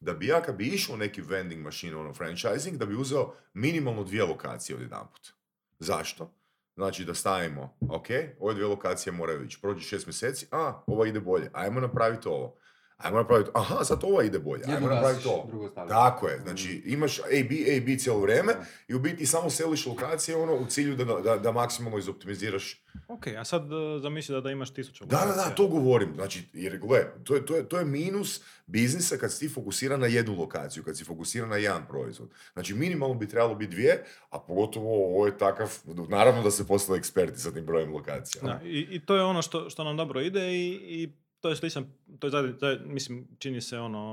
da 0.00 0.12
bi 0.12 0.26
ja 0.26 0.42
kad 0.42 0.56
bi 0.56 0.66
išao 0.66 0.96
neki 0.96 1.22
vending 1.22 1.62
machine, 1.62 1.96
ono 1.96 2.14
franchising, 2.14 2.76
da 2.76 2.86
bi 2.86 2.96
uzeo 2.96 3.34
minimalno 3.54 4.04
dvije 4.04 4.24
lokacije 4.24 4.76
odjedanput. 4.76 5.32
Zašto? 5.78 6.34
Znači 6.76 7.04
da 7.04 7.14
stavimo, 7.14 7.76
ok, 7.90 8.06
ove 8.38 8.54
dvije 8.54 8.66
lokacije 8.66 9.12
moraju 9.12 9.44
ići, 9.44 9.58
prođe 9.62 9.80
šest 9.80 10.06
mjeseci, 10.06 10.46
a, 10.50 10.82
ova 10.86 11.06
ide 11.06 11.20
bolje, 11.20 11.50
ajmo 11.52 11.80
napraviti 11.80 12.28
ovo. 12.28 12.56
Ajmo 13.04 13.18
napraviti, 13.18 13.50
aha, 13.54 13.84
sad 13.84 14.00
ova 14.02 14.24
ide 14.24 14.38
bolje, 14.38 14.62
ajmo 14.68 14.88
napraviti 14.88 15.22
to. 15.22 15.44
drugo. 15.48 15.68
Tako 15.68 16.28
je, 16.28 16.40
znači 16.42 16.82
imaš 16.86 17.18
A, 17.18 17.22
B, 17.30 17.54
A, 17.76 17.80
B 17.86 17.98
cijelo 17.98 18.20
vrijeme 18.20 18.52
Da. 18.52 18.64
i 18.88 18.94
u 18.94 18.98
biti 18.98 19.26
samo 19.26 19.50
seliš 19.50 19.86
lokacije 19.86 20.36
ono, 20.36 20.54
u 20.54 20.66
cilju 20.66 20.96
da, 20.96 21.04
da, 21.04 21.36
da 21.36 21.52
maksimalno 21.52 21.98
izoptimiziraš. 21.98 22.84
Ok, 23.08 23.26
a 23.26 23.44
sad 23.44 23.72
uh, 23.72 24.02
zamisli 24.02 24.34
da, 24.34 24.40
da 24.40 24.50
imaš 24.50 24.70
tisuću 24.70 25.04
Da, 25.04 25.16
da, 25.16 25.42
da, 25.42 25.54
to 25.54 25.66
govorim. 25.66 26.14
Znači, 26.14 26.42
jer 26.52 26.78
gle, 26.78 26.98
to 27.24 27.34
je, 27.34 27.46
to, 27.46 27.56
je, 27.56 27.68
to 27.68 27.78
je 27.78 27.84
minus 27.84 28.40
biznisa 28.66 29.16
kad 29.16 29.32
si 29.32 29.40
ti 29.40 29.54
fokusira 29.54 29.96
na 29.96 30.06
jednu 30.06 30.34
lokaciju, 30.38 30.82
kad 30.84 30.96
si 30.98 31.04
fokusira 31.04 31.46
na 31.46 31.56
jedan 31.56 31.86
proizvod. 31.88 32.28
Znači, 32.52 32.74
minimalno 32.74 33.14
bi 33.14 33.28
trebalo 33.28 33.54
biti 33.54 33.70
dvije, 33.70 34.04
a 34.30 34.38
pogotovo 34.38 35.14
ovo 35.14 35.26
je 35.26 35.38
takav, 35.38 35.78
naravno 36.08 36.42
da 36.42 36.50
se 36.50 36.66
postali 36.66 36.98
eksperti 36.98 37.40
sa 37.40 37.50
tim 37.50 37.66
brojem 37.66 37.92
lokacija. 37.92 38.42
Da, 38.42 38.60
i, 38.64 38.86
I 38.90 39.06
to 39.06 39.16
je 39.16 39.22
ono 39.24 39.42
što, 39.42 39.70
što 39.70 39.84
nam 39.84 39.96
dobro 39.96 40.20
ide 40.20 40.52
i, 40.52 40.80
i 40.82 41.23
to 41.44 41.50
je 41.50 41.56
sličan, 41.56 41.84
to 42.18 42.26
je, 42.26 42.30
zadnji- 42.30 42.58
to 42.58 42.68
je, 42.68 42.80
mislim, 42.80 43.28
čini 43.38 43.60
se 43.60 43.78
ono 43.78 44.04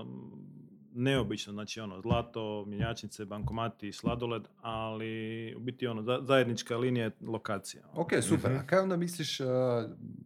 um, 0.00 0.32
neobično, 0.94 1.52
znači 1.52 1.80
ono, 1.80 2.00
zlato, 2.00 2.64
mjenjačnice, 2.66 3.24
bankomati, 3.24 3.92
sladoled, 3.92 4.42
ali 4.56 5.14
u 5.56 5.60
biti 5.60 5.86
ono, 5.86 6.02
za- 6.02 6.20
zajednička 6.22 6.76
linija 6.76 7.04
je 7.04 7.10
lokacija. 7.22 7.82
Ok, 7.94 8.10
super. 8.22 8.50
Mhm. 8.50 8.60
A 8.60 8.66
kaj 8.66 8.78
onda 8.78 8.96
misliš 8.96 9.40
uh, 9.40 9.46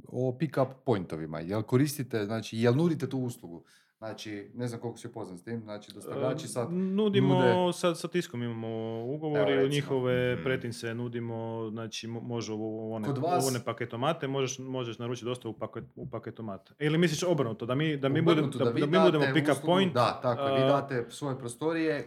o 0.04 0.36
pick-up 0.40 0.68
pointovima? 0.86 1.40
Jel 1.40 1.62
koristite, 1.62 2.24
znači, 2.24 2.58
jel 2.58 2.74
nudite 2.74 3.08
tu 3.08 3.18
uslugu? 3.18 3.64
Znači, 4.00 4.50
ne 4.54 4.68
znam 4.68 4.80
koliko 4.80 4.98
si 4.98 5.06
upoznat 5.06 5.38
s 5.38 5.44
tim, 5.44 5.60
znači 5.60 5.92
dostavljači 5.94 6.48
sad 6.48 6.68
E, 6.68 6.72
Nudimo, 6.72 7.34
nude- 7.34 7.72
sa, 7.72 7.94
sa 7.94 8.08
tiskom 8.08 8.42
imamo 8.42 8.68
ugovor 9.04 9.50
i 9.50 9.68
njihove 9.68 10.34
Mhm. 10.34 10.42
pretince 10.44 10.94
nudimo, 10.94 11.34
znači 11.70 12.08
mo- 12.08 12.22
može 12.22 12.52
u 12.52 12.92
one, 12.92 13.06
Kod 13.06 13.18
vas- 13.18 13.44
u 13.44 13.48
one 13.48 13.64
paketomate, 13.64 14.28
možeš, 14.28 14.58
možeš 14.60 14.98
naručiti 14.98 15.24
dosta 15.24 15.48
u, 15.48 15.52
paket, 15.52 15.84
u 15.96 16.06
paketomate. 16.08 16.72
Ili 16.78 16.98
misliš 16.98 17.22
obrnuto, 17.24 17.66
da 17.66 17.74
mi, 17.74 17.96
da 17.96 18.08
mi, 18.08 18.22
budemo, 18.22 18.46
Obrnuto, 18.46 18.58
da, 18.60 18.70
da 18.70 18.86
mi 18.88 18.98
budemo 19.02 19.24
pick 19.34 19.48
up 19.48 19.64
point, 19.64 19.94
Da, 19.94 20.18
tako 20.22 20.42
je, 20.42 20.54
vi 20.54 20.62
a, 20.62 20.66
date 20.68 21.06
svoje 21.10 21.38
prostorije 21.38 21.94
e, 21.96 22.06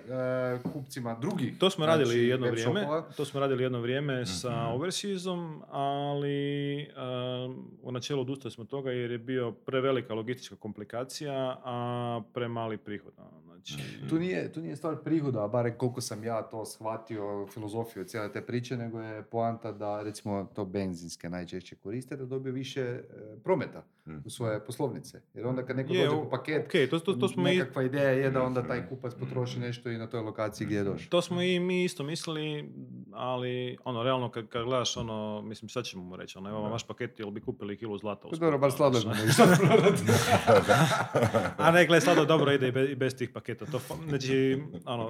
kupcima 0.64 1.16
drugih. 1.16 1.58
To 1.58 1.70
smo 1.70 1.86
radili 1.86 2.06
znači, 2.08 2.20
jedno 2.22 2.48
vrijeme, 2.48 2.88
to 3.18 3.26
smo 3.26 3.40
radili 3.40 3.64
jedno 3.64 3.80
vrijeme 3.80 4.26
sa 4.26 4.50
Mhm. 4.58 4.74
Overseasom, 4.74 5.62
ali 5.70 6.73
načelu 7.94 8.22
odustali 8.22 8.52
smo 8.52 8.66
toga 8.66 8.92
jer 8.92 9.12
je 9.12 9.18
bio 9.18 9.52
prevelika 9.52 10.14
logistička 10.14 10.56
komplikacija, 10.56 11.62
a 11.64 12.22
premali 12.34 12.78
prihod. 12.78 13.14
Ono, 13.66 13.84
Znači, 13.84 14.10
Tu 14.10 14.20
nije, 14.20 14.54
tu 14.54 14.62
nije 14.62 14.76
stvar 14.76 14.96
prihoda, 14.98 15.44
a 15.44 15.48
barem 15.48 15.74
koliko 15.78 16.02
sam 16.02 16.24
ja 16.24 16.42
to 16.42 16.66
shvatio, 16.66 17.48
filozofiju 17.48 18.04
cijele 18.04 18.32
te 18.32 18.42
priče, 18.42 18.78
nego 18.78 19.02
je 19.02 19.24
poanta 19.24 19.72
da 19.72 20.02
recimo 20.02 20.48
to 20.54 20.66
benzinske 20.66 21.30
najčešće 21.30 21.76
koriste, 21.76 22.16
da 22.18 22.26
dobiju 22.26 22.54
više 22.54 22.82
e, 22.82 23.04
prometa 23.44 23.84
u 24.26 24.30
svoje 24.30 24.60
poslovnice. 24.60 25.22
Jer 25.34 25.48
onda 25.48 25.66
kad 25.66 25.76
neko 25.78 25.94
je, 25.94 26.06
dođe 26.06 26.18
po 26.18 26.30
paket, 26.30 26.66
ok, 26.66 26.90
to, 26.90 27.00
to, 27.00 27.14
to 27.14 27.28
smo 27.28 27.42
i 27.44 27.52
nekakva 27.52 27.84
ideja 27.84 28.10
je 28.10 28.32
da 28.32 28.44
onda 28.44 28.64
taj 28.64 28.80
Mhm. 28.80 28.88
kupac 28.90 29.14
potroši 29.16 29.60
nešto 29.60 29.90
i 29.90 29.98
na 29.98 30.08
toj 30.08 30.22
lokaciji 30.22 30.66
gdje 30.66 30.78
je 30.78 30.84
došao. 30.84 31.10
To 31.10 31.22
smo 31.22 31.42
i 31.42 31.60
mi 31.60 31.84
isto 31.84 32.04
mislili, 32.04 32.70
ali 33.14 33.78
ono, 33.84 34.04
realno 34.04 34.30
kad, 34.32 34.48
kad 34.48 34.64
gledaš 34.64 34.98
ono, 34.98 35.42
mislim 35.42 35.70
šta 35.70 35.84
ćemo 35.84 36.04
mu 36.04 36.16
reći, 36.16 36.38
ono, 36.38 36.50
evo 36.50 36.62
vaš 36.62 36.88
paket, 36.88 37.20
jel 37.20 37.32
bi 37.32 37.42
kupili 37.42 37.78
kilu 37.78 37.98
zlata? 37.98 38.22
Pa 38.22 38.28
usput, 38.28 38.40
dobro, 38.40 38.58
bar 38.58 38.68
ono, 38.70 38.78
sladoled 38.78 39.04
sad 39.34 39.60
prodati. 39.60 40.04
A 41.58 41.72
ne, 41.72 41.86
gle, 41.86 42.02
sladoled 42.02 42.28
dobro 42.28 42.52
ide 42.52 42.68
i 42.68 42.92
i 42.92 42.96
bez 42.96 43.16
tih 43.16 43.30
paketa. 43.30 43.53
To, 43.60 43.80
fa- 43.80 44.08
znači, 44.10 44.64
ono, 44.86 45.06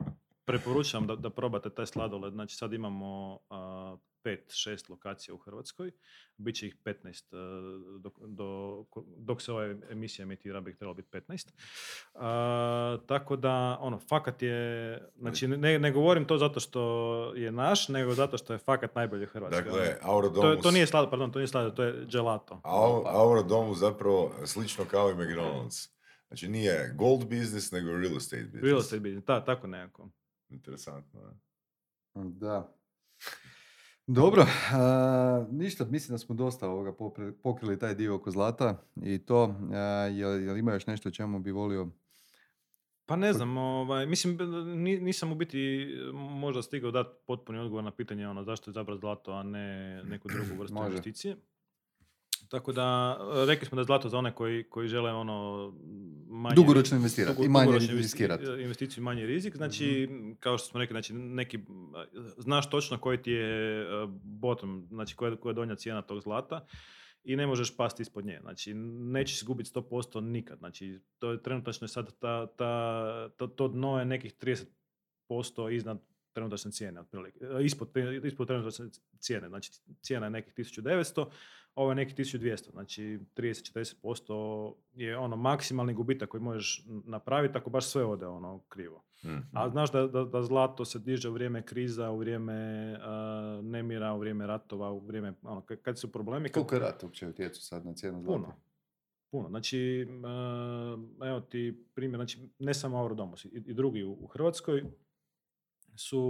uh, 0.00 0.06
preporučam 0.44 1.06
da, 1.06 1.16
da 1.16 1.30
probate 1.30 1.70
taj 1.70 1.86
sladoled. 1.86 2.32
Znači, 2.32 2.56
sad 2.56 2.72
imamo 2.72 3.38
uh, 3.50 3.98
pet, 4.22 4.52
šest 4.54 4.88
lokacija 4.88 5.34
u 5.34 5.38
Hrvatskoj. 5.38 5.90
Biće 6.36 6.66
ih 6.66 6.76
15 6.84 7.34
uh, 7.94 8.00
dok, 8.00 8.12
do, 8.18 8.84
dok 9.16 9.42
se 9.42 9.52
ova 9.52 9.74
emisija 9.90 10.22
emitira, 10.22 10.60
bi 10.60 10.76
trebalo 10.76 10.94
biti 10.94 11.08
15. 11.10 11.48
Uh, 12.14 13.06
tako 13.06 13.36
da, 13.36 13.78
ono, 13.80 13.98
fakat 13.98 14.42
je, 14.42 14.98
znači, 15.18 15.48
ne, 15.48 15.78
ne 15.78 15.90
govorim 15.92 16.24
to 16.24 16.38
zato 16.38 16.60
što 16.60 16.82
je 17.36 17.52
naš, 17.52 17.88
nego 17.88 18.14
zato 18.14 18.38
što 18.38 18.52
je 18.52 18.58
fakat 18.58 18.94
najbolji 18.94 19.24
u 19.24 19.28
Hrvatskoj. 19.28 19.62
Dakle, 19.62 19.96
ono. 20.02 20.28
to, 20.28 20.56
to 20.56 20.70
nije 20.70 20.86
sladoled, 20.86 21.10
pardon, 21.10 21.32
to 21.32 21.38
nije 21.38 21.48
sladoled, 21.48 21.74
to 21.74 21.82
je 21.82 22.06
gelato. 22.10 22.60
Au- 22.64 23.06
Auradomus 23.06 23.78
zapravo 23.78 24.32
slično 24.44 24.84
kao 24.84 25.10
i 25.10 25.14
McDonald's. 25.14 25.95
Znači 26.28 26.48
nije 26.48 26.94
gold 26.98 27.28
business, 27.28 27.72
nego 27.72 27.90
real 27.90 28.16
estate 28.16 28.42
business. 28.42 28.64
Real 28.64 28.78
estate 28.78 29.00
business, 29.00 29.26
da, 29.26 29.44
tako 29.44 29.66
nekako. 29.66 30.10
Interesantno. 30.48 31.20
ne? 31.20 32.30
Da. 32.30 32.76
Dobro, 34.06 34.46
a, 34.72 35.46
ništa, 35.50 35.84
mislim 35.84 36.14
da 36.14 36.18
smo 36.18 36.34
dosta 36.34 36.68
ovoga 36.68 36.92
pokrili 37.42 37.78
taj 37.78 37.94
dio 37.94 38.14
oko 38.14 38.30
zlata 38.30 38.82
i 39.02 39.18
to, 39.18 39.54
a, 39.72 39.78
jel, 40.12 40.42
jel 40.42 40.56
ima 40.56 40.72
još 40.72 40.86
nešto 40.86 41.08
o 41.08 41.12
čemu 41.12 41.38
bi 41.38 41.50
volio? 41.50 41.88
Pa 43.06 43.16
ne 43.16 43.32
znam, 43.32 43.56
ovaj, 43.56 44.06
mislim, 44.06 44.38
nisam 45.00 45.32
u 45.32 45.34
biti 45.34 45.88
možda 46.14 46.62
stigao 46.62 46.90
dati 46.90 47.10
potpuni 47.26 47.58
odgovor 47.58 47.84
na 47.84 47.90
pitanje 47.90 48.28
ono, 48.28 48.44
zašto 48.44 48.70
je 48.70 48.72
izabrati 48.72 49.00
zlato, 49.00 49.32
a 49.32 49.42
ne 49.42 50.02
neku 50.04 50.28
drugu 50.28 50.54
vrstu 50.60 50.76
investicije. 50.86 51.36
Tako 52.48 52.72
da, 52.72 53.18
e, 53.42 53.46
rekli 53.46 53.66
smo 53.66 53.76
da 53.76 53.80
je 53.80 53.84
zlato 53.84 54.08
za 54.08 54.18
one 54.18 54.34
koji, 54.34 54.64
koji 54.64 54.88
žele 54.88 55.12
ono 55.12 55.72
manje... 56.28 56.54
Dugoročno 56.54 56.96
investirati 56.96 57.36
dugo- 57.36 57.46
i 57.46 57.48
manje 57.48 57.78
riskirati. 57.78 58.44
e, 58.44 58.62
Investiciju 58.62 59.00
i 59.00 59.04
manji 59.04 59.26
rizik, 59.26 59.56
znači, 59.56 60.08
kao 60.40 60.58
što 60.58 60.68
smo 60.68 60.80
rekli, 60.80 60.94
znači, 60.94 61.14
neki, 61.14 61.58
znaš 62.38 62.70
točno 62.70 62.98
koji 62.98 63.22
ti 63.22 63.30
je 63.30 63.82
e, 63.82 63.86
bottom, 64.22 64.86
znači 64.90 65.16
koja, 65.16 65.36
koja 65.36 65.50
je 65.50 65.54
donja 65.54 65.76
cijena 65.76 66.02
tog 66.02 66.20
zlata 66.20 66.66
i 67.24 67.36
ne 67.36 67.46
možeš 67.46 67.76
pasti 67.76 68.02
ispod 68.02 68.26
nje. 68.26 68.38
Znači, 68.42 68.74
nećeš 68.74 69.36
izgubiti 69.36 69.70
100% 69.74 70.20
nikad. 70.20 70.58
Znači, 70.58 71.00
to 71.18 71.30
je 71.30 71.42
trenutačno 71.42 71.88
sad 71.88 72.18
ta, 72.18 72.46
ta, 72.46 73.28
to, 73.36 73.46
to 73.46 73.68
dno 73.68 73.98
je 73.98 74.04
nekih 74.04 74.34
30% 75.28 75.74
iznad 75.74 75.98
trenutačne 76.36 76.70
cijene, 76.70 77.00
otprilike. 77.00 77.44
E, 77.44 77.64
Ispod, 77.64 77.88
ispod 78.24 78.46
trenutačne 78.46 78.86
cijene. 79.18 79.48
Znači, 79.48 79.72
cijena 80.02 80.26
je 80.26 80.30
nekih 80.30 80.54
1900, 80.54 81.26
ovo 81.74 81.90
je 81.90 81.94
nekih 81.94 82.16
1200. 82.16 82.70
Znači, 82.70 83.18
30-40% 83.36 84.74
je 84.94 85.18
ono 85.18 85.36
maksimalni 85.36 85.94
gubitak 85.94 86.28
koji 86.28 86.42
možeš 86.42 86.84
napraviti 87.04 87.58
ako 87.58 87.70
baš 87.70 87.86
sve 87.86 88.04
ode 88.04 88.26
ono 88.26 88.60
krivo. 88.68 89.04
Mhm. 89.24 89.38
A 89.52 89.70
znaš 89.70 89.92
da, 89.92 90.06
da, 90.06 90.24
da 90.24 90.42
zlato 90.42 90.84
se 90.84 90.98
diže 90.98 91.28
u 91.28 91.32
vrijeme 91.32 91.62
kriza, 91.62 92.10
u 92.10 92.18
vrijeme 92.18 92.92
uh, 92.92 93.64
nemira, 93.64 94.12
u 94.12 94.18
vrijeme 94.18 94.46
ratova, 94.46 94.90
u 94.90 95.06
vrijeme, 95.06 95.34
ono, 95.42 95.60
kad, 95.60 95.82
kad 95.82 95.98
su 95.98 96.12
problemi, 96.12 96.48
Koliko 96.48 96.74
je 96.74 96.80
rat 96.80 97.02
uopće 97.02 97.28
utjecao 97.28 97.60
sad 97.60 97.86
na 97.86 97.94
cijenu 97.94 98.22
zlata? 98.22 98.38
puno. 98.38 98.54
Puno. 99.30 99.48
Znači, 99.48 100.06
uh, 100.08 101.28
evo 101.28 101.40
ti 101.40 101.84
primjer, 101.94 102.18
znači, 102.18 102.48
ne 102.58 102.74
samo 102.74 102.98
Auradomus, 102.98 103.44
i, 103.44 103.48
i 103.66 103.74
drugi 103.74 104.04
u, 104.04 104.12
u 104.20 104.26
Hrvatskoj 104.26 104.84
su 105.98 106.20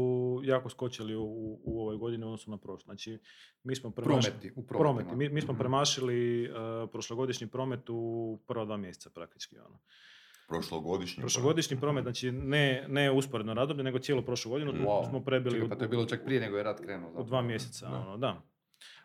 jako 0.44 0.68
skočili 0.68 1.16
u, 1.16 1.24
u 1.62 1.80
ovoj 1.80 1.96
godini 1.96 2.24
u 2.24 2.28
odnosu 2.28 2.50
na 2.50 2.58
prošlu. 2.58 2.84
Znači, 2.84 3.18
mi 3.62 3.76
smo 3.76 3.90
premašili... 3.90 4.32
Prometi, 4.32 4.52
u 4.56 4.62
Prometi. 4.64 5.16
Mi, 5.16 5.28
mi 5.28 5.40
smo 5.40 5.52
Mhm. 5.52 5.58
premašili 5.58 6.16
uh, 6.44 6.56
prošlogodišnji 6.88 7.46
promet 7.46 7.80
u 7.88 8.00
prva 8.46 8.64
dva 8.64 8.76
mjeseca 8.76 9.10
praktički. 9.10 9.58
Ono. 9.58 9.78
Prošlogodišnji. 10.48 11.20
Prošlogodišnji 11.20 11.76
promet, 11.78 12.02
znači 12.02 12.32
ne, 12.32 12.84
ne 12.88 13.10
usporedno 13.10 13.54
razdoblje, 13.54 13.84
nego 13.84 13.98
cijelu 13.98 14.22
prošlu 14.22 14.50
godinu 14.50 14.72
Wow. 14.72 15.08
smo 15.08 15.20
prebili 15.20 15.54
Čekaj, 15.54 15.66
u- 15.66 15.68
pa 15.68 15.76
to 15.76 15.84
je 15.84 15.88
bilo 15.88 16.04
čak 16.06 16.24
prije 16.24 16.40
nego 16.40 16.56
je 16.56 16.62
rat 16.62 16.80
krenuo. 16.80 16.98
u 17.00 17.10
zapravo. 17.10 17.26
dva 17.26 17.42
mjeseca, 17.42 17.88
Da. 17.88 17.96
ono, 17.98 18.16
da. 18.16 18.42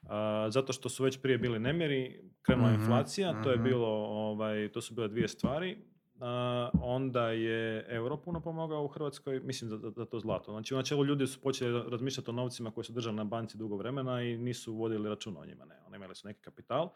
A, 0.04 0.48
zato 0.50 0.74
što 0.74 0.90
su 0.90 1.04
već 1.04 1.18
prije 1.18 1.38
bili 1.38 1.60
nemiri, 1.60 2.22
krenula 2.42 2.70
Mhm, 2.70 2.82
inflacija, 2.82 3.42
to 3.44 3.50
je 3.50 3.56
mhm. 3.56 3.64
bilo, 3.66 3.88
ovaj, 4.08 4.70
to 4.70 4.82
su 4.82 4.94
bile 4.94 5.08
dvije 5.08 5.28
stvari. 5.28 5.78
Onda 6.82 7.30
je 7.30 7.86
euro 7.90 8.18
puno 8.18 8.42
pomogao 8.42 8.84
u 8.84 8.88
Hrvatskoj, 8.88 9.40
mislim 9.40 9.70
za, 9.70 9.92
za 9.96 10.06
to 10.06 10.20
zlato. 10.20 10.52
Znači 10.52 10.74
u 10.74 10.78
načelu 10.78 11.06
ljudi 11.06 11.28
su 11.28 11.42
počeli 11.42 11.90
razmišljati 11.90 12.30
o 12.30 12.34
novcima 12.34 12.72
koji 12.72 12.86
su 12.86 12.94
držali 12.94 13.16
na 13.16 13.24
banci 13.24 13.58
dugo 13.58 13.76
vremena 13.76 14.22
i 14.22 14.38
nisu 14.38 14.74
vodili 14.74 15.10
računa 15.10 15.40
o 15.40 15.46
njima. 15.46 15.66
Ne. 15.66 15.76
Oni 15.88 15.96
imali 15.96 16.16
su 16.16 16.28
neki 16.28 16.42
kapital. 16.42 16.90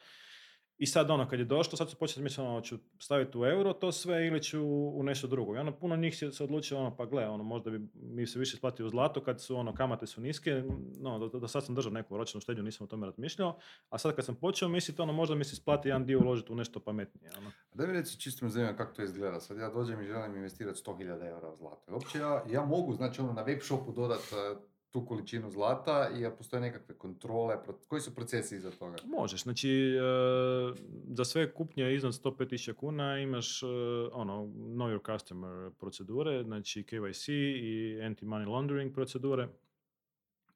I 0.78 0.86
sad 0.86 1.10
ono, 1.10 1.30
kad 1.30 1.40
je 1.40 1.46
došlo, 1.46 1.78
sad 1.78 1.90
su 1.90 1.96
počeli 1.96 2.24
misliti, 2.24 2.42
ono, 2.42 2.62
ću 2.62 2.78
staviti 3.00 3.38
u 3.38 3.46
euro 3.46 3.74
to 3.74 3.92
sve 3.92 4.28
ili 4.28 4.44
ću 4.44 4.62
u 4.94 5.04
nešto 5.04 5.28
drugo. 5.28 5.56
I 5.56 5.58
ono, 5.58 5.80
puno 5.80 5.96
njih 5.96 6.18
se, 6.18 6.44
odlučilo, 6.44 6.80
ono, 6.80 6.96
pa 6.96 7.06
gle, 7.06 7.28
ono, 7.28 7.44
možda 7.44 7.72
bi 7.72 7.88
mi 7.94 8.28
se 8.28 8.40
više 8.40 8.56
isplatio 8.56 8.86
u 8.86 8.90
zlato 8.90 9.24
kad 9.24 9.42
su, 9.42 9.58
ono, 9.58 9.76
kamate 9.76 10.08
su 10.08 10.22
niske, 10.22 10.64
no, 11.00 11.20
do, 11.20 11.40
do 11.40 11.48
sad 11.48 11.66
sam 11.66 11.76
držao 11.76 11.92
neku 11.92 12.18
ročnu 12.18 12.42
štednju, 12.42 12.64
nisam 12.64 12.86
o 12.86 12.88
tome 12.88 13.06
razmišljao, 13.06 13.58
a 13.90 13.98
sad 13.98 14.16
kad 14.16 14.26
sam 14.26 14.36
počeo 14.36 14.70
misliti, 14.70 15.02
ono, 15.02 15.14
možda 15.14 15.36
mi 15.36 15.44
se 15.44 15.54
isplati 15.54 15.88
jedan 15.90 16.06
dio 16.06 16.20
uložiti 16.20 16.52
u 16.52 16.56
nešto 16.56 16.80
pametnije, 16.80 17.32
ono. 17.38 17.52
Da 17.74 17.88
mi 17.88 17.94
reci, 17.94 18.20
čisto 18.20 18.46
me 18.46 18.52
zanima 18.52 18.76
kako 18.76 18.94
to 18.94 19.04
izgleda. 19.04 19.40
Sad 19.40 19.58
ja 19.58 19.70
dođem 19.70 20.02
i 20.02 20.06
želim 20.06 20.36
investirati 20.36 20.82
100.000 20.86 21.30
eura 21.30 21.50
u 21.50 21.56
zlato. 21.56 21.94
Uopće 21.94 22.20
ja, 22.20 22.44
ja 22.50 22.66
mogu, 22.66 22.94
znači 22.94 23.22
ono, 23.22 23.34
na 23.34 23.42
web 23.42 23.60
shopu 23.62 23.92
dodat 23.92 24.22
eh, 24.32 24.75
tu 24.96 25.06
količinu 25.06 25.52
zlata 25.52 26.10
i 26.10 26.22
jel 26.22 26.32
postoje 26.32 26.62
nekakve 26.62 26.96
kontrole, 26.96 27.64
pro- 27.64 27.80
koji 27.88 28.02
su 28.02 28.16
procesi 28.16 28.56
iza 28.56 28.72
toga? 28.72 28.96
Možeš, 29.06 29.44
znači, 29.44 29.70
e, 29.72 30.02
za 31.10 31.26
sve 31.26 31.54
kupnje 31.54 31.96
iznad 31.96 32.14
105.000 32.14 32.74
kuna 32.74 33.20
imaš, 33.20 33.64
e, 33.64 33.66
ono, 34.14 34.34
know 34.44 34.90
your 34.90 35.14
customer 35.14 35.72
procedure, 35.74 36.44
znači 36.44 36.84
KYC 36.84 37.28
i 37.58 37.74
anti-money 38.00 38.48
laundering 38.48 38.94
procedure. 38.94 39.48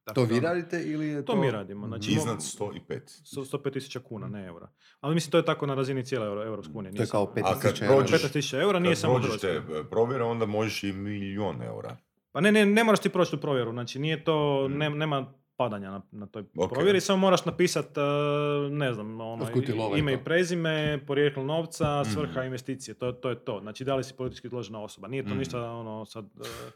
Tako 0.04 0.14
To 0.16 0.24
vi 0.24 0.32
ono, 0.32 0.40
radite 0.42 0.82
ili 0.84 1.08
je 1.08 1.24
to... 1.24 1.32
To 1.32 1.38
mi 1.38 1.50
radimo, 1.50 1.80
Mhm. 1.80 1.88
znači- 1.88 2.12
Iznad 2.12 2.38
105. 2.38 3.00
sto- 3.24 3.44
105.000 3.44 3.98
kuna, 4.00 4.28
ne 4.28 4.46
eura. 4.46 4.68
Ali 5.00 5.14
mislim 5.14 5.30
to 5.30 5.38
je 5.38 5.44
tako 5.44 5.66
na 5.66 5.74
razini 5.74 6.04
cijele 6.04 6.26
Euro, 6.26 6.44
Europske 6.44 6.72
unije. 6.74 6.92
To 6.92 7.02
je 7.02 7.06
kao 7.08 7.24
samo- 7.26 7.34
15.000 7.36 7.56
A 7.58 7.60
kad 7.62 7.82
eura. 7.82 7.96
prođeš- 7.96 8.10
15.000 8.12 8.56
eura 8.56 8.78
nije 8.78 8.92
Kad 8.92 8.98
samo 8.98 9.14
prođeš 9.14 9.40
te 9.40 9.48
Hrvatska. 9.48 9.78
e, 9.78 9.90
provjere, 9.90 10.24
onda 10.24 10.46
možeš 10.46 10.82
i 10.82 10.92
milion 10.92 11.62
eura. 11.62 11.96
Pa 12.32 12.40
ne, 12.40 12.52
ne, 12.52 12.66
ne 12.66 12.84
moraš 12.84 13.00
ti 13.00 13.08
proći 13.08 13.30
tu 13.30 13.38
provjeru, 13.38 13.72
znači 13.72 13.98
nije 13.98 14.24
to, 14.24 14.36
Mm. 14.68 14.72
ne- 14.72 14.90
nema 14.90 15.32
padanja 15.56 15.90
na, 15.90 16.02
na 16.12 16.26
toj 16.26 16.44
Ok. 16.56 16.70
provjeri, 16.70 17.00
samo 17.00 17.18
moraš 17.18 17.44
napisati, 17.44 18.00
ne 18.70 18.94
znam, 18.94 19.20
ono, 19.20 19.46
ime 19.96 20.12
i 20.12 20.18
prezime, 20.18 20.74
porijeklo 21.06 21.44
novca, 21.44 22.00
Mhm. 22.00 22.10
svrha 22.10 22.44
investicije, 22.44 22.94
to, 22.94 23.12
to 23.12 23.30
je 23.30 23.36
to. 23.36 23.58
Znači 23.60 23.84
da 23.84 23.94
li 23.94 24.04
si 24.04 24.14
politički 24.14 24.46
izložena 24.46 24.80
osoba. 24.80 25.08
Nije 25.08 25.22
to 25.22 25.28
Mhm. 25.28 25.38
ništa 25.38 25.62
ono 25.62 26.04
sad 26.04 26.24
e, 26.24 26.70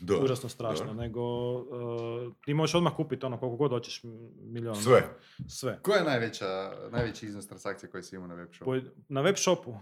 Da, 0.00 0.14
užasno 0.16 0.48
strašno, 0.48 0.86
da. 0.86 0.92
nego 0.94 1.20
e, 1.52 1.60
ti 2.44 2.54
možeš 2.54 2.74
odmah 2.74 2.92
kupiti 2.92 3.26
ono 3.26 3.38
koliko 3.38 3.56
god 3.58 3.70
hoćeš 3.70 4.00
milijuna. 4.36 4.74
Sve. 4.76 5.02
Sve. 5.48 5.78
Koja 5.82 5.98
je 5.98 6.04
najveća, 6.04 6.46
najveći 6.90 7.26
iznos 7.26 7.46
transakcije 7.46 7.90
koji 7.90 8.02
si 8.02 8.16
imao 8.16 8.28
na 8.28 8.34
web 8.34 8.48
shopu? 8.50 8.64
Po- 8.66 8.80
na 9.08 9.20
web 9.20 9.36
shopu, 9.36 9.74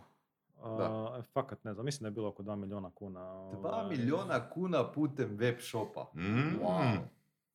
Da. 0.63 0.85
a, 0.85 1.23
fakat 1.33 1.65
ne 1.65 1.75
znam, 1.75 1.85
mislim 1.85 2.03
da 2.03 2.09
je 2.09 2.13
bilo 2.13 2.29
oko 2.29 2.43
2 2.43 2.57
milijuna 2.57 2.91
kuna. 2.91 3.21
2 3.21 3.57
ovaj, 3.65 3.89
milijuna 3.89 4.51
kuna 4.51 4.93
putem 4.93 5.37
web 5.37 5.57
shopa. 5.61 6.11
Mm. 6.15 6.59
Wow. 6.63 6.99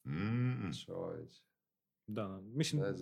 Mm. 0.06 0.72
Čovječ, 0.86 1.30
Da, 2.08 2.28
mislim, 2.44 2.82
ne 2.82 2.94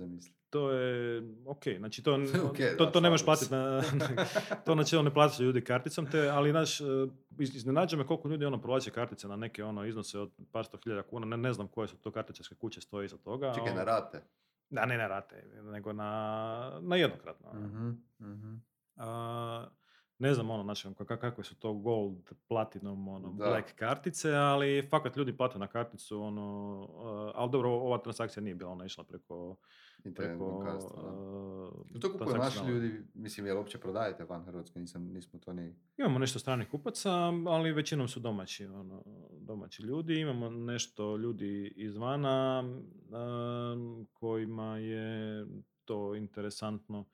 to 0.49 0.72
je 0.72 1.24
ok, 1.45 1.64
znači 1.78 2.04
to, 2.04 2.14
Ok, 2.49 2.58
to, 2.78 2.86
da, 2.86 2.91
to 2.91 2.99
ne 2.99 3.10
možeš 3.10 3.26
platiti 3.26 3.52
na, 3.52 3.84
to 4.66 4.76
načelo 4.76 5.04
ne 5.04 5.14
plaćaju 5.14 5.45
ljudi 5.47 5.64
karticom, 5.64 6.06
te, 6.12 6.30
ali 6.30 6.52
znaš, 6.52 6.82
e, 6.82 6.84
iz- 7.39 7.56
iznenađuje 7.56 7.97
me 7.97 8.08
koliko 8.08 8.28
ljudi 8.28 8.45
ono 8.45 8.62
provlače 8.62 8.91
kartice 8.91 9.28
na 9.28 9.36
neke 9.36 9.64
ono 9.64 9.86
iznose 9.86 10.20
od 10.20 10.32
par 10.52 10.66
sto 10.66 10.78
hiljada 10.84 11.04
kuna, 11.04 11.26
ne, 11.26 11.38
ne 11.38 11.54
znam 11.54 11.68
koje 11.68 11.88
su 11.88 11.97
to 11.97 12.12
kartičarske 12.12 12.56
kuće 12.56 12.82
stoje 12.82 13.06
iza 13.06 13.18
toga. 13.18 13.54
Čekaj, 13.54 13.76
na 13.76 13.84
rate. 13.84 14.24
Da, 14.70 14.86
ne 14.86 14.97
na 14.97 15.08
rate, 15.08 15.43
nego 15.64 15.93
na, 15.93 16.80
na 16.82 16.95
jednokratno. 16.95 17.54
Mhm, 17.54 17.89
mhm. 18.20 18.56
A, 18.95 19.51
ne 20.22 20.34
znam 20.34 20.49
ono, 20.49 20.63
znači, 20.63 20.88
ka- 20.88 21.17
kakve 21.17 21.43
su 21.43 21.55
to 21.55 21.74
gold, 21.74 22.32
platinum, 22.47 23.07
ono, 23.07 23.30
Da. 23.34 23.45
black 23.45 23.76
kartice, 23.76 24.34
ali 24.34 24.88
fakat 24.89 25.17
ljudi 25.17 25.38
plate 25.38 25.59
na 25.59 25.67
karticu, 25.67 26.22
ono, 26.22 26.80
uh, 26.82 27.32
ali 27.36 27.51
dobro, 27.51 27.69
ova 27.69 27.97
transakcija 27.97 28.43
nije 28.43 28.55
bila, 28.55 28.72
ona 28.72 28.86
išla 28.86 29.03
preko, 29.03 29.55
Internet 30.05 30.32
preko 30.39 30.63
da. 30.63 30.78
uh, 31.97 32.01
To 32.01 32.11
kupuju 32.11 32.38
naši 32.38 32.65
ljudi, 32.67 33.03
mislim, 33.13 33.45
jel 33.45 33.57
uopće 33.57 33.78
prodajete 33.78 34.24
van 34.24 34.43
Hrvatske, 34.45 34.80
nisam, 34.80 35.03
nismo 35.13 35.39
to 35.39 35.53
ni... 35.53 35.76
Imamo 35.97 36.19
nešto 36.19 36.39
stranih 36.39 36.67
kupaca, 36.69 37.11
ali 37.47 37.72
većinom 37.72 38.07
su 38.07 38.19
domaći, 38.19 38.65
ono, 38.65 39.03
domaći 39.32 39.84
ljudi. 39.84 40.19
Imamo 40.19 40.49
nešto 40.49 41.17
ljudi 41.17 41.74
izvana 41.76 42.63
um, 42.63 44.07
kojima 44.13 44.78
je 44.78 45.45
to 45.86 46.15
interesantno. 46.15 47.05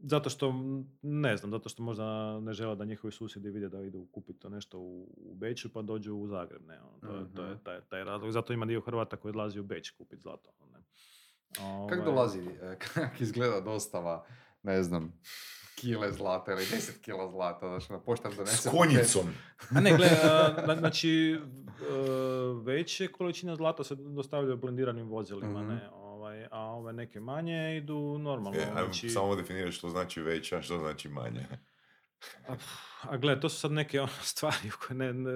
Zato 0.00 0.30
što, 0.30 0.54
ne 1.02 1.36
znam, 1.36 1.50
zato 1.50 1.68
što 1.68 1.82
možda 1.82 2.04
ne 2.40 2.52
žele 2.52 2.76
da 2.76 2.84
njihovi 2.84 3.12
susjedi 3.12 3.50
vide 3.50 3.68
da 3.68 3.80
idu 3.80 4.06
kupiti 4.06 4.38
to 4.38 4.48
nešto 4.48 4.78
u, 4.78 5.02
u 5.16 5.34
Beću 5.34 5.72
pa 5.72 5.82
dođu 5.82 6.14
u 6.14 6.26
Zagreb. 6.26 6.62
Ne, 6.62 6.80
ono, 6.82 6.98
to, 7.00 7.16
je- 7.16 7.34
to 7.34 7.42
je 7.42 7.50
Mhm. 7.50 7.62
taj, 7.62 7.80
taj 7.80 8.04
razlog. 8.04 8.32
Zato 8.32 8.52
ima 8.52 8.66
dio 8.66 8.80
Hrvata 8.80 9.16
koji 9.16 9.30
odlazi 9.30 9.60
u 9.60 9.64
Beč 9.64 9.90
kupiti 9.90 10.22
zlato. 10.22 10.50
Ne. 10.64 10.78
Kako 11.54 11.64
Ovaj, 11.64 12.04
dolazi, 12.04 12.40
e, 12.40 12.76
kak 12.84 13.20
izgleda 13.20 13.60
dostava, 13.62 14.26
ne 14.62 14.82
znam, 14.82 15.12
kile 15.74 16.12
zlata 16.12 16.52
ili 16.52 16.62
10 16.62 17.00
kila 17.00 17.30
zlata, 17.30 17.68
znači 17.68 17.92
na 17.92 18.00
poštar 18.00 18.34
donese... 18.34 18.68
S 18.68 18.70
konjicom. 18.70 19.26
A 19.70 19.80
ne, 19.80 19.96
gle, 19.96 20.06
a, 20.24 20.76
znači, 20.78 21.40
e, 21.40 21.40
veće 22.56 23.08
količine 23.08 23.56
zlata 23.56 23.84
se 23.84 23.94
dostavljaju 23.96 24.56
blendiranim 24.56 25.08
vozilima, 25.08 25.60
Mhm. 25.60 25.68
ne, 25.68 25.88
ove 26.78 26.92
neke 26.92 27.20
manje 27.20 27.76
idu 27.76 28.18
normalno. 28.18 28.60
E, 28.60 28.66
znači, 28.72 29.08
samo 29.08 29.36
definirati 29.36 29.76
što 29.76 29.88
znači 29.88 30.20
veća, 30.20 30.62
što 30.62 30.78
znači 30.78 31.08
manje. 31.08 31.46
A, 32.48 32.54
a 33.02 33.16
gle, 33.16 33.40
to 33.40 33.48
su 33.48 33.56
sad 33.58 33.72
neke 33.72 34.00
ono, 34.00 34.12
stvari 34.24 34.56
u 34.68 34.78
koje 34.78 34.96
ne, 34.96 35.12
ne- 35.14 35.30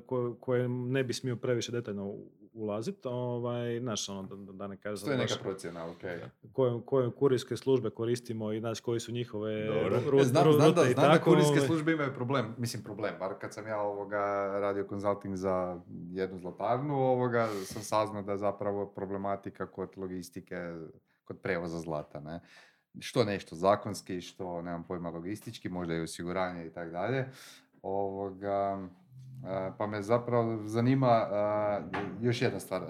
koje, 0.00 0.34
koje 0.40 0.68
ne 0.68 1.04
bi 1.04 1.12
smio 1.12 1.36
previše 1.36 1.72
detaljno 1.72 2.14
ulaziti, 2.52 3.00
ovaj, 3.04 3.80
znaš, 3.80 4.08
ono, 4.08 4.22
da, 4.22 4.52
da 4.52 4.66
ne 4.66 4.76
kažem 4.76 5.06
To 5.06 5.12
je 5.12 5.18
neka 5.18 5.34
procjena, 5.36 5.86
okej. 5.86 6.18
koje, 6.52 6.80
koje 6.86 7.10
kurirske 7.10 7.56
službe 7.56 7.90
koristimo 7.90 8.52
i 8.52 8.60
znaš 8.60 8.80
koji 8.80 9.00
su 9.00 9.12
njihove 9.12 9.66
Dobro. 9.66 10.00
ru- 10.02 10.20
E, 10.20 10.24
znam, 10.24 10.44
ru- 10.44 10.52
znam 10.52 10.72
da, 10.72 10.82
znam 10.82 10.94
da 10.96 11.02
tako. 11.08 11.24
kurirske 11.24 11.50
ovaj. 11.50 11.66
službe 11.66 11.92
imaju 11.92 12.14
problem, 12.14 12.54
mislim 12.58 12.82
problem, 12.82 13.14
bar 13.18 13.34
kad 13.40 13.54
sam 13.54 13.66
ja 13.66 13.80
ovoga 13.80 14.18
radio 14.54 14.84
konzulting 14.84 15.36
za 15.36 15.80
jednu 16.10 16.38
zlatarnu, 16.38 16.94
ovoga 16.96 17.48
sam 17.64 17.82
saznao 17.82 18.22
da 18.22 18.32
je 18.32 18.38
zapravo 18.38 18.86
problematika 18.86 19.66
kod 19.66 19.88
logistike, 19.96 20.56
kod 21.24 21.40
prevoza 21.40 21.78
zlata, 21.78 22.20
ne. 22.20 22.40
Što 23.00 23.24
nešto 23.24 23.56
zakonski, 23.56 24.20
što 24.20 24.62
nemam 24.62 24.84
pojma 24.84 25.10
logistički, 25.10 25.68
možda 25.68 25.94
i 25.94 26.00
osiguranje 26.00 26.66
i 26.66 26.70
tako 26.70 26.90
dalje. 26.90 27.28
Ovoga, 27.82 28.88
pa 29.78 29.86
me 29.86 30.02
zapravo 30.02 30.68
zanima 30.68 31.26
još 32.20 32.42
jedna 32.42 32.60
stvar, 32.60 32.82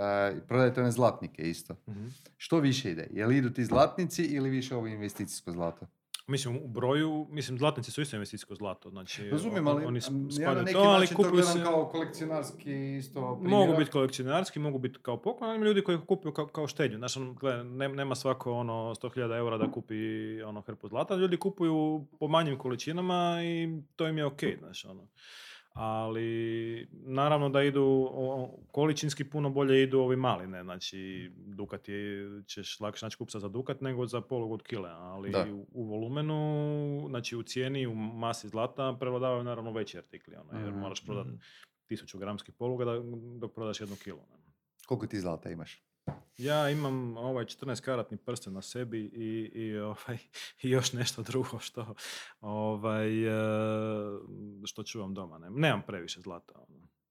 prodajete 0.49 0.81
one 0.81 0.91
zlatnike 0.91 1.43
isto. 1.43 1.77
Mhm. 1.89 2.07
Što 2.37 2.61
više 2.61 2.91
ide? 2.91 3.09
Je 3.11 3.27
li 3.27 3.37
idu 3.37 3.51
ti 3.51 3.65
zlatnici 3.65 4.23
ili 4.25 4.51
više 4.51 4.77
ovo 4.77 4.87
investicijsko 4.87 5.53
zlato? 5.53 5.87
Mislim, 6.29 6.57
u 6.57 6.69
broju, 6.69 7.27
mislim, 7.31 7.59
zlatnici 7.59 7.91
su 7.91 8.03
isto 8.03 8.17
investicijsko 8.17 8.55
zlato, 8.55 8.91
znači 8.91 9.31
Razumijem, 9.31 9.69
ali 9.69 9.85
oni 9.85 10.01
ja 10.01 10.11
na 10.11 10.31
spadaju 10.31 10.63
neki 10.65 10.73
to, 10.73 10.81
ali 10.81 11.01
način 11.01 11.17
to 11.17 11.23
gledam 11.31 11.53
se, 11.53 11.63
kao 11.63 11.89
kolekcionarski 11.89 12.97
isto 12.97 13.21
mogu 13.21 13.41
primjerak. 13.41 13.79
biti 13.79 13.91
kolekcionarski, 13.91 14.59
mogu 14.59 14.79
biti 14.79 14.99
kao 15.03 15.17
poklon, 15.17 15.51
ali 15.51 15.67
ljudi 15.67 15.83
koji 15.83 15.99
kupuju 16.07 16.33
kao, 16.33 16.47
kao 16.47 16.67
štednju. 16.67 16.99
Ono, 17.17 17.33
gle, 17.33 17.65
ne- 17.65 17.89
nema 17.89 18.15
svako 18.15 18.53
ono 18.53 18.73
100.000 18.95 19.37
eura 19.37 19.59
da 19.59 19.71
kupi 19.73 19.95
ono 20.43 20.61
hrpu 20.61 20.89
zlata, 20.89 21.15
ljudi 21.15 21.37
kupuju 21.37 22.07
po 22.21 22.29
manjim 22.29 22.59
količinama 22.59 23.39
i 23.45 23.69
to 23.97 24.09
im 24.09 24.19
je 24.19 24.25
ok, 24.25 24.41
znaš, 24.59 24.85
ono. 24.85 25.07
Ali, 25.77 26.29
naravno 26.93 27.49
da 27.49 27.63
idu, 27.63 28.11
količinski 28.71 29.25
puno 29.25 29.51
bolje 29.51 29.83
idu 29.83 29.99
ovi 30.01 30.17
mali, 30.17 30.47
ne, 30.47 30.63
znači, 30.63 31.31
Dukat 31.37 31.89
je, 31.89 32.27
ćeš 32.47 32.81
lakše 32.81 33.07
naći 33.07 33.17
kupca 33.17 33.41
za 33.41 33.49
Dukat 33.49 33.81
nego 33.81 34.07
za 34.07 34.21
polog 34.21 34.53
od 34.53 34.63
kile, 34.63 34.91
ali 34.91 35.31
Da. 35.31 35.47
u, 35.53 35.67
u 35.73 35.85
volumenu, 35.85 36.37
znači 37.09 37.37
u 37.37 37.43
cijeni, 37.43 37.87
u 37.87 37.95
masi 37.95 38.49
zlata 38.49 38.97
prevladavaju 39.01 39.45
naravno 39.45 39.73
veći 39.73 39.99
artikli, 39.99 40.37
ono, 40.37 40.61
jer 40.61 40.71
Mhm, 40.71 40.79
moraš 40.79 41.05
prodati 41.05 41.29
Mhm. 41.29 41.39
tisuću 41.87 42.19
gramskih 42.19 42.55
poluga 42.55 42.85
da, 42.85 42.93
dok 43.39 43.55
prodaš 43.55 43.81
jednu 43.81 43.97
kilu. 43.97 44.19
ne. 44.31 44.37
Koliko 44.87 45.07
ti 45.07 45.21
zlata 45.21 45.51
imaš? 45.51 45.86
Ja 46.39 46.71
imam 46.71 47.17
ovaj 47.17 47.45
14 47.45 47.81
karatni 47.81 48.17
prsten 48.17 48.53
na 48.53 48.63
sebi 48.63 49.01
i, 49.01 49.51
i, 49.55 49.79
ovaj, 49.79 50.19
i 50.63 50.71
još 50.71 50.93
nešto 50.93 51.23
drugo 51.23 51.59
što, 51.59 51.95
ovaj, 52.41 53.25
e, 53.25 53.31
što 54.67 54.83
čuvam 54.83 55.15
doma. 55.15 55.39
Ne, 55.39 55.51
nemam 55.51 55.83
previše 55.87 56.21
zlata. 56.21 56.55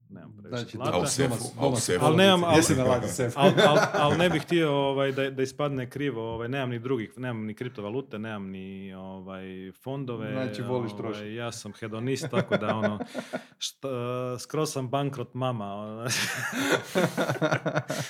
Nemam 0.09 0.33
previše 0.33 0.49
Znači, 0.57 0.77
zlata. 0.77 0.91
A 0.93 0.99
u 0.99 1.05
sefu, 1.05 1.35
doma- 1.35 1.59
a 1.59 1.67
u 1.67 1.75
sefu. 1.75 2.05
Ali 2.05 2.17
nemam- 2.17 2.43
ali-? 2.43 2.61
Ali 3.35 3.53
al, 3.61 3.77
al 4.03 4.17
ne 4.17 4.29
bih 4.29 4.41
htio 4.41 4.71
ovaj, 4.71 5.11
da, 5.11 5.29
da 5.29 5.43
ispadne 5.43 5.89
krivo, 5.89 6.33
ovaj, 6.33 6.49
nemam 6.49 6.69
ni 6.69 6.79
drugih, 6.79 7.13
nemam 7.17 7.45
ni 7.45 7.53
kriptovalute, 7.53 8.19
nemam 8.19 8.45
ni 8.45 8.93
ovaj, 8.93 9.43
fondove. 9.73 10.31
Znači, 10.33 10.61
voliš 10.61 10.91
ovaj, 10.91 10.97
trošiti. 10.99 11.27
Ja 11.27 11.51
sam 11.51 11.73
hedonist, 11.73 12.27
tako 12.31 12.57
da 12.57 12.75
ono, 12.75 12.99
šta, 13.57 13.89
skroz 14.39 14.71
sam 14.71 14.89
bankrot 14.89 15.33
mama. 15.33 15.65
ono, 15.65 16.07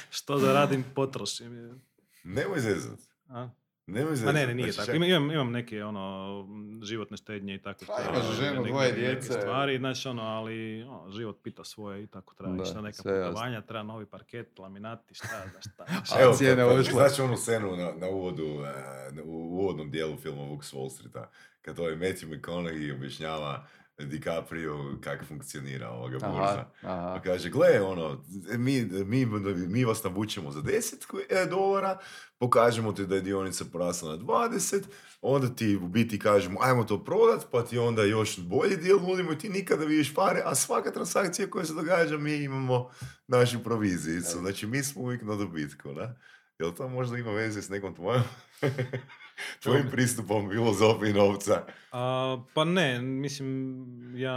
što 0.09 0.37
zaradim, 0.37 0.85
potrošim. 0.95 1.81
Nemoj 2.23 2.59
zezat. 2.59 2.99
A? 3.29 3.49
Nemoj 3.87 4.09
Ma 4.09 4.15
zezat. 4.15 4.33
ne, 4.33 4.47
ne, 4.47 4.53
nije 4.55 4.71
Znači, 4.71 4.87
tako. 4.87 4.99
čak- 4.99 5.07
Imam, 5.07 5.31
imam 5.31 5.51
neke 5.51 5.83
ono, 5.83 6.47
životne 6.81 7.17
štednje 7.17 7.55
i 7.55 7.59
tako. 7.59 7.85
Pa 7.87 7.93
imaš 8.03 8.23
ovaj, 8.23 8.35
ženu, 8.35 8.63
dvoje 8.63 8.87
neke 8.89 8.99
djece. 9.01 9.33
stvari, 9.33 9.77
znaš, 9.77 10.05
ono, 10.05 10.21
ali 10.23 10.83
ono, 10.83 11.11
život 11.11 11.37
pita 11.43 11.63
svoje 11.63 12.03
i 12.03 12.07
tako 12.07 12.33
treba 12.33 12.53
Da, 12.65 12.81
neka 12.81 13.03
putovanja, 13.03 13.61
treba 13.61 13.83
novi 13.83 14.05
parket, 14.05 14.59
laminati, 14.59 15.13
šta, 15.13 15.27
znaš, 15.51 15.63
šta. 15.65 15.85
A 16.15 16.21
Evo, 16.21 16.33
cijene 16.33 16.65
ošle. 16.65 16.83
Znaš 16.93 17.19
onu 17.19 17.37
scenu 17.37 17.75
na, 17.75 17.91
na 17.93 18.07
uvodu, 18.07 18.43
e, 18.43 18.73
na- 19.11 19.23
u 19.23 19.31
uvodnom 19.31 19.91
dijelu 19.91 20.17
filma 20.17 20.41
Vuk 20.43 20.63
s 20.63 20.73
Wall 20.73 20.89
Streeta, 20.89 21.29
kad 21.61 21.79
ovaj 21.79 21.93
Matthew 21.93 22.27
McConaughey 22.31 22.95
objašnjava 22.95 23.67
DiCaprio 23.99 24.97
kako 25.01 25.25
funkcionira 25.25 25.89
ovoga 25.89 26.13
burza. 26.13 26.31
Aha, 26.41 26.65
aha. 26.83 27.13
Pa 27.13 27.21
kaže, 27.21 27.49
gle, 27.49 27.81
ono, 27.81 28.23
mi, 28.49 28.81
mi, 29.05 29.25
mi 29.57 29.85
vas 29.85 30.03
navučemo 30.03 30.51
za 30.51 30.61
10 30.61 31.05
ku- 31.05 31.19
e, 31.29 31.45
dolara, 31.45 31.99
pokažemo 32.37 32.91
ti 32.93 33.05
da 33.05 33.15
je 33.15 33.21
dionica 33.21 33.65
porasla 33.65 34.11
na 34.11 34.17
20, 34.17 34.83
onda 35.21 35.49
ti 35.49 35.75
u 35.75 35.87
biti 35.87 36.19
kažemo, 36.19 36.59
ajmo 36.61 36.83
to 36.83 37.03
prodat, 37.03 37.45
pa 37.51 37.63
ti 37.63 37.77
onda 37.77 38.03
još 38.03 38.39
bolji 38.39 38.77
dio 38.77 38.99
nudimo 38.99 39.31
i 39.31 39.37
ti 39.37 39.49
nikada 39.49 39.85
vidiš 39.85 40.13
pare, 40.13 40.41
a 40.45 40.55
svaka 40.55 40.91
transakcija 40.91 41.49
koja 41.49 41.65
se 41.65 41.73
događa, 41.73 42.17
mi 42.17 42.35
imamo 42.35 42.89
našu 43.27 43.63
provizijicu. 43.63 44.33
Da. 44.33 44.39
Znači, 44.39 44.67
mi 44.67 44.83
smo 44.83 45.01
uvijek 45.01 45.21
na 45.21 45.35
dobitku, 45.35 45.89
ne? 45.89 46.15
Jel 46.59 46.71
to 46.71 46.87
možda 46.87 47.17
ima 47.17 47.31
veze 47.31 47.61
s 47.61 47.69
nekom 47.69 47.95
tvojom, 47.95 48.23
tvojim 49.63 49.87
pristupom 49.91 50.49
filozofiji 50.51 51.13
novca? 51.13 51.65
A, 51.91 52.37
pa 52.53 52.63
ne, 52.63 53.01
mislim, 53.01 53.75
ja 54.15 54.35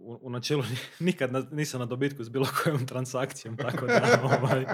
u, 0.00 0.18
u 0.22 0.30
načelu 0.30 0.62
nikad 0.98 1.32
na- 1.32 1.46
nisam 1.50 1.80
na 1.80 1.86
dobitku 1.86 2.24
s 2.24 2.28
bilo 2.28 2.46
kojom 2.62 2.86
transakcijom, 2.86 3.56
tako 3.56 3.86
da, 3.86 4.20
ovaj, 4.40 4.64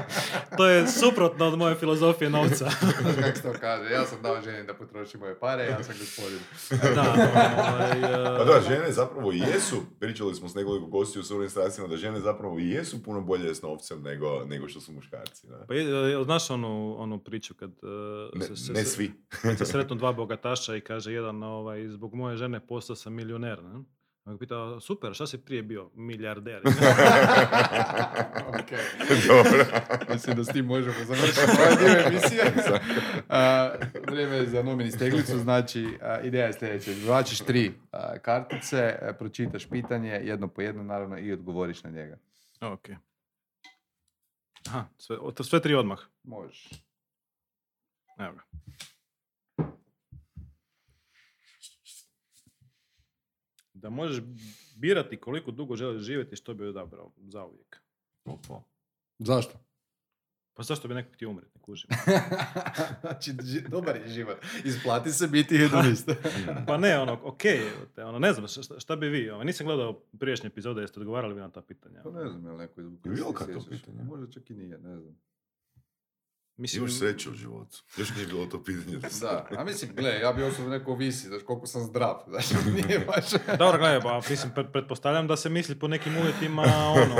to 0.56 0.66
je 0.68 0.86
suprotno 0.86 1.46
od 1.46 1.58
moje 1.58 1.74
filozofije 1.74 2.30
novca. 2.30 2.70
Kako 2.80 3.36
se 3.36 3.42
to 3.42 3.52
kaže, 3.60 3.90
ja 3.90 4.06
sam 4.06 4.22
dao 4.22 4.42
ženi 4.42 4.66
da 4.66 4.74
potroši 4.74 5.18
moje 5.18 5.38
pare, 5.38 5.64
ja 5.64 5.82
sam 5.82 5.94
gospodin. 5.98 6.38
da, 6.94 7.02
ovaj, 7.02 8.00
Pa 8.38 8.44
da, 8.44 8.60
žene 8.68 8.92
zapravo 8.92 9.32
jesu, 9.32 9.76
pričali 10.00 10.34
smo 10.34 10.48
s 10.48 10.54
nekoliko 10.54 10.86
gostiju 10.86 11.20
u 11.20 11.24
surovim 11.24 11.50
strastima, 11.50 11.88
da 11.88 11.96
žene 11.96 12.20
zapravo 12.20 12.58
jesu 12.58 13.02
puno 13.02 13.20
bolje 13.20 13.54
s 13.54 13.62
novcem 13.62 14.02
nego, 14.02 14.44
nego 14.44 14.68
što 14.68 14.80
su 14.80 14.92
muškarci. 14.92 15.46
Da? 15.46 15.64
Pa 15.68 15.74
je, 15.74 16.24
znaš 16.24 16.50
onu, 16.50 16.94
onu 16.98 17.18
priču 17.18 17.54
kad 17.54 17.70
uh, 17.70 18.38
Ne, 18.40 18.46
se, 18.46 18.56
se, 18.56 18.72
ne 18.72 18.84
svi. 18.84 19.12
Se 19.58 19.64
sretnu 19.64 19.96
dva 19.96 20.12
bogataša 20.12 20.76
i 20.76 20.80
kaže 20.80 21.12
jedan, 21.12 21.42
ovaj, 21.42 21.88
zbog 21.88 22.14
moje 22.14 22.36
žene 22.36 22.66
postao 22.66 22.96
sam 22.96 23.14
milioner. 23.14 23.62
Ne? 23.62 23.80
A 24.24 24.32
ga 24.32 24.38
pita, 24.38 24.80
super, 24.80 25.14
šta 25.14 25.26
si 25.26 25.38
prije 25.38 25.62
bio? 25.62 25.90
Milijarder. 25.94 26.62
Ok. 28.48 28.70
Dobro. 29.26 29.64
Mislim 30.12 30.36
da 30.36 30.44
s 30.44 30.48
tim 30.48 30.64
možemo 30.64 30.96
završiti 31.04 31.40
ovaj 31.40 31.76
dio 31.76 32.08
emisije. 32.08 32.44
Vrijeme 34.06 34.36
je 34.36 34.46
za 34.46 34.62
nomini 34.62 34.90
steglicu, 34.90 35.38
znači 35.38 35.98
a, 36.02 36.20
ideja 36.20 36.46
je 36.46 36.52
sljedeća. 36.52 36.90
Izvlačiš 36.90 37.38
tri 37.38 37.72
a, 37.92 38.18
kartice, 38.18 38.98
a, 39.02 39.12
pročitaš 39.12 39.68
pitanje, 39.70 40.10
jedno 40.10 40.48
po 40.48 40.60
jedno 40.60 40.82
naravno 40.82 41.18
i 41.18 41.32
odgovoriš 41.32 41.82
na 41.82 41.90
njega. 41.90 42.18
ok. 42.60 42.88
Aha, 44.68 44.84
sve, 44.98 45.16
o- 45.18 45.42
sve 45.42 45.60
tri 45.62 45.74
odmah. 45.74 45.98
Možeš. 46.22 46.68
Evo 48.18 48.32
ga. 48.32 48.42
Da 53.78 53.90
možeš 53.90 54.22
birati 54.76 55.16
koliko 55.16 55.50
dugo 55.50 55.76
želiš 55.76 56.02
živjeti, 56.02 56.36
što 56.36 56.54
bi 56.54 56.66
odabrao 56.66 57.12
za 57.16 57.44
uvijek. 57.44 57.82
Opa. 58.24 58.62
Zašto? 59.18 59.58
Pa 60.54 60.62
zašto 60.62 60.88
bi 60.88 60.94
neko 60.94 61.12
htio 61.12 61.30
umreti, 61.30 61.50
ne 61.54 61.62
kužim. 61.62 61.90
znači, 63.00 63.32
dobar 63.68 63.96
je 63.96 64.08
život. 64.08 64.36
Isplati 64.64 65.12
se 65.12 65.26
biti 65.26 65.58
hedonista. 65.58 66.14
Pa 66.66 66.78
ne, 66.78 66.98
ono, 66.98 67.18
ok, 67.22 67.42
te, 67.94 68.04
ono, 68.04 68.18
ne 68.18 68.32
znam, 68.32 68.48
šta, 68.48 68.80
šta 68.80 68.96
bi 68.96 69.08
vi, 69.08 69.30
ono, 69.30 69.44
nisam 69.44 69.66
gledao 69.66 69.92
prijašnje 70.18 70.46
epizode, 70.46 70.80
jeste 70.80 71.00
odgovarali 71.00 71.34
vi 71.34 71.40
na 71.40 71.50
ta 71.50 71.62
pitanja. 71.62 72.00
Pa 72.02 72.10
ne 72.10 72.28
znam 72.28 72.44
je 72.46 72.52
li 72.52 72.58
neko. 72.58 72.80
Je 72.80 72.86
bilo 73.04 73.32
kakvo 73.32 73.64
pitanje? 73.70 74.02
Možda 74.02 74.30
čak 74.30 74.50
i 74.50 74.54
nije, 74.54 74.78
ne 74.78 74.98
znam. 74.98 75.16
Mislim, 76.58 76.82
Imaš 76.82 76.94
sreće 76.94 77.30
u 77.30 77.34
životu. 77.34 77.78
Još 77.96 78.10
nije 78.10 78.26
bilo 78.26 78.46
to 78.46 78.62
pitanje. 78.62 78.96
Da, 78.96 79.08
Da, 79.20 79.46
a 79.52 79.64
mislim, 79.64 79.90
gle, 79.92 80.10
ja 80.12 80.32
bi 80.32 80.42
osobno 80.42 80.70
neko 80.70 80.94
visi, 80.94 81.28
znaš, 81.28 81.42
koliko 81.42 81.66
sam 81.66 81.82
zdrav, 81.82 82.14
znaš, 82.28 82.44
nije 82.66 82.98
baš... 83.00 83.24
Dobro, 83.58 83.78
gledaj, 83.78 84.00
pa 84.00 84.20
mislim, 84.20 84.52
pre- 84.52 84.72
pretpostavljam 84.72 85.26
da 85.26 85.36
se 85.36 85.48
misli 85.48 85.74
po 85.74 85.88
nekim 85.88 86.16
uvjetima, 86.16 86.62
ono, 86.86 87.16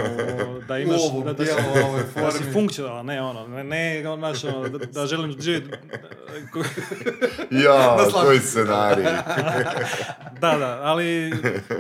da 0.61 0.79
imaš, 0.79 1.01
ovom 1.03 1.25
da, 1.25 1.33
da, 1.35 1.45
si- 1.45 1.53
ovoj 1.85 2.01
da 2.17 2.31
si 2.31 2.39
formi. 2.39 2.53
funkcionalan, 2.53 3.07
ne 3.07 3.23
ono, 3.23 3.47
ne, 3.49 3.65
ne 3.65 4.09
ono, 4.09 4.17
znaš, 4.19 4.45
ono, 4.47 4.69
da, 4.69 4.79
da 4.81 5.07
želim 5.07 5.41
živjeti, 5.41 5.71
Ja, 7.53 7.97
je 8.33 8.41
scenarij. 8.41 9.05
da, 10.33 10.57
da, 10.57 10.81
ali 10.83 11.33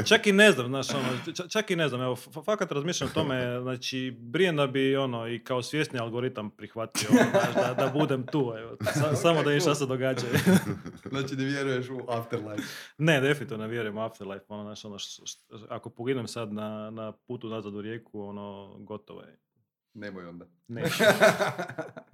čak 0.04 0.26
i 0.26 0.32
ne 0.32 0.52
znam, 0.52 0.66
znaš, 0.66 0.90
ono, 0.90 1.04
ča- 1.26 1.48
čak 1.48 1.70
i 1.70 1.76
ne 1.76 1.88
znam, 1.88 2.00
evo, 2.02 2.16
fa- 2.16 2.44
fakat 2.44 2.72
razmišljam 2.72 3.10
o 3.10 3.14
tome, 3.14 3.60
znači, 3.62 4.12
brijem 4.12 4.56
da 4.56 4.66
bi, 4.66 4.96
ono, 4.96 5.28
i 5.28 5.38
kao 5.38 5.62
svjesni 5.62 5.98
algoritam 5.98 6.50
prihvatio, 6.50 7.08
ono, 7.10 7.30
znaš, 7.52 7.66
da, 7.68 7.74
da 7.76 7.90
budem 7.90 8.26
tu, 8.26 8.52
evo, 8.58 8.76
sa- 8.82 9.16
samo 9.16 9.34
da 9.34 9.48
vidim 9.48 9.60
šta 9.60 9.74
se 9.74 9.86
događa. 9.86 10.26
Znači, 11.04 11.36
ne 11.36 11.44
vjeruješ 11.44 11.88
u 11.88 12.00
afterlife. 12.08 12.62
Ne, 12.98 13.20
definitivno 13.20 13.62
ne 13.62 13.70
vjerujem 13.70 13.96
u 13.96 14.02
Afterlife. 14.02 14.44
Ono, 14.48 14.62
znaš, 14.64 14.84
ono, 14.84 14.96
š- 14.96 15.22
š- 15.24 15.38
ako 15.68 15.90
poginem 15.90 16.28
sad 16.28 16.52
na, 16.52 16.90
na 16.90 17.12
putu 17.12 17.48
nazad 17.48 17.74
u 17.74 17.82
rijeku, 17.82 18.20
ono, 18.20 18.74
gotovo 18.78 19.20
je. 19.22 19.38
Nemoj 19.94 20.26
onda. 20.26 20.46
Ne. 20.68 20.82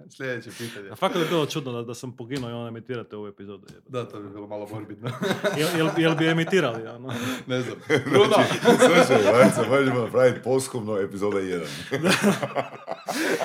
Sljedeće 0.09 0.49
pitanje. 0.51 0.89
A 0.91 0.95
fakat 0.95 1.17
bi 1.17 1.27
bilo 1.27 1.45
čudno 1.45 1.71
da, 1.71 1.81
da 1.81 1.93
sam 1.93 2.11
poginuo 2.13 2.49
i 2.49 2.53
onda 2.53 2.67
emitirate 2.67 3.15
ovu 3.15 3.27
epizodu. 3.27 3.67
jebote. 3.69 3.89
Da, 3.89 4.05
to 4.05 4.19
bi 4.19 4.29
bilo 4.29 4.47
malo 4.47 4.67
morbidno. 4.67 5.11
Jel, 5.57 5.69
jel, 5.77 5.89
jel 5.97 6.15
bi 6.15 6.27
emitirali, 6.27 6.87
ono? 6.87 7.13
ne 7.47 7.61
znam. 7.61 7.75
Bruno! 8.05 8.35
Slušaj, 8.79 9.31
Vanca, 9.33 9.63
možemo 9.69 9.99
napraviti 9.99 10.39
poskumno 10.43 10.97
epizoda 10.97 11.37
1. 11.37 11.65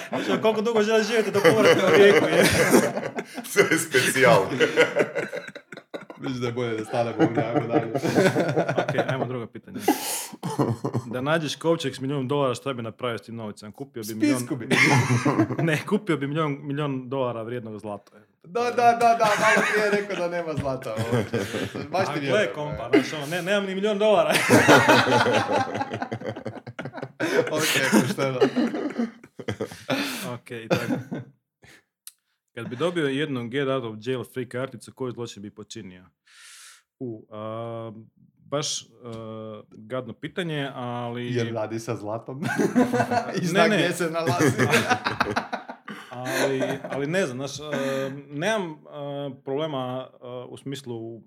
Znači, 0.09 0.43
koliko 0.43 0.61
dugo 0.61 0.83
želiš 0.83 1.07
živjeti 1.07 1.31
do 1.31 1.41
povratka 1.41 1.87
u 1.87 1.97
rijeku, 1.97 2.27
je. 2.27 2.45
to 3.55 3.61
je 3.61 3.79
specijal. 3.79 4.47
Mislim 6.19 6.41
da 6.41 6.47
je 6.47 6.53
bolje 6.53 6.77
da 6.77 6.85
stanemo 6.85 7.17
ovdje, 7.19 7.45
ajmo 7.45 7.67
dalje. 7.67 7.93
ok, 8.79 9.11
ajmo 9.11 9.25
drugo 9.25 9.47
pitanje. 9.47 9.81
Da 11.07 11.21
nađeš 11.21 11.57
kovčeg 11.57 11.95
s 11.95 12.01
milijun 12.01 12.29
dolara, 12.29 12.55
šta 12.55 12.73
bi 12.73 12.83
napravio 12.83 13.19
s 13.19 13.23
tim 13.23 13.37
novicem? 13.37 13.73
Kupio 13.73 14.03
bi 14.09 14.15
milijun... 14.15 14.39
Spisku 14.39 14.57
bi. 14.57 14.69
Ne, 15.69 15.87
kupio 15.87 16.17
bi 16.17 16.27
milijun, 16.27 16.59
milijun 16.63 17.09
dolara 17.09 17.43
vrijednog 17.43 17.79
zlata. 17.79 18.13
Da, 18.45 18.61
da, 18.63 18.71
da, 18.71 19.17
da, 19.19 19.25
malo 19.41 19.67
prije 19.73 19.85
je 19.85 19.91
rekao 19.91 20.17
da 20.17 20.29
nema 20.37 20.55
zlata. 20.61 20.95
Baš 21.91 22.09
A 22.09 22.15
ti 22.15 22.21
vjerujem. 22.21 22.49
kompa, 22.55 22.91
znaš, 22.93 23.13
ono, 23.13 23.27
ne, 23.27 23.43
nemam 23.43 23.65
ni 23.67 23.75
milijun 23.75 23.99
dolara. 23.99 24.35
Ok, 27.51 27.63
pošteno. 27.91 28.39
I 30.57 30.69
tako. 30.69 30.95
Kad 32.55 32.69
bi 32.69 32.77
dobio 32.77 33.07
jednu 33.07 33.49
get 33.49 33.69
out 33.69 33.85
of 33.85 33.97
jail 34.01 34.25
free 34.25 34.49
karticu, 34.49 34.93
koji 34.93 35.13
zločin 35.13 35.43
bi 35.43 35.51
počinio? 35.51 36.07
U, 36.99 37.27
a, 37.31 37.93
baš 38.37 38.83
a, 39.05 39.63
gadno 39.71 40.13
pitanje, 40.13 40.71
ali... 40.75 41.35
Jer 41.35 41.53
radi 41.55 41.79
sa 41.79 41.97
zlatom. 41.97 42.43
I 43.37 43.41
Ne, 43.41 43.47
zna 43.47 43.67
ne. 43.67 43.77
gdje 43.77 43.93
se 43.93 44.11
nalazi. 44.11 44.67
ali, 46.11 46.63
ali 46.91 47.07
ne 47.07 47.27
znam, 47.27 47.39
znaš, 47.39 47.61
a, 47.61 47.71
nemam 48.29 48.87
a, 48.89 49.31
problema 49.45 50.09
a, 50.21 50.47
u 50.49 50.57
smislu 50.57 51.23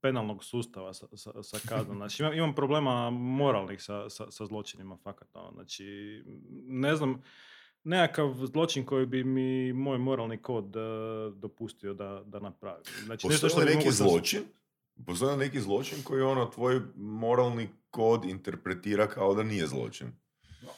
penalnog 0.00 0.44
sustava 0.44 0.94
sa, 0.94 1.06
sa, 1.16 1.42
sa 1.42 1.58
kaznom. 1.68 1.96
Znači, 1.96 2.22
imam, 2.22 2.34
imam 2.34 2.54
problema 2.54 3.10
moralnih 3.10 3.82
sa, 3.82 4.10
sa, 4.10 4.30
sa 4.30 4.46
zločinima, 4.46 4.96
fakat. 5.02 5.28
ono. 5.36 5.52
Znači, 5.52 5.84
ne 6.66 6.96
znam, 6.96 7.22
nekakav 7.84 8.34
zločin 8.44 8.84
koji 8.84 9.06
bi 9.06 9.24
mi 9.24 9.72
moj 9.72 9.98
moralni 9.98 10.38
kod 10.38 10.76
e, 10.76 10.80
dopustio 11.32 11.94
da, 11.94 12.22
da 12.24 12.38
napravim. 12.40 12.82
Znači, 13.04 13.26
nešto 13.26 13.38
što 13.38 13.46
Postoji 13.48 13.64
bi 13.66 13.70
li 13.70 13.76
neki 13.76 13.88
mogu 13.88 14.10
zločin? 14.10 14.40
Postoji 15.06 15.36
neki 15.38 15.60
zločin 15.60 15.98
koji 16.04 16.22
ono 16.22 16.46
tvoj 16.46 16.80
moralni 16.96 17.68
kod 17.90 18.24
interpretira 18.24 19.06
kao 19.06 19.34
da 19.34 19.42
nije 19.42 19.66
zločin? 19.66 20.12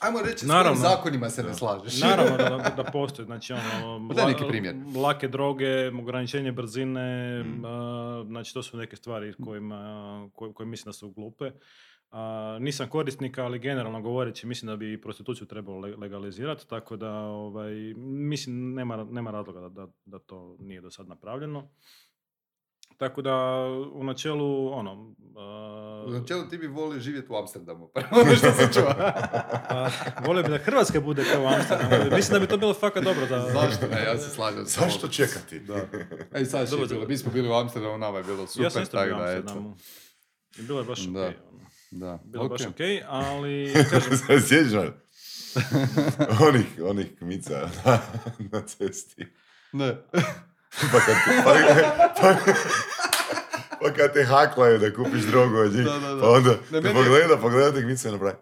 Ajmo 0.00 0.18
reći, 0.20 0.38
s 0.38 0.48
Naravno. 0.48 0.80
zakonima 0.80 1.30
se 1.30 1.42
ne 1.42 1.54
slažeš. 1.54 2.00
Naravno 2.00 2.36
da, 2.36 2.44
da, 2.46 2.72
da 2.76 2.84
postoji, 2.84 3.26
znači 3.26 3.52
ono, 3.52 4.08
Pa 4.08 4.14
la- 4.16 4.28
neki 4.28 4.44
primjer. 4.48 4.74
lake 4.96 5.28
droge, 5.28 5.66
ograničenje 5.90 6.52
brzine, 6.52 7.04
Mm. 7.44 7.64
a, 7.64 8.24
znači 8.26 8.54
to 8.54 8.62
su 8.62 8.76
neke 8.76 8.96
stvari 8.96 9.34
kojima, 9.34 9.78
koje, 10.32 10.52
koje 10.52 10.66
mislim 10.66 10.84
da 10.84 10.92
su 10.92 11.10
glupe. 11.10 11.50
A, 12.16 12.58
nisam 12.60 12.88
korisnik, 12.88 13.38
ali 13.38 13.58
generalno 13.58 14.00
govoreći 14.02 14.46
mislim 14.46 14.66
da 14.66 14.76
bi 14.76 14.92
i 14.92 15.00
prostituciju 15.00 15.46
trebalo 15.46 15.78
le- 15.78 15.96
legalizirati, 15.96 16.68
tako 16.68 16.96
da 16.96 17.10
ovaj, 17.20 17.72
mislim 17.96 18.74
nema, 18.74 19.04
nema 19.04 19.30
razloga 19.30 19.60
da, 19.60 19.68
da, 19.68 19.88
da 20.04 20.18
to 20.18 20.56
nije 20.58 20.80
do 20.80 20.90
sad 20.90 21.08
napravljeno. 21.08 21.68
Tako 22.96 23.22
da 23.22 23.64
u 23.92 24.04
načelu 24.04 24.72
ono... 24.72 25.14
a, 25.36 26.04
U 26.06 26.10
načelu 26.10 26.48
ti 26.48 26.58
bi 26.58 26.66
volio 26.66 27.00
živjeti 27.00 27.32
u 27.32 27.36
Amsterdamu. 27.36 27.90
Ono 28.22 28.36
što 28.36 28.50
sam 28.50 28.72
čuo. 28.72 28.94
a, 28.98 29.90
volio 30.26 30.42
bi 30.42 30.48
da 30.48 30.58
Hrvatska 30.58 31.00
bude 31.00 31.24
kao 31.32 31.46
Amsterdam. 31.46 32.16
Mislim 32.16 32.32
da 32.32 32.38
bi 32.40 32.46
to 32.46 32.56
bilo 32.56 32.74
fakat 32.74 33.04
dobro 33.04 33.26
za... 33.26 33.40
Zašto 33.40 33.86
ne? 33.86 34.04
Ja 34.04 34.18
se 34.18 34.30
slažem. 34.30 34.64
Zašto 34.64 35.08
čekati? 35.08 35.60
Da. 35.60 35.80
Ej, 36.34 36.44
sad 36.44 36.70
Dobro, 36.70 36.86
bilo. 36.86 37.06
Mi 37.08 37.16
smo 37.16 37.32
bili 37.32 37.48
u 37.48 37.52
Amsterdamu, 37.52 37.98
nama 37.98 38.18
je 38.18 38.24
bilo 38.24 38.46
super. 38.46 38.64
ja 38.64 38.70
sam 38.70 38.82
isto 38.82 39.02
bio 39.04 39.14
u 39.16 39.18
da. 39.18 39.24
Amsterdamu. 39.24 39.76
I 40.58 40.62
bilo 40.62 40.78
je 40.80 40.84
baš 40.84 41.06
ok. 41.06 41.12
Da. 41.12 41.20
ono. 41.20 41.64
Da. 41.94 42.18
Bilo 42.24 42.44
je 42.44 42.48
baš 42.48 42.60
ok. 42.60 42.66
ok, 42.68 42.80
ali 43.06 43.72
kažem, 43.90 44.18
Sjećaš 44.40 44.72
onih, 46.40 46.66
onih 46.80 47.06
kmica 47.18 47.52
na, 47.84 47.98
na 48.52 48.62
cesti. 48.62 49.26
Ne. 49.72 49.96
Pa 50.82 50.98
kad, 50.98 51.14
te, 51.16 51.42
pa, 51.44 51.54
pa, 52.20 52.34
pa 53.80 53.92
kad 53.92 54.12
te 54.12 54.24
haklaju 54.24 54.78
da 54.78 54.94
kupiš 54.94 55.22
drogu 55.22 55.56
od 55.56 55.72
njih, 55.72 55.84
Da, 55.84 55.98
da, 55.98 56.14
da. 56.14 56.20
pa 56.20 56.28
onda 56.28 56.50
Ne, 56.70 56.82
te 56.82 56.88
je- 56.88 56.94
pogleda, 56.94 57.36
pogleda 57.36 57.72
te 57.72 57.82
kmica 57.82 58.08
i 58.08 58.12
napravi. 58.12 58.36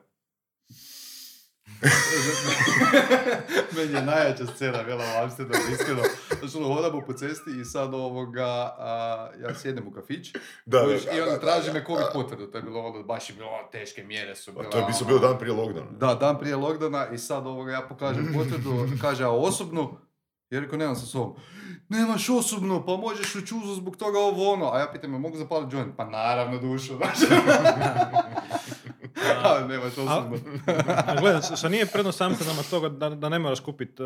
Meni 3.77 3.93
je 3.93 4.03
najjača 4.03 4.47
scena 4.47 4.83
bila 4.83 5.05
u 5.05 5.23
Amsterdamu, 5.23 5.65
iskreno. 5.73 6.03
Znači, 6.41 6.57
ono, 6.57 6.75
hodamo 6.75 7.01
po 7.01 7.13
cesti 7.13 7.51
i 7.53 7.65
sad 7.65 7.95
ovoga, 7.95 8.47
a, 8.79 9.29
ja 9.41 9.55
sjedem 9.55 9.89
u 9.89 9.93
kafić 9.93 10.33
Da, 10.67 10.85
kužiš, 10.85 11.05
da, 11.05 11.13
i 11.13 11.21
onda 11.21 11.33
da, 11.33 11.41
traži 11.41 11.67
da, 11.67 11.73
me 11.73 11.85
covid 11.85 12.07
potvrdu. 12.13 12.47
To 12.47 12.59
je 12.59 12.63
bilo 12.63 12.81
ono, 12.81 13.03
baš 13.03 13.31
je 13.31 13.35
bilo 13.35 13.49
ono, 13.49 13.69
teške 13.69 14.03
mjere 14.05 14.37
su 14.37 14.51
A 14.51 14.55
bile. 14.55 14.71
to 14.71 14.79
je 14.79 14.85
bi 14.85 15.15
ono- 15.15 15.19
dan 15.19 15.39
prije 15.39 15.55
lockdowna. 15.55 15.99
Da, 15.99 16.15
dan 16.15 16.39
prije 16.39 16.57
lockdowna 16.57 17.15
i 17.15 17.19
sad 17.19 17.47
ovoga 17.47 17.73
ja 17.73 17.83
pokažem 17.83 18.33
potvrdu, 18.37 18.71
kaže, 19.01 19.25
a 19.25 19.31
osobnu? 19.31 19.97
Ja 20.51 20.61
rekao, 20.61 20.79
nemam 20.79 20.97
sa 20.97 21.07
sobom. 21.07 21.35
Nemaš 21.89 22.29
osobno, 22.29 22.87
pa 22.87 22.97
možeš 22.97 23.35
u 23.35 23.47
čuzu 23.47 23.75
zbog 23.75 23.97
toga 23.97 24.19
ovo 24.19 24.53
ono. 24.53 24.71
A 24.71 24.79
ja 24.79 24.89
pitam, 24.93 25.11
"Jel 25.13 25.21
mogu 25.21 25.37
zapaliti 25.37 25.77
joint? 25.77 25.97
Pa 25.97 26.05
naravno, 26.05 26.59
znaš. 26.79 27.19
A, 29.63 29.67
nemaš 29.69 29.93
osobno. 29.93 30.39
A 31.07 31.15
Gledaj, 31.21 31.41
što 31.57 31.69
nije 31.69 31.87
prednost 31.87 32.21
Amsterdama 32.21 32.63
toga 32.71 32.89
da, 32.89 33.11
da 33.11 33.29
ne 33.29 33.39
moraš 33.39 33.61
kupiti 33.61 34.03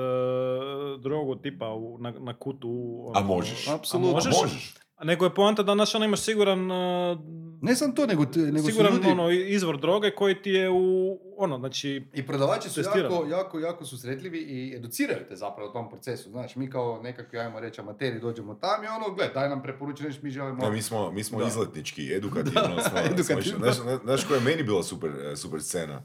drogu 0.99 1.35
tipa 1.35 1.69
u, 1.69 1.99
na, 1.99 2.13
na 2.19 2.35
kutu. 2.35 2.69
u, 2.69 3.13
A 3.15 3.19
ono, 3.19 3.27
možeš. 3.29 3.69
Apsolutno. 3.69 4.11
A 4.11 4.15
možeš? 4.15 4.35
Možeš. 4.43 4.75
A 4.97 5.05
Nego 5.05 5.25
je 5.25 5.35
poanta 5.35 5.63
da 5.63 5.75
znaš, 5.75 5.95
ono 5.95 6.05
imaš 6.05 6.21
siguran, 6.21 6.71
uh, 6.71 7.19
Ne 7.63 7.77
sam 7.77 7.95
to, 7.95 8.07
nego, 8.07 8.25
nego 8.37 8.59
su 8.59 8.67
siguran 8.67 8.95
ljudi... 8.95 9.09
ono, 9.09 9.31
izvor 9.31 9.81
droge 9.81 10.11
koji 10.11 10.43
ti 10.43 10.51
je 10.51 10.71
u, 10.71 11.19
ono, 11.37 11.59
znači, 11.59 12.07
I 12.15 12.27
prodavači 12.27 12.69
su 12.69 12.75
Testirano. 12.75 13.15
jako, 13.15 13.27
jako, 13.27 13.59
jako 13.59 13.85
susretljivi 13.85 14.39
i 14.39 14.75
educiraju 14.77 15.21
te 15.29 15.37
zapravo 15.37 15.71
u 15.71 15.73
tom 15.73 15.89
procesu. 15.89 16.31
Znaš, 16.31 16.57
mi 16.57 16.71
kao 16.71 17.01
nekakvi, 17.03 17.39
ajmo 17.39 17.61
reći, 17.61 17.81
amateri 17.81 18.21
dođemo 18.21 18.55
tam 18.55 18.85
i 18.85 18.89
ono, 18.89 19.15
gled, 19.15 19.31
daj 19.35 19.49
nam 19.49 19.63
preporuči 19.63 20.03
nešto, 20.03 20.21
mi 20.25 20.31
želimo... 20.31 20.61
Da, 20.61 20.71
mi 20.71 20.83
smo, 20.83 21.11
mi 21.13 21.25
smo 21.25 21.39
Da. 21.41 21.47
izletnički, 21.47 22.13
edukativno 22.17 22.81
smo, 22.81 22.91
smo 22.91 22.99
edukativno. 23.01 23.73
Znaš- 23.73 24.01
znaš 24.03 24.25
koja 24.25 24.37
je 24.37 24.45
meni 24.45 24.63
bila 24.63 24.83
super, 24.83 25.11
e, 25.33 25.37
super 25.37 25.63
scena? 25.63 26.03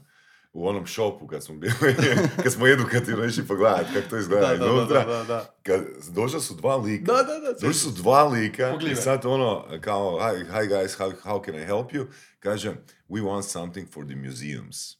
U 0.52 0.68
onom 0.68 0.86
šopu 0.86 1.26
kad 1.26 1.44
smo 1.44 1.54
bili, 1.54 1.72
kad 2.42 2.52
smo 2.52 2.66
edukativno 2.66 3.24
išli 3.24 3.46
pogledat 3.46 3.86
kako 3.94 4.08
to 4.10 4.16
izgleda 4.16 4.46
da, 4.46 4.56
da, 4.56 4.58
da, 4.58 4.64
iznutra. 4.66 5.04
da, 5.06 5.24
da. 5.24 5.54
Kad 5.62 5.80
došla 6.10 6.40
su 6.40 6.54
dva 6.54 6.76
lika. 6.76 7.12
Da, 7.12 7.22
da, 7.22 7.38
da, 7.40 7.52
Došli 7.52 7.74
su 7.74 7.90
dva 7.90 8.24
lika 8.24 8.68
i 8.68 8.72
Poglive. 8.72 8.96
sad 8.96 9.26
ono, 9.26 9.64
kao, 9.80 10.18
hi, 10.20 10.44
hi 10.44 10.68
guys, 10.68 10.98
how, 10.98 11.12
how 11.22 11.44
can 11.44 11.54
I 11.54 11.64
help 11.64 11.90
you? 11.90 12.06
Kaže, 12.40 12.70
we 13.08 13.22
want 13.22 13.42
something 13.42 13.88
for 13.90 14.06
the 14.06 14.16
museums. 14.16 14.96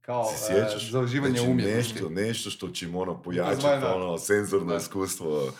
Kao, 0.00 0.24
Se 0.26 0.46
sjećaš? 0.46 0.88
e, 0.88 0.90
za 0.90 1.00
uživanje 1.00 1.34
znači, 1.34 1.50
umjetnosti. 1.50 1.92
Nešto, 1.94 2.08
nešto 2.10 2.50
što 2.50 2.68
će 2.68 2.86
im 2.86 2.94
ono 2.96 3.22
pojačati 3.22 3.66
ono 3.86 4.18
senzorno 4.18 4.66
Da. 4.66 4.76
iskustvo. 4.76 5.52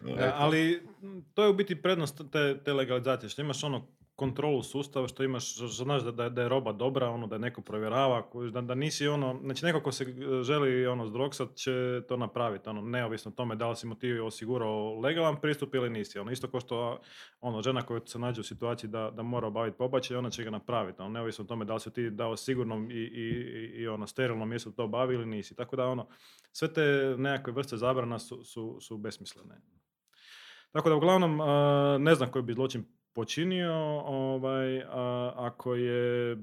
Da, 0.00 0.34
ali 0.36 0.82
m, 1.02 1.24
to 1.34 1.42
je 1.42 1.48
u 1.48 1.54
biti 1.54 1.82
prednost 1.82 2.20
te, 2.32 2.60
te 2.64 2.72
legalizacije, 2.72 3.30
što 3.30 3.42
imaš 3.42 3.64
ono 3.64 3.86
kontrolu 4.20 4.62
sustava, 4.62 5.08
što 5.08 5.24
imaš, 5.24 5.54
što 5.54 5.66
znaš 5.66 6.02
da, 6.02 6.28
da, 6.28 6.42
je- 6.42 6.48
roba 6.48 6.72
dobra, 6.72 7.08
ono 7.10 7.26
da 7.26 7.34
je 7.34 7.38
neko 7.38 7.62
provjerava, 7.62 8.22
da, 8.52 8.60
da 8.60 8.74
nisi 8.74 9.08
ono, 9.08 9.40
znači 9.44 9.64
neko 9.64 9.80
ko 9.80 9.92
se 9.92 10.04
e, 10.04 10.42
želi 10.42 10.86
ono 10.86 11.06
zdroksat 11.06 11.54
će 11.54 12.02
to 12.08 12.16
napraviti, 12.16 12.68
ono 12.68 12.80
neovisno 12.82 13.30
tome 13.30 13.56
da 13.56 13.68
li 13.68 13.76
si 13.76 13.86
mu 13.86 13.94
ti 13.94 14.12
osigurao 14.12 15.00
legalan 15.00 15.40
pristup 15.40 15.74
ili 15.74 15.90
nisi, 15.90 16.18
ono 16.18 16.30
isto 16.30 16.50
kao 16.50 16.60
što 16.60 17.00
ono 17.40 17.62
žena 17.62 17.82
koja 17.82 18.00
se 18.06 18.18
nađe 18.18 18.40
u 18.40 18.44
situaciji 18.44 18.90
da, 18.90 19.10
da 19.10 19.22
mora 19.22 19.46
obaviti 19.46 19.78
pobačaj, 19.78 20.16
ona 20.16 20.30
će 20.30 20.44
ga 20.44 20.50
napraviti, 20.50 21.02
ono 21.02 21.10
neovisno 21.10 21.44
tome 21.44 21.64
da 21.64 21.74
li 21.74 21.80
si 21.80 21.92
ti 21.92 22.10
dao 22.10 22.36
sigurno 22.36 22.76
i, 22.90 22.94
i, 22.94 23.26
i, 23.82 23.88
ono 23.88 24.06
sterilno 24.06 24.44
mjesto 24.44 24.70
to 24.70 24.84
obavi 24.84 25.14
ili 25.14 25.26
nisi, 25.26 25.56
tako 25.56 25.76
da 25.76 25.86
ono 25.86 26.06
sve 26.52 26.72
te 26.72 27.14
nekakve 27.18 27.52
vrste 27.52 27.76
zabrana 27.76 28.18
su, 28.18 28.44
su, 28.44 28.78
su 28.80 28.98
besmislene. 28.98 29.60
Tako 30.72 30.88
da 30.88 30.96
uglavnom 30.96 31.40
a, 31.40 31.96
ne 32.00 32.14
znam 32.14 32.30
koji 32.30 32.42
bi 32.42 32.54
zločin 32.54 32.99
počinio, 33.14 33.72
ovaj, 34.00 34.82
a, 34.82 35.32
ako 35.36 35.74
je, 35.74 36.32
e, 36.32 36.36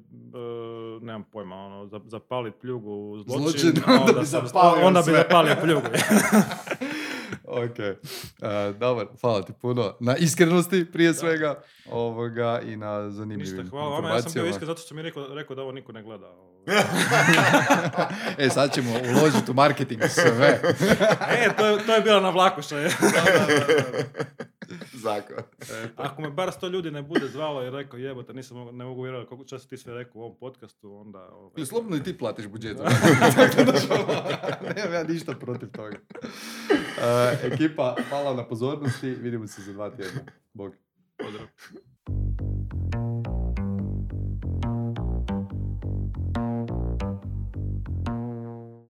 nemam 1.01 1.24
pojma, 1.24 1.55
ono, 1.55 1.88
za- 1.88 2.01
zapalit 2.05 2.53
pljugu 2.55 3.18
zločin, 3.20 3.41
Zločin, 3.61 3.84
onda 4.01 4.13
bi 4.13 4.26
sam- 4.26 4.47
zapalio 4.47 4.86
onda 4.88 5.01
bi 5.01 5.11
zapalio 5.11 5.55
pljugu. 5.55 5.88
ok, 7.63 7.80
E, 7.80 7.97
dobar, 8.74 9.07
hvala 9.22 9.41
ti 9.41 9.53
puno 9.53 9.93
na 9.99 10.15
iskrenosti 10.15 10.86
prije 10.86 11.13
svega 11.13 11.61
ovoga 11.88 12.59
i 12.61 12.76
na 12.76 13.09
zanimljivim 13.09 13.57
Ništa, 13.57 13.70
hvala 13.70 13.89
vama, 13.89 14.09
ja 14.09 14.22
sam 14.22 14.32
bio 14.34 14.45
iskren 14.45 14.65
zato 14.65 14.82
što 14.82 14.95
mi 14.95 14.99
je 14.99 15.03
rekao, 15.03 15.28
rekao 15.30 15.55
da 15.55 15.61
ovo 15.61 15.72
niko 15.72 15.91
ne 15.91 16.03
gleda. 16.03 16.32
e, 18.38 18.49
sad 18.49 18.74
ćemo 18.74 18.89
uložiti 18.91 19.51
u 19.51 19.53
marketing 19.53 20.01
sve. 20.03 20.59
e, 21.32 21.55
to 21.57 21.65
je, 21.65 21.86
to 21.86 21.95
je 21.95 22.01
bilo 22.01 22.20
na 22.20 22.30
vlaku 22.30 22.61
što 22.61 22.78
je. 22.78 22.89
Zakon. 25.05 25.38
Ako 25.95 26.22
me 26.22 26.30
bar 26.30 26.51
sto 26.51 26.68
ljudi 26.68 26.91
ne 26.91 27.01
bude 27.01 27.28
zvalo 27.28 27.63
i 27.63 27.70
rekao 27.70 27.99
jebote, 27.99 28.34
nisam 28.34 28.57
mogu, 28.57 28.72
ne 28.72 28.86
mogu 28.86 29.01
vjerovati 29.01 29.30
koliko 29.30 29.45
časa 29.45 29.68
ti 29.68 29.78
sve 29.78 29.93
rekao 29.93 30.20
u 30.20 30.24
ovom 30.24 30.38
podcastu, 30.39 30.97
onda... 30.97 31.20
Ovaj, 31.20 31.51
Ili 31.57 31.65
slobodno 31.65 31.97
i 31.97 32.03
ti 32.03 32.18
platiš 32.18 32.47
budžet. 32.47 32.78
Nemam 34.76 34.93
ja 34.93 35.03
ništa 35.03 35.34
protiv 35.34 35.70
toga. 35.72 35.97
E, 37.01 37.38
ekipa, 37.43 37.95
hvala 38.09 38.34
na 38.34 38.47
pozornosti. 38.47 39.09
Vidimo 39.09 39.47
se 39.47 39.61
za 39.61 39.74
dva 39.74 39.89
tjedna. 39.89 40.22
Bog. 40.53 40.74
pozdrav. 41.18 41.47